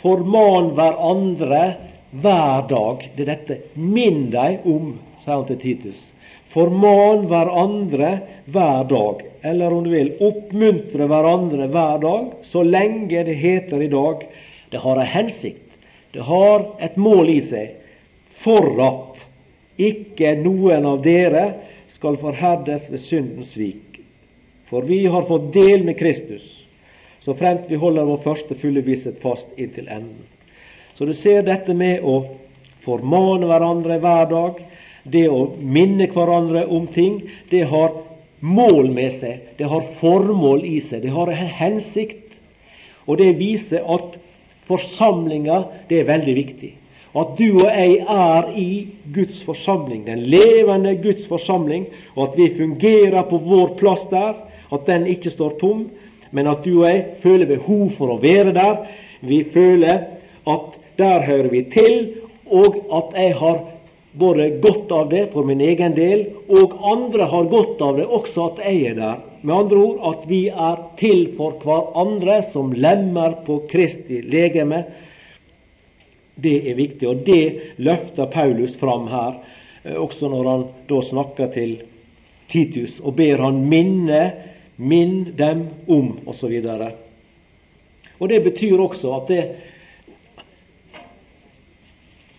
forman 0.00 0.72
hverandre 0.76 1.62
hver 2.10 2.68
dag. 2.70 3.08
Det 3.16 3.24
er 3.24 3.32
dette. 3.34 3.58
Minn 3.74 4.28
deg 4.32 4.64
om, 4.68 4.94
sier 5.24 5.34
han 5.34 5.48
til 5.48 5.60
Titus. 5.60 6.00
Forman 6.52 7.26
hverandre 7.28 8.12
hver 8.48 8.84
dag. 8.88 9.22
Eller 9.42 9.72
om 9.72 9.84
du 9.84 9.90
vil, 9.92 10.12
oppmuntre 10.24 11.06
hverandre 11.10 11.68
hver 11.70 11.98
dag, 12.02 12.30
så 12.48 12.64
lenge 12.64 13.24
det 13.24 13.36
heter 13.38 13.82
i 13.84 13.90
dag. 13.92 14.24
Det 14.70 14.82
har 14.82 15.00
en 15.00 15.12
hensikt. 15.12 15.76
Det 16.12 16.24
har 16.24 16.64
et 16.80 16.96
mål 16.96 17.30
i 17.30 17.40
seg. 17.44 17.76
For 18.42 18.80
at 18.82 19.26
ikke 19.78 20.34
noen 20.40 20.86
av 20.88 21.02
dere 21.04 21.44
skal 21.94 22.18
forherdes 22.20 22.88
ved 22.90 23.02
syndens 23.02 23.52
svik. 23.54 24.00
For 24.68 24.84
vi 24.86 25.04
har 25.06 25.24
fått 25.28 25.52
del 25.54 25.84
med 25.84 25.96
Kristus, 25.98 26.44
så 27.24 27.34
fremt 27.34 27.70
vi 27.70 27.78
holder 27.80 28.06
vår 28.08 28.20
første 28.24 28.56
fulle 28.58 28.82
visshet 28.84 29.20
fast 29.22 29.48
inntil 29.56 29.88
enden. 29.88 30.26
Så 30.98 31.06
du 31.08 31.14
ser 31.16 31.46
dette 31.46 31.74
med 31.78 32.04
å 32.04 32.20
formane 32.84 33.48
hverandre 33.48 33.98
hver 34.02 34.28
dag, 34.30 34.60
det 35.12 35.26
å 35.32 35.44
minne 35.58 36.08
hverandre 36.12 36.66
om 36.66 36.86
ting, 36.92 37.22
det 37.50 37.66
har 37.70 37.92
mål 38.40 38.90
med 38.94 39.12
seg, 39.18 39.54
det 39.58 39.68
har 39.70 39.86
formål 40.00 40.64
i 40.66 40.78
seg, 40.84 41.02
det 41.02 41.14
har 41.14 41.30
en 41.32 41.54
hensikt. 41.60 42.24
Og 43.08 43.18
det 43.20 43.32
viser 43.38 43.84
at 43.88 44.18
forsamlinga, 44.68 45.62
det 45.88 46.02
er 46.02 46.10
veldig 46.10 46.34
viktig. 46.36 46.74
At 47.18 47.38
du 47.38 47.46
og 47.56 47.70
jeg 47.72 48.02
er 48.04 48.50
i 48.60 48.70
Guds 49.14 49.40
forsamling, 49.46 50.04
den 50.06 50.26
levende 50.28 50.92
Guds 51.00 51.24
forsamling, 51.26 51.86
og 52.14 52.28
at 52.28 52.36
vi 52.38 52.50
fungerer 52.58 53.24
på 53.30 53.40
vår 53.42 53.72
plass 53.80 54.04
der, 54.10 54.36
at 54.68 54.84
den 54.86 55.08
ikke 55.08 55.32
står 55.32 55.56
tom, 55.60 55.86
men 56.30 56.50
at 56.50 56.60
du 56.64 56.82
og 56.82 56.86
jeg 56.90 57.04
føler 57.22 57.48
behov 57.48 57.88
for 57.96 58.12
å 58.12 58.20
være 58.20 58.52
der. 58.52 58.82
Vi 59.24 59.40
føler 59.48 60.04
at 60.48 60.76
der 61.00 61.24
hører 61.24 61.48
vi 61.52 61.64
til, 61.72 61.96
og 62.44 62.76
at 62.92 63.16
jeg 63.16 63.34
har 63.40 63.58
både 64.12 64.50
godt 64.62 64.92
av 64.92 65.08
det 65.08 65.26
for 65.32 65.44
min 65.44 65.60
egen 65.60 65.94
del, 65.94 66.24
og 66.48 66.78
andre 66.92 67.28
har 67.30 67.50
godt 67.50 67.82
av 67.84 67.98
det 68.00 68.06
også 68.06 68.46
at 68.52 68.62
jeg 68.64 68.92
er 68.92 68.96
der. 68.98 69.18
Med 69.42 69.54
andre 69.54 69.82
ord 69.82 70.00
at 70.10 70.24
vi 70.30 70.40
er 70.48 70.80
til 70.98 71.28
for 71.36 71.60
hverandre 71.62 72.40
som 72.52 72.72
lemmer 72.74 73.38
på 73.46 73.60
Kristi 73.70 74.22
legeme. 74.24 74.82
Det 76.38 76.56
er 76.70 76.78
viktig, 76.78 77.06
og 77.10 77.22
det 77.26 77.76
løfter 77.82 78.30
Paulus 78.32 78.76
fram 78.78 79.08
her, 79.12 79.38
eh, 79.84 79.94
også 79.98 80.30
når 80.30 80.50
han 80.50 80.66
da 80.88 81.00
snakker 81.02 81.54
til 81.54 81.78
Titus 82.48 83.00
og 83.02 83.16
ber 83.18 83.42
han 83.44 83.64
minne 83.68 84.22
minn 84.78 85.34
dem 85.36 85.66
om, 85.90 86.12
osv. 86.30 86.54
Og, 86.64 86.84
og 88.18 88.30
det 88.30 88.38
betyr 88.46 88.78
også 88.80 89.12
at 89.16 89.32
det, 89.32 89.42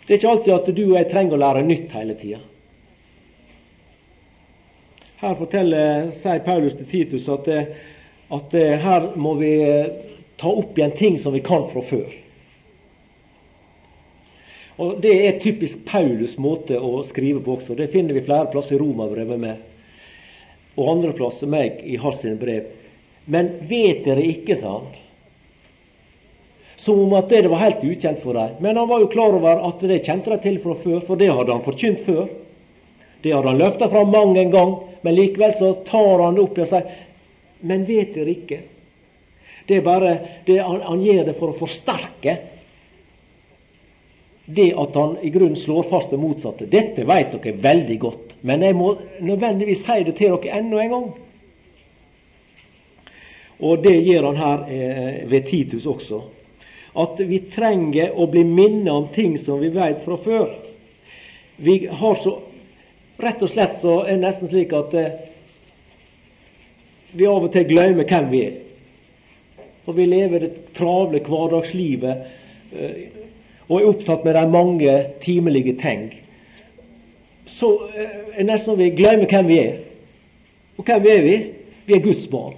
det 0.09 0.15
er 0.15 0.17
ikke 0.23 0.29
alltid 0.31 0.53
at 0.55 0.69
du 0.73 0.79
og 0.87 0.95
jeg 0.97 1.07
trenger 1.11 1.37
å 1.37 1.39
lære 1.43 1.61
nytt 1.67 1.91
hele 1.93 2.15
tida. 2.17 2.39
Her 5.19 5.35
forteller, 5.37 6.07
sier 6.17 6.41
Paulus 6.41 6.73
til 6.79 6.87
Titus 6.89 7.27
at, 7.29 7.45
at 8.33 8.55
her 8.81 9.05
må 9.21 9.35
vi 9.37 9.51
ta 10.41 10.49
opp 10.49 10.73
igjen 10.79 10.95
ting 10.97 11.19
som 11.21 11.35
vi 11.37 11.43
kan 11.45 11.67
fra 11.69 11.83
før. 11.85 12.15
Og 14.81 14.97
Det 15.05 15.13
er 15.27 15.37
typisk 15.43 15.85
Paulus' 15.85 16.39
måte 16.41 16.81
å 16.81 17.03
skrive 17.05 17.43
på 17.45 17.59
også. 17.59 17.77
Det 17.77 17.91
finner 17.93 18.17
vi 18.17 18.25
flere 18.25 18.49
plasser 18.49 18.79
i 18.79 18.81
Romabrevet 18.81 19.37
med. 19.45 19.61
Og 20.73 20.89
andre 20.95 21.13
plasser 21.13 21.53
meg 21.53 21.83
i 21.85 22.01
hans 22.01 22.25
brev. 22.41 22.73
Men 23.29 23.59
vet 23.69 24.01
dere 24.09 24.25
ikke, 24.25 24.57
sa 24.57 24.79
han, 24.79 24.89
som 26.79 26.99
om 26.99 27.13
at 27.13 27.29
det 27.29 27.47
var 27.47 27.57
helt 27.57 27.83
ukjent 27.83 28.21
for 28.23 28.33
dem. 28.33 28.55
Men 28.59 28.77
han 28.77 28.87
var 28.87 28.99
jo 28.99 29.11
klar 29.11 29.35
over 29.35 29.65
at 29.67 29.81
det 29.83 30.03
kjente 30.05 30.31
de 30.31 30.39
til 30.43 30.59
fra 30.63 30.75
før, 30.79 30.99
for 31.03 31.19
det 31.19 31.31
hadde 31.31 31.51
han 31.51 31.65
forkynt 31.65 32.05
før. 32.05 32.29
Det 33.19 33.33
hadde 33.35 33.51
han 33.51 33.59
løfta 33.59 33.89
fram 33.91 34.13
mang 34.13 34.37
en 34.37 34.53
gang, 34.53 34.75
men 35.01 35.15
likevel 35.15 35.57
så 35.59 35.73
tar 35.87 36.23
han 36.23 36.37
det 36.37 36.45
opp 36.45 36.59
og 36.59 36.69
sier 36.71 37.05
Men 37.59 37.83
vet 37.83 38.13
dere 38.15 38.31
ikke? 38.31 38.57
Det 39.67 39.75
er 39.75 39.83
bare 39.83 40.13
det 40.47 40.61
han, 40.63 40.79
han 40.79 41.01
gjør 41.03 41.25
det 41.27 41.33
for 41.35 41.51
å 41.51 41.57
forsterke 41.59 42.37
det 44.49 44.69
at 44.79 44.95
han 44.95 45.17
i 45.21 45.29
grunnen 45.29 45.59
slår 45.59 45.83
fast 45.91 46.13
det 46.15 46.21
motsatte. 46.21 46.69
Dette 46.71 47.03
vet 47.03 47.35
dere 47.35 47.59
veldig 47.59 47.97
godt, 47.99 48.31
men 48.47 48.63
jeg 48.63 48.77
må 48.79 48.93
nødvendigvis 49.19 49.83
si 49.83 49.99
det 50.07 50.15
til 50.17 50.39
dere 50.39 50.61
enda 50.61 50.79
en 50.79 50.95
gang. 50.95 51.11
Og 53.59 53.83
det 53.83 53.97
gjør 53.99 54.31
han 54.31 54.39
her 54.39 54.67
eh, 54.71 55.15
ved 55.27 55.49
Titus 55.51 55.85
også 55.85 56.23
at 56.99 57.21
vi 57.23 57.39
trenger 57.53 58.15
å 58.19 58.27
bli 58.31 58.43
minnet 58.43 58.91
om 58.91 59.07
ting 59.13 59.37
som 59.39 59.61
vi 59.61 59.71
vet 59.73 60.03
fra 60.03 60.17
før. 60.19 60.53
Vi 61.59 61.81
har 61.87 62.21
så 62.23 62.39
Rett 63.19 63.41
og 63.43 63.49
slett 63.51 63.81
så 63.81 63.97
er 64.05 64.13
det 64.13 64.21
nesten 64.21 64.47
slik 64.47 64.71
at 64.71 64.93
eh, 64.95 65.15
vi 67.11 67.25
av 67.27 67.43
og 67.43 67.51
til 67.51 67.65
glemmer 67.67 68.07
hvem 68.07 68.29
vi 68.31 68.39
er. 68.45 68.53
Og 69.83 69.97
vi 69.97 70.05
lever 70.07 70.45
det 70.45 70.51
travle 70.77 71.19
hverdagslivet 71.25 72.21
eh, 72.71 73.01
og 73.67 73.75
er 73.75 73.89
opptatt 73.89 74.23
med 74.23 74.37
de 74.39 74.45
mange 74.53 74.95
timelige 75.25 75.75
ting. 75.81 76.05
Så 77.57 77.73
eh, 77.91 78.15
er 78.31 78.39
det 78.39 78.47
nesten 78.53 78.79
vi 78.79 78.87
glemmer 78.95 79.27
hvem 79.27 79.51
vi 79.51 79.59
er. 79.65 79.75
Og 80.79 80.87
hvem 80.87 81.11
er 81.11 81.21
vi? 81.27 81.37
Vi 81.89 81.97
er 81.99 82.05
Guds 82.07 82.31
barn. 82.31 82.55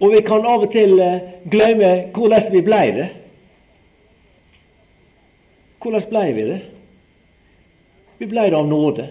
Og 0.00 0.14
vi 0.14 0.22
kan 0.24 0.46
av 0.48 0.64
og 0.64 0.72
til 0.72 0.96
eh, 1.04 1.32
glemme 1.52 1.90
hvordan 2.16 2.52
vi 2.54 2.62
blei 2.64 2.84
det. 2.96 3.08
Hvordan 5.80 6.06
blei 6.08 6.28
vi 6.36 6.46
det? 6.48 6.60
Vi 8.20 8.28
blei 8.28 8.48
det 8.50 8.56
av 8.56 8.68
nåde. 8.68 9.06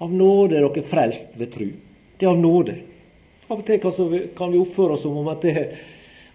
Av 0.00 0.12
nåde 0.12 0.56
er 0.56 0.64
dere 0.64 0.84
frelst 0.88 1.32
ved 1.36 1.52
tru. 1.52 1.66
Det 2.16 2.26
er 2.26 2.32
av 2.32 2.40
nåde. 2.40 2.76
Av 3.48 3.58
og 3.58 3.64
til 3.66 3.80
kan 4.36 4.52
vi 4.52 4.60
oppføre 4.60 4.96
oss 4.96 5.02
som 5.04 5.16
om 5.20 5.28
at, 5.32 5.42
det, 5.42 5.64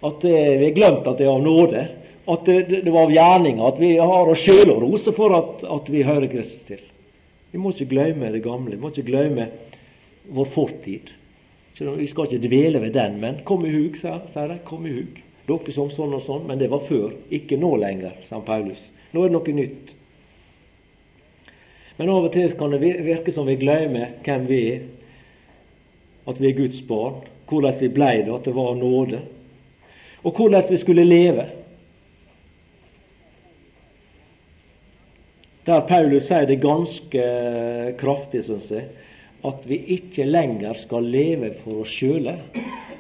at 0.06 0.20
det, 0.22 0.34
vi 0.60 0.68
har 0.68 0.76
glemt 0.76 1.08
at 1.10 1.22
det 1.22 1.26
er 1.26 1.34
av 1.34 1.42
nåde. 1.42 1.86
At 2.26 2.46
det, 2.50 2.82
det 2.86 2.94
var 2.94 3.08
av 3.08 3.14
gjerninga. 3.14 3.70
At 3.70 3.82
vi 3.82 3.94
har 3.98 4.30
oss 4.30 4.42
sjøl 4.42 4.74
å 4.74 4.80
rose 4.84 5.14
for 5.16 5.38
at, 5.38 5.66
at, 5.78 5.90
vi 5.94 6.06
hører 6.06 6.30
Kristus 6.30 6.66
til. 6.68 6.82
Vi 7.54 7.62
må 7.62 7.74
ikke 7.74 7.90
glemme 7.94 8.34
det 8.34 8.44
gamle. 8.46 8.76
Vi 8.76 8.82
må 8.82 8.94
ikke 8.94 9.08
glemme 9.10 9.48
vår 10.34 10.50
fortid. 10.54 11.14
Så 11.78 11.92
Vi 11.92 12.08
skal 12.08 12.24
ikke 12.30 12.48
dvele 12.48 12.82
ved 12.82 12.94
den, 12.96 13.20
men 13.20 13.42
kom 13.44 13.66
i 13.66 13.72
hug, 13.74 13.98
sier 14.00 14.48
de. 14.48 14.60
Kom 14.64 14.86
i 14.88 14.94
hug. 14.96 15.20
Dere 15.46 15.74
som 15.76 15.92
sånn 15.92 16.16
og 16.16 16.24
sånn, 16.26 16.46
men 16.48 16.60
det 16.62 16.72
var 16.72 16.86
før. 16.88 17.12
Ikke 17.36 17.60
nå 17.60 17.76
lenger, 17.82 18.16
sa 18.30 18.40
Paulus. 18.40 18.80
Nå 19.12 19.22
er 19.22 19.30
det 19.30 19.36
noe 19.36 19.56
nytt. 19.58 19.92
Men 21.98 22.12
av 22.12 22.28
og 22.28 22.32
til 22.34 22.56
kan 22.58 22.74
det 22.74 22.82
virke 22.82 23.34
som 23.36 23.48
vi 23.48 23.58
glemmer 23.60 24.16
hvem 24.24 24.48
vi 24.48 24.62
er. 24.72 24.88
At 26.26 26.40
vi 26.42 26.50
er 26.50 26.58
Guds 26.58 26.80
barn. 26.88 27.22
Hvordan 27.46 27.78
vi 27.80 27.92
blei 27.94 28.16
det, 28.24 28.34
at 28.34 28.48
det 28.48 28.56
var 28.56 28.74
nåde. 28.80 29.20
Og 30.24 30.34
hvordan 30.34 30.64
vi 30.72 30.80
skulle 30.82 31.06
leve. 31.06 31.46
Der 35.66 35.86
Paulus 35.86 36.28
sier 36.28 36.48
det 36.48 36.62
ganske 36.64 37.28
kraftig, 38.00 38.46
syns 38.48 38.72
jeg 38.72 38.88
at 39.48 39.68
vi 39.70 39.80
ikke 39.98 40.26
lenger 40.28 40.78
skal 40.80 41.08
leve 41.08 41.54
for 41.62 41.84
oss 41.84 41.94
sjøle, 41.94 42.38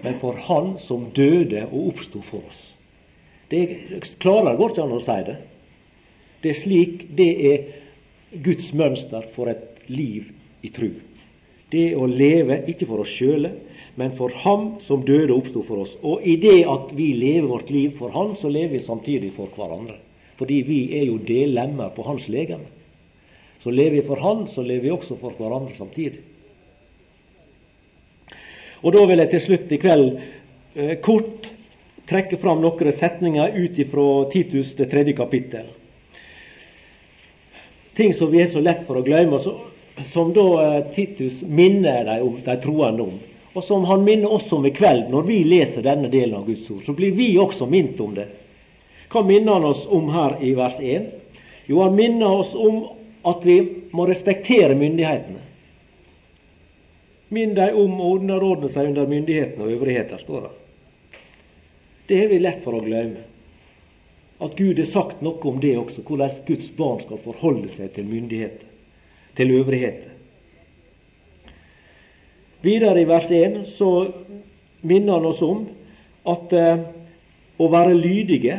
men 0.03 0.19
for 0.21 0.37
Han 0.47 0.75
som 0.83 1.09
døde 1.15 1.65
og 1.71 1.91
oppsto 1.93 2.21
for 2.21 2.45
oss. 2.45 2.61
Det 3.49 3.61
klarer 4.21 4.57
går 4.57 4.73
ikke 4.73 4.85
an 4.85 4.95
å 4.95 5.03
si 5.03 5.17
det. 5.27 5.35
Det 6.41 6.51
er 6.51 6.61
slik 6.61 7.05
det 7.17 7.31
er 7.49 7.67
Guds 8.45 8.71
mønster 8.77 9.25
for 9.33 9.49
et 9.49 9.85
liv 9.89 10.31
i 10.65 10.71
tru. 10.73 10.91
Det 11.71 11.87
å 11.97 12.05
leve 12.09 12.61
ikke 12.69 12.87
for 12.89 13.03
oss 13.03 13.13
sjøle, 13.13 13.51
men 13.95 14.13
for 14.17 14.33
Ham 14.43 14.75
som 14.83 15.05
døde 15.07 15.31
og 15.31 15.45
oppsto 15.45 15.63
for 15.65 15.85
oss. 15.85 15.93
Og 16.03 16.25
i 16.27 16.35
det 16.41 16.65
at 16.67 16.91
vi 16.97 17.13
lever 17.15 17.47
vårt 17.49 17.71
liv 17.71 17.95
for 17.97 18.13
Han, 18.15 18.35
så 18.39 18.51
lever 18.51 18.75
vi 18.77 18.85
samtidig 18.85 19.31
for 19.35 19.51
hverandre. 19.55 19.97
Fordi 20.35 20.61
vi 20.67 20.79
er 20.99 21.05
jo 21.07 21.17
delemmer 21.23 21.93
på 21.95 22.03
Hans 22.03 22.27
legeme. 22.31 22.67
Så 23.63 23.71
lever 23.71 24.01
vi 24.01 24.07
for 24.07 24.19
Han, 24.21 24.45
så 24.51 24.61
lever 24.61 24.89
vi 24.89 24.93
også 24.93 25.17
for 25.17 25.37
hverandre 25.39 25.77
samtidig. 25.77 26.19
Og 28.81 28.93
Da 28.93 29.05
vil 29.05 29.21
jeg 29.23 29.31
til 29.31 29.43
slutt 29.43 29.71
i 29.71 29.79
kveld 29.81 30.07
eh, 30.75 30.95
kort 31.03 31.51
trekke 32.09 32.37
fram 32.37 32.61
noen 32.61 32.93
setninger 32.93 33.55
ut 33.55 33.79
fra 33.91 34.07
Titus 34.31 34.73
det 34.77 34.89
tredje 34.91 35.15
kapittel. 35.17 35.69
Ting 37.95 38.13
som 38.13 38.31
vi 38.31 38.41
er 38.43 38.51
så 38.51 38.59
lett 38.59 38.83
for 38.85 38.99
å 38.99 39.05
glemme, 39.05 39.39
som 40.11 40.33
da 40.35 40.47
eh, 40.63 40.81
Titus 40.95 41.41
minner 41.41 42.03
de, 42.05 42.19
om, 42.21 42.35
de 42.43 42.57
troende 42.61 43.07
om. 43.07 43.15
Og 43.55 43.63
som 43.63 43.85
han 43.87 44.03
minner 44.03 44.33
oss 44.35 44.51
om 44.51 44.65
i 44.67 44.73
kveld 44.75 45.07
når 45.13 45.29
vi 45.29 45.37
leser 45.47 45.85
denne 45.85 46.11
delen 46.11 46.35
av 46.35 46.43
Guds 46.49 46.67
ord. 46.73 46.83
Så 46.83 46.93
blir 46.93 47.15
vi 47.15 47.31
også 47.39 47.69
minnet 47.71 48.01
om 48.03 48.11
det. 48.17 48.27
Hva 49.07 49.23
minner 49.23 49.55
han 49.55 49.69
oss 49.69 49.85
om 49.87 50.09
her 50.11 50.35
i 50.43 50.51
vers 50.57 50.81
1? 50.81 51.07
Jo, 51.71 51.79
han 51.85 51.95
minner 51.95 52.41
oss 52.41 52.51
om 52.51 52.83
at 53.25 53.45
vi 53.47 53.61
må 53.95 54.05
respektere 54.09 54.75
myndighetene. 54.75 55.39
Minn 57.33 57.55
deg 57.57 57.77
om 57.77 57.97
å 58.01 58.11
underordne 58.19 58.69
seg 58.69 58.91
under 58.91 59.07
myndighetene 59.09 59.65
og 59.65 59.77
øvrigheter, 59.77 60.21
står 60.21 60.45
det. 60.45 60.51
Det 62.07 62.19
er 62.21 62.27
vi 62.29 62.41
lett 62.41 62.61
for 62.63 62.77
å 62.77 62.83
glemme. 62.85 63.23
At 64.45 64.57
Gud 64.59 64.77
har 64.77 64.89
sagt 64.91 65.23
noe 65.25 65.39
om 65.47 65.61
det 65.63 65.73
også, 65.79 66.03
hvordan 66.05 66.41
Guds 66.45 66.69
barn 66.75 66.99
skal 67.01 67.21
forholde 67.23 67.71
seg 67.71 67.93
til 67.95 68.05
myndigheter, 68.09 68.67
til 69.37 69.55
øvrigheter. 69.55 70.11
Videre 72.65 73.01
i 73.01 73.07
vers 73.09 73.31
1 73.31 73.57
så 73.69 73.89
minner 74.85 75.17
han 75.17 75.27
oss 75.29 75.41
om 75.45 75.65
at 76.29 76.53
eh, 76.57 76.85
å 77.61 77.67
være 77.71 77.93
lydige, 77.97 78.57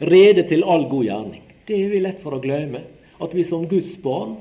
rede 0.00 0.44
til 0.48 0.64
all 0.64 0.86
god 0.90 1.06
gjerning. 1.06 1.42
Det 1.66 1.76
er 1.76 1.92
vi 1.92 2.00
lett 2.02 2.20
for 2.22 2.36
å 2.36 2.42
glemme. 2.42 2.82
At 3.20 3.34
vi 3.36 3.44
som 3.46 3.66
Guds 3.68 3.94
barn 4.02 4.38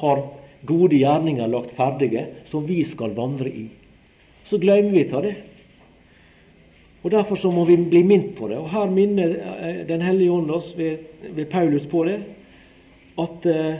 har 0.00 0.22
gode 0.66 0.96
gjerninger 0.98 1.46
lagt 1.50 1.74
ferdige 1.76 2.26
som 2.48 2.66
vi 2.66 2.82
skal 2.84 3.14
vandre 3.16 3.50
i. 3.50 3.68
Så 4.48 4.58
glemmer 4.58 4.90
vi 4.90 5.04
av 5.12 5.22
det. 5.22 5.34
Og 7.02 7.10
Derfor 7.10 7.36
så 7.36 7.50
må 7.54 7.64
vi 7.64 7.76
bli 7.76 8.02
minnet 8.02 8.34
på 8.36 8.48
det. 8.48 8.58
Og 8.58 8.70
Her 8.72 8.90
minner 8.90 9.36
eh, 9.36 9.86
Den 9.86 10.02
hellige 10.02 10.30
ånd 10.30 10.50
oss 10.50 10.72
ved, 10.76 10.98
ved, 11.22 11.46
Paulus 11.46 11.86
på 11.86 12.04
det. 12.04 12.18
At 13.18 13.46
uh, 13.50 13.74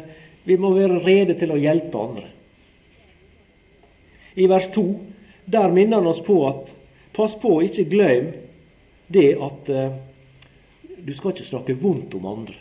vi 0.44 0.56
må 0.58 0.72
være 0.74 0.98
rede 1.04 1.36
til 1.38 1.52
å 1.54 1.58
hjelpe 1.60 2.00
andre. 2.02 2.24
I 4.34 4.48
vers 4.50 4.66
2 4.74 4.84
der 5.46 5.70
minner 5.70 6.00
han 6.00 6.10
oss 6.10 6.18
på 6.26 6.40
at 6.48 6.72
pass 7.14 7.36
på, 7.38 7.60
ikke 7.62 7.86
glem 7.86 8.32
det 9.06 9.28
at 9.38 9.70
uh, 9.70 9.94
du 10.98 11.14
skal 11.14 11.32
ikke 11.32 11.46
snakke 11.46 11.78
vondt 11.78 12.16
om 12.18 12.26
andre. 12.26 12.58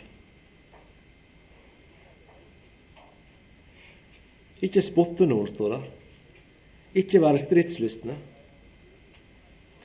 Ikke 4.64 4.82
spotte 4.82 5.26
noen, 5.28 5.48
står 5.52 5.76
der. 5.76 5.86
Ikke 6.98 7.22
være 7.22 7.42
stridslystne. 7.42 8.16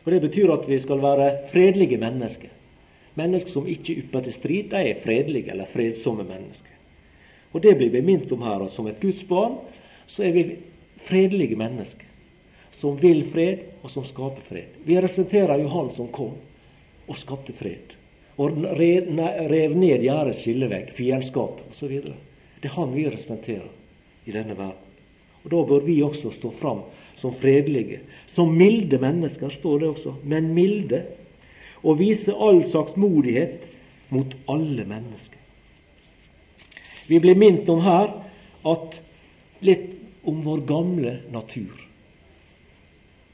Og 0.03 0.11
Det 0.11 0.21
betyr 0.21 0.51
at 0.51 0.67
vi 0.67 0.80
skal 0.80 1.01
være 1.01 1.30
fredelige 1.51 1.97
mennesker. 1.97 2.49
Mennesker 3.15 3.51
som 3.51 3.67
ikke 3.69 3.95
ypper 4.01 4.24
til 4.26 4.34
strid, 4.34 4.71
de 4.71 4.82
er 4.89 5.01
fredelige 5.03 5.51
eller 5.51 5.69
fredsomme 5.69 6.24
mennesker. 6.24 6.71
Og 7.53 7.61
Det 7.61 7.76
blir 7.78 7.89
vi 7.89 8.01
minnet 8.01 8.32
om 8.32 8.41
her. 8.41 8.65
at 8.65 8.71
Som 8.71 8.88
et 8.88 8.99
Guds 8.99 9.24
barn 9.24 9.57
så 10.07 10.24
er 10.24 10.32
vi 10.32 10.55
fredelige 10.97 11.55
mennesker. 11.55 12.05
Som 12.71 13.01
vil 13.01 13.24
fred, 13.32 13.57
og 13.84 13.91
som 13.91 14.05
skaper 14.05 14.41
fred. 14.41 14.82
Vi 14.86 14.97
representerer 14.97 15.61
jo 15.61 15.67
Han 15.67 15.95
som 15.95 16.07
kom 16.07 16.34
og 17.07 17.17
skapte 17.17 17.53
fred. 17.53 17.93
Og 18.38 18.49
rev 18.49 19.76
ned 19.76 20.01
gjerdets 20.01 20.41
skillevegg, 20.41 20.91
fiendskap 20.93 21.61
osv. 21.69 22.01
Det 22.61 22.69
er 22.69 22.76
Han 22.76 22.95
vi 22.95 23.05
representerer 23.05 23.82
i 24.26 24.32
denne 24.32 24.57
verden. 24.57 24.91
Og 25.43 25.51
Da 25.51 25.63
bør 25.67 25.86
vi 25.86 26.01
også 26.03 26.32
stå 26.32 26.51
fram 26.51 26.84
som 27.19 27.34
fredelige, 27.36 27.99
som 28.28 28.51
milde 28.55 28.97
mennesker, 28.99 29.49
står 29.49 29.80
det 29.80 29.88
også, 29.88 30.15
men 30.24 30.53
milde, 30.53 31.03
og 31.84 31.99
vise 31.99 32.34
all 32.34 32.63
saktmodighet 32.63 33.63
mot 34.09 34.36
alle 34.49 34.86
mennesker. 34.88 35.39
Vi 37.07 37.19
blir 37.19 37.36
minnet 37.36 37.69
om 37.69 37.82
her 37.84 38.11
at 38.65 38.99
litt 39.63 39.89
om 40.24 40.39
vår 40.45 40.63
gamle 40.67 41.17
natur. 41.32 41.80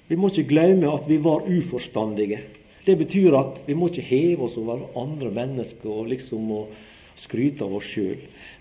Vi 0.09 0.17
må 0.17 0.31
ikke 0.31 0.49
glemme 0.49 0.89
at 0.89 1.05
vi 1.09 1.19
var 1.21 1.45
uforstandige. 1.45 2.39
Det 2.85 2.95
betyr 2.97 3.35
at 3.37 3.59
vi 3.67 3.75
må 3.77 3.91
ikke 3.91 4.07
heve 4.07 4.47
oss 4.47 4.57
over 4.57 4.87
andre 4.97 5.29
mennesker 5.33 5.89
og 5.93 6.09
liksom 6.09 6.47
må 6.49 6.63
skryte 7.19 7.65
av 7.65 7.75
oss 7.79 7.89
sjøl. 7.91 8.19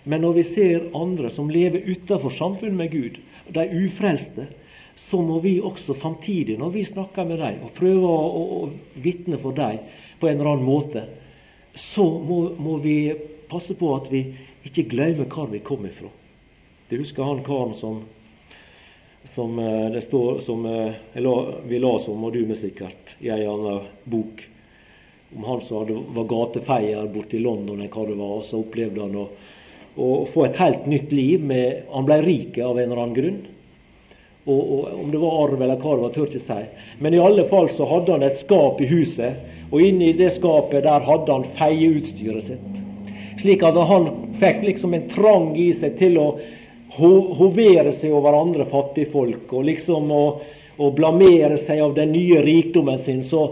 Men 0.08 0.24
når 0.24 0.38
vi 0.38 0.46
ser 0.48 0.88
andre 0.96 1.30
som 1.32 1.50
lever 1.52 1.86
utenfor 1.88 2.32
samfunnet 2.34 2.78
med 2.78 2.92
Gud, 2.92 3.18
de 3.52 3.64
ufrelste, 3.84 4.48
så 5.08 5.20
må 5.22 5.38
vi 5.40 5.58
også 5.60 5.94
samtidig, 5.96 6.58
når 6.58 6.74
vi 6.74 6.84
snakker 6.84 7.24
med 7.24 7.40
dem 7.40 7.62
og 7.64 7.72
prøver 7.76 8.04
å, 8.08 8.28
å, 8.28 8.42
å 8.58 9.00
vitne 9.00 9.38
for 9.40 9.56
dem 9.56 9.80
på 10.20 10.28
en 10.28 10.36
eller 10.36 10.52
annen 10.52 10.66
måte, 10.66 11.04
så 11.78 12.04
må, 12.04 12.40
må, 12.58 12.76
vi 12.82 13.14
passe 13.48 13.76
på 13.78 13.92
at 13.96 14.10
vi 14.12 14.24
ikke 14.66 14.88
glemmer 14.90 15.28
hvor 15.30 15.48
vi 15.52 15.62
kommer 15.64 15.94
fra. 15.94 16.10
Du 16.90 16.98
husker 16.98 17.24
han 17.24 17.44
karen 17.46 17.74
som, 17.78 18.02
som, 19.34 19.58
eh, 19.62 20.00
står, 20.04 20.40
som 20.44 20.66
eh, 20.66 20.98
la, 21.22 21.34
vi 21.68 21.80
las 21.80 22.08
om, 22.10 22.24
og 22.26 22.34
du 22.34 22.42
med 22.48 22.58
sikkert, 22.60 23.14
i 23.20 23.30
en 23.32 23.46
annen 23.52 23.86
bok. 24.08 24.42
Om 25.36 25.44
han 25.44 25.60
som 25.60 25.90
var 26.16 26.24
gatefeier 26.30 27.08
borte 27.12 27.36
i 27.36 27.44
London, 27.44 27.80
eller 27.80 27.92
hva 27.92 28.06
det 28.08 28.16
var, 28.16 28.34
og 28.38 28.46
så 28.48 28.62
opplevde 28.62 29.04
han 29.04 29.16
å 29.20 29.28
å, 29.98 30.26
få 30.32 30.46
et 30.46 30.58
helt 30.62 30.86
nytt 30.86 31.12
liv. 31.12 31.44
Med, 31.44 31.84
han 31.92 32.06
ble 32.08 32.20
rik 32.22 32.58
av 32.62 32.78
en 32.78 32.90
eller 32.90 33.02
annen 33.02 33.16
grunn. 33.16 33.38
Og, 34.48 34.58
og, 34.58 34.84
Om 35.02 35.12
det 35.12 35.22
var 35.22 35.38
arv 35.44 35.62
eller 35.62 35.80
hva 35.80 35.94
det 35.94 36.04
var, 36.04 36.12
tør 36.14 36.28
ikke 36.30 36.44
si. 36.46 36.60
Men 37.04 37.16
i 37.16 37.22
alle 37.22 37.46
fall 37.50 37.70
så 37.74 37.88
hadde 37.90 38.14
han 38.16 38.26
et 38.26 38.38
skap 38.38 38.80
i 38.80 38.90
huset, 38.90 39.46
og 39.68 39.82
inni 39.84 40.14
det 40.16 40.32
skapet 40.38 40.86
der 40.86 41.04
hadde 41.04 41.34
han 41.34 41.48
feieutstyret 41.58 42.46
sitt. 42.46 42.78
Slik 43.38 43.62
at 43.66 43.76
han 43.90 44.08
fikk 44.40 44.64
liksom 44.64 44.96
en 44.96 45.10
trang 45.12 45.50
i 45.58 45.68
seg 45.76 45.98
til 45.98 46.16
å 46.18 46.28
ho 46.98 47.10
hovere 47.38 47.92
seg 47.94 48.14
over 48.16 48.34
andre 48.34 48.64
fattigfolk, 48.66 49.52
og 49.52 49.66
liksom 49.68 50.08
å, 50.10 50.22
å, 50.80 50.88
blamere 50.96 51.58
seg 51.60 51.82
av 51.84 51.92
den 51.94 52.14
nye 52.16 52.40
rikdommen 52.42 52.98
sin, 53.02 53.20
så, 53.28 53.50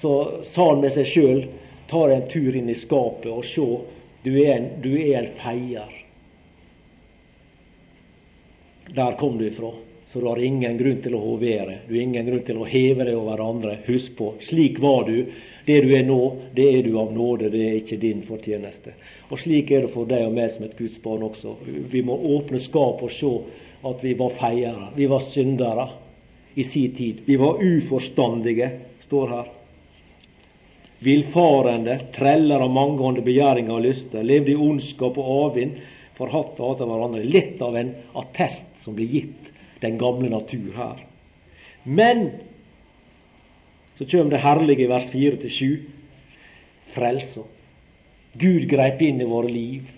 så 0.00 0.42
sa 0.46 0.68
han 0.70 0.82
med 0.82 0.94
seg 0.94 1.06
sjøl 1.08 1.44
tar 1.90 2.12
en 2.12 2.28
tur 2.28 2.56
inn 2.56 2.68
i 2.70 2.76
skapet 2.78 3.30
og 3.32 3.46
se 3.48 3.66
du 4.22 4.32
er 4.42 4.56
en, 4.56 4.68
du 4.82 4.92
er 4.98 5.22
en 5.22 5.30
feier. 5.38 5.92
Der 8.94 9.14
kom 9.20 9.38
du 9.38 9.46
ifra. 9.46 9.70
Så 10.08 10.20
du 10.20 10.26
har 10.26 10.40
ingen 10.40 10.78
grunn 10.78 11.02
til 11.04 11.14
å 11.14 11.20
hovere. 11.20 11.82
Du 11.86 11.94
har 11.94 12.02
ingen 12.02 12.26
grunn 12.26 12.44
til 12.44 12.58
å 12.60 12.66
heve 12.68 13.04
deg 13.04 13.16
over 13.16 13.42
andre. 13.44 13.76
Husk 13.86 14.16
på, 14.16 14.32
slik 14.44 14.80
var 14.80 15.04
du. 15.08 15.28
Det 15.68 15.82
du 15.84 15.92
er 15.96 16.06
nå, 16.08 16.22
det 16.56 16.64
er 16.78 16.86
du 16.86 16.94
av 16.98 17.12
nåde. 17.12 17.50
Det 17.52 17.60
er 17.66 17.76
ikke 17.78 18.00
din 18.00 18.24
fortjeneste. 18.24 18.94
Og 19.28 19.40
slik 19.40 19.70
er 19.70 19.84
det 19.84 19.92
for 19.92 20.08
deg 20.08 20.24
og 20.26 20.34
meg 20.38 20.48
som 20.54 20.64
et 20.64 20.78
Guds 20.78 20.96
barn 21.04 21.26
også. 21.28 21.58
Vi 21.92 22.02
må 22.02 22.16
åpne 22.38 22.60
skapet 22.64 23.10
og 23.10 23.14
se 23.14 23.34
at 23.88 24.02
vi 24.04 24.16
var 24.18 24.32
feiere. 24.40 24.88
Vi 24.96 25.06
var 25.12 25.28
syndere 25.28 25.86
i 26.56 26.64
sin 26.64 26.96
tid. 26.96 27.22
Vi 27.28 27.36
var 27.36 27.60
uforstandige, 27.62 28.72
står 29.04 29.36
her 29.36 29.54
villfarende, 30.98 31.98
treller 32.14 32.64
av 32.64 32.72
mangeånde 32.74 33.22
begjæringer 33.26 33.76
og 33.76 33.84
lyster, 33.86 34.24
levde 34.26 34.54
i 34.54 34.58
ondskap 34.58 35.18
og 35.20 35.30
avvind, 35.34 35.78
forhatt 36.18 36.58
og 36.58 36.72
hatet 36.72 36.90
hverandre. 36.90 37.22
Litt 37.22 37.62
av 37.62 37.76
en 37.78 37.92
attest 38.18 38.82
som 38.82 38.96
blir 38.98 39.10
gitt 39.12 39.52
den 39.82 39.98
gamle 40.00 40.30
natur 40.32 40.72
her. 40.74 41.04
Men 41.84 42.30
så 43.98 44.06
kommer 44.06 44.34
det 44.34 44.42
herlige 44.42 44.84
i 44.84 44.90
vers 44.90 45.06
4-7. 45.10 45.78
Frelsa. 46.94 47.42
Gud 48.38 48.68
greip 48.70 49.02
inn 49.02 49.22
i 49.22 49.26
våre 49.26 49.50
liv, 49.50 49.88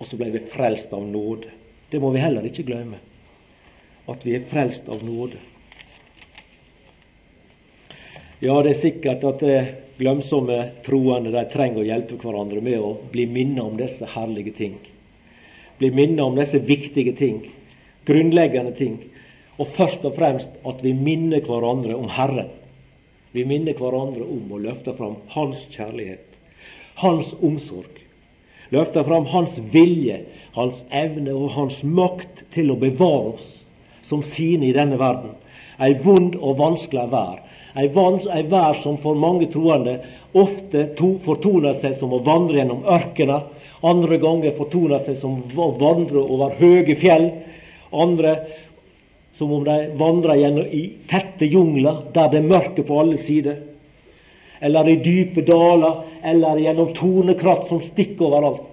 og 0.00 0.08
så 0.08 0.16
ble 0.16 0.30
vi 0.32 0.44
frelst 0.52 0.92
av 0.96 1.04
nåde. 1.04 1.52
Det 1.90 2.00
må 2.00 2.12
vi 2.14 2.22
heller 2.22 2.46
ikke 2.46 2.64
glemme. 2.68 3.00
At 4.08 4.24
vi 4.24 4.36
er 4.36 4.46
frelst 4.48 4.88
av 4.88 5.02
nåde. 5.04 5.40
Ja, 8.40 8.54
det 8.64 8.72
er 8.72 8.80
sikkert 8.80 9.24
at 9.28 9.42
det 9.44 9.58
glemsomme 10.00 10.58
troende 10.86 11.32
de 11.34 11.42
trenger 11.52 11.82
å 11.82 11.86
hjelpe 11.86 12.16
hverandre 12.22 12.62
med 12.64 12.80
å 12.80 12.94
bli 13.12 13.26
minnet 13.28 13.62
om 13.62 13.76
disse 13.76 14.08
herlige 14.14 14.54
ting. 14.56 14.78
Bli 15.80 15.90
minnet 15.92 16.24
om 16.24 16.38
disse 16.38 16.60
viktige 16.64 17.12
ting, 17.18 17.42
grunnleggende 18.08 18.72
ting. 18.78 18.96
Og 19.60 19.68
først 19.76 20.04
og 20.08 20.16
fremst 20.16 20.56
at 20.64 20.80
vi 20.84 20.94
minner 20.96 21.44
hverandre 21.44 21.98
om 21.98 22.08
Herren. 22.16 22.48
Vi 23.36 23.44
minner 23.44 23.76
hverandre 23.76 24.24
om 24.24 24.48
å 24.50 24.60
løfte 24.60 24.94
fram 24.96 25.18
Hans 25.36 25.66
kjærlighet, 25.70 26.24
Hans 27.04 27.34
omsorg. 27.44 28.00
Løfte 28.72 29.04
fram 29.04 29.28
Hans 29.30 29.60
vilje, 29.72 30.22
Hans 30.56 30.80
evne 30.88 31.36
og 31.36 31.52
Hans 31.58 31.84
makt 31.84 32.46
til 32.54 32.72
å 32.72 32.80
bevare 32.80 33.36
oss 33.36 33.52
som 34.08 34.24
sine 34.26 34.70
i 34.70 34.74
denne 34.74 34.98
verden. 34.98 35.36
Ei 35.80 35.92
vond 36.00 36.34
og 36.40 36.58
vanskelig 36.58 37.06
vær 37.12 37.38
Ei, 37.78 37.86
vans, 37.94 38.26
ei 38.26 38.42
vær 38.50 38.80
som 38.82 38.96
for 38.98 39.18
mange 39.18 39.46
troende 39.52 40.00
ofte 40.34 40.88
to, 40.98 41.14
fortoner 41.22 41.76
seg 41.78 41.94
som 41.98 42.14
å 42.14 42.22
vandre 42.26 42.58
gjennom 42.58 42.82
ørkener. 42.88 43.46
Andre 43.86 44.18
ganger 44.20 44.56
fortoner 44.58 45.00
seg 45.04 45.16
som 45.20 45.38
å 45.40 45.70
vandre 45.78 46.24
over 46.24 46.56
høye 46.58 46.96
fjell. 46.98 47.30
Andre 47.90 48.34
som 49.38 49.52
om 49.56 49.62
de 49.64 49.76
vandrer 49.96 50.42
gjennom 50.42 50.66
i 50.68 50.82
tette 51.08 51.46
jungler 51.48 52.02
der 52.14 52.28
det 52.32 52.42
er 52.42 52.50
mørke 52.50 52.84
på 52.84 52.98
alle 53.00 53.16
sider. 53.16 53.62
Eller 54.60 54.90
i 54.90 54.98
dype 55.00 55.40
daler, 55.46 56.02
eller 56.22 56.60
gjennom 56.60 56.90
tornekratt 56.92 57.70
som 57.70 57.80
stikker 57.80 58.26
overalt. 58.26 58.66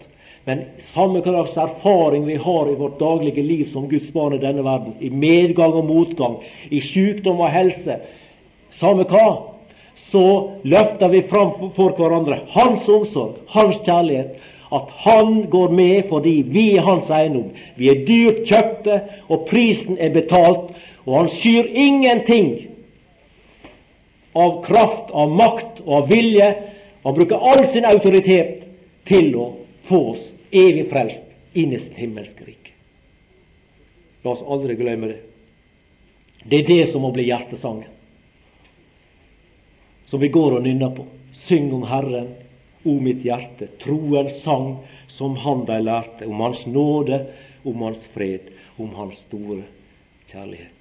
Men 0.47 0.65
samme 0.89 1.21
slags 1.23 1.55
erfaring 1.59 2.25
vi 2.25 2.35
har 2.35 2.67
i 2.67 2.75
vårt 2.75 2.99
daglige 2.99 3.43
liv 3.43 3.65
som 3.71 3.87
Guds 3.87 4.11
barn 4.13 4.35
i 4.35 4.41
denne 4.43 4.63
verden, 4.63 4.93
i 4.99 5.09
medgang 5.09 5.75
og 5.75 5.87
motgang, 5.87 6.37
i 6.69 6.79
sykdom 6.83 7.39
og 7.43 7.51
helse, 7.51 7.97
samme 8.77 9.07
hva, 9.09 9.57
så 10.11 10.23
løfter 10.63 11.09
vi 11.11 11.23
fram 11.27 11.71
for 11.75 11.95
hverandre 11.97 12.39
hans 12.53 12.87
omsorg, 12.89 13.41
hans 13.55 13.81
kjærlighet. 13.85 14.37
at 14.71 14.89
Han 14.89 15.49
går 15.49 15.69
med 15.71 16.09
fordi 16.09 16.41
vi 16.45 16.75
er 16.75 16.81
Hans 16.81 17.09
eiendom. 17.09 17.51
Vi 17.75 17.87
er 17.87 18.05
dyrt 18.05 18.43
kjøpte, 18.49 19.01
og 19.29 19.47
prisen 19.47 19.97
er 19.99 20.09
betalt. 20.09 20.75
Og 21.05 21.17
Han 21.17 21.29
skyr 21.29 21.69
ingenting 21.73 22.67
av 24.35 24.63
kraft, 24.65 25.11
av 25.11 25.31
makt 25.31 25.81
og 25.85 25.93
av 26.01 26.09
vilje. 26.11 26.49
Han 27.03 27.15
bruker 27.15 27.39
all 27.39 27.67
sin 27.71 27.85
autoritet 27.85 28.67
til 29.07 29.35
å 29.39 29.53
få 29.87 30.01
oss 30.11 30.25
evig 30.51 30.89
frelst 30.91 31.23
inn 31.57 31.71
i 31.71 31.79
sitt 31.79 31.95
himmelske 31.95 32.43
rike. 32.43 32.73
La 34.23 34.33
oss 34.35 34.43
aldri 34.43 34.75
glemme 34.75 35.13
det. 35.13 35.21
Det 36.43 36.59
er 36.59 36.67
det 36.67 36.83
som 36.91 37.03
må 37.07 37.13
bli 37.15 37.29
hjertesangen. 37.29 37.96
Som 40.07 40.23
vi 40.23 40.31
går 40.31 40.57
og 40.57 40.63
nynner 40.63 40.93
på. 40.95 41.05
Syng 41.35 41.73
om 41.75 41.83
Herren, 41.87 42.31
o 42.87 42.95
mitt 43.03 43.25
hjerte. 43.27 43.67
Troens 43.81 44.39
sang 44.43 44.77
som 45.11 45.35
han 45.43 45.65
de 45.67 45.81
lærte. 45.83 46.27
Om 46.27 46.45
Hans 46.45 46.65
nåde, 46.65 47.25
om 47.67 47.83
Hans 47.83 48.07
fred, 48.13 48.49
om 48.77 48.95
Hans 48.95 49.19
store 49.27 49.61
kjærlighet. 50.31 50.76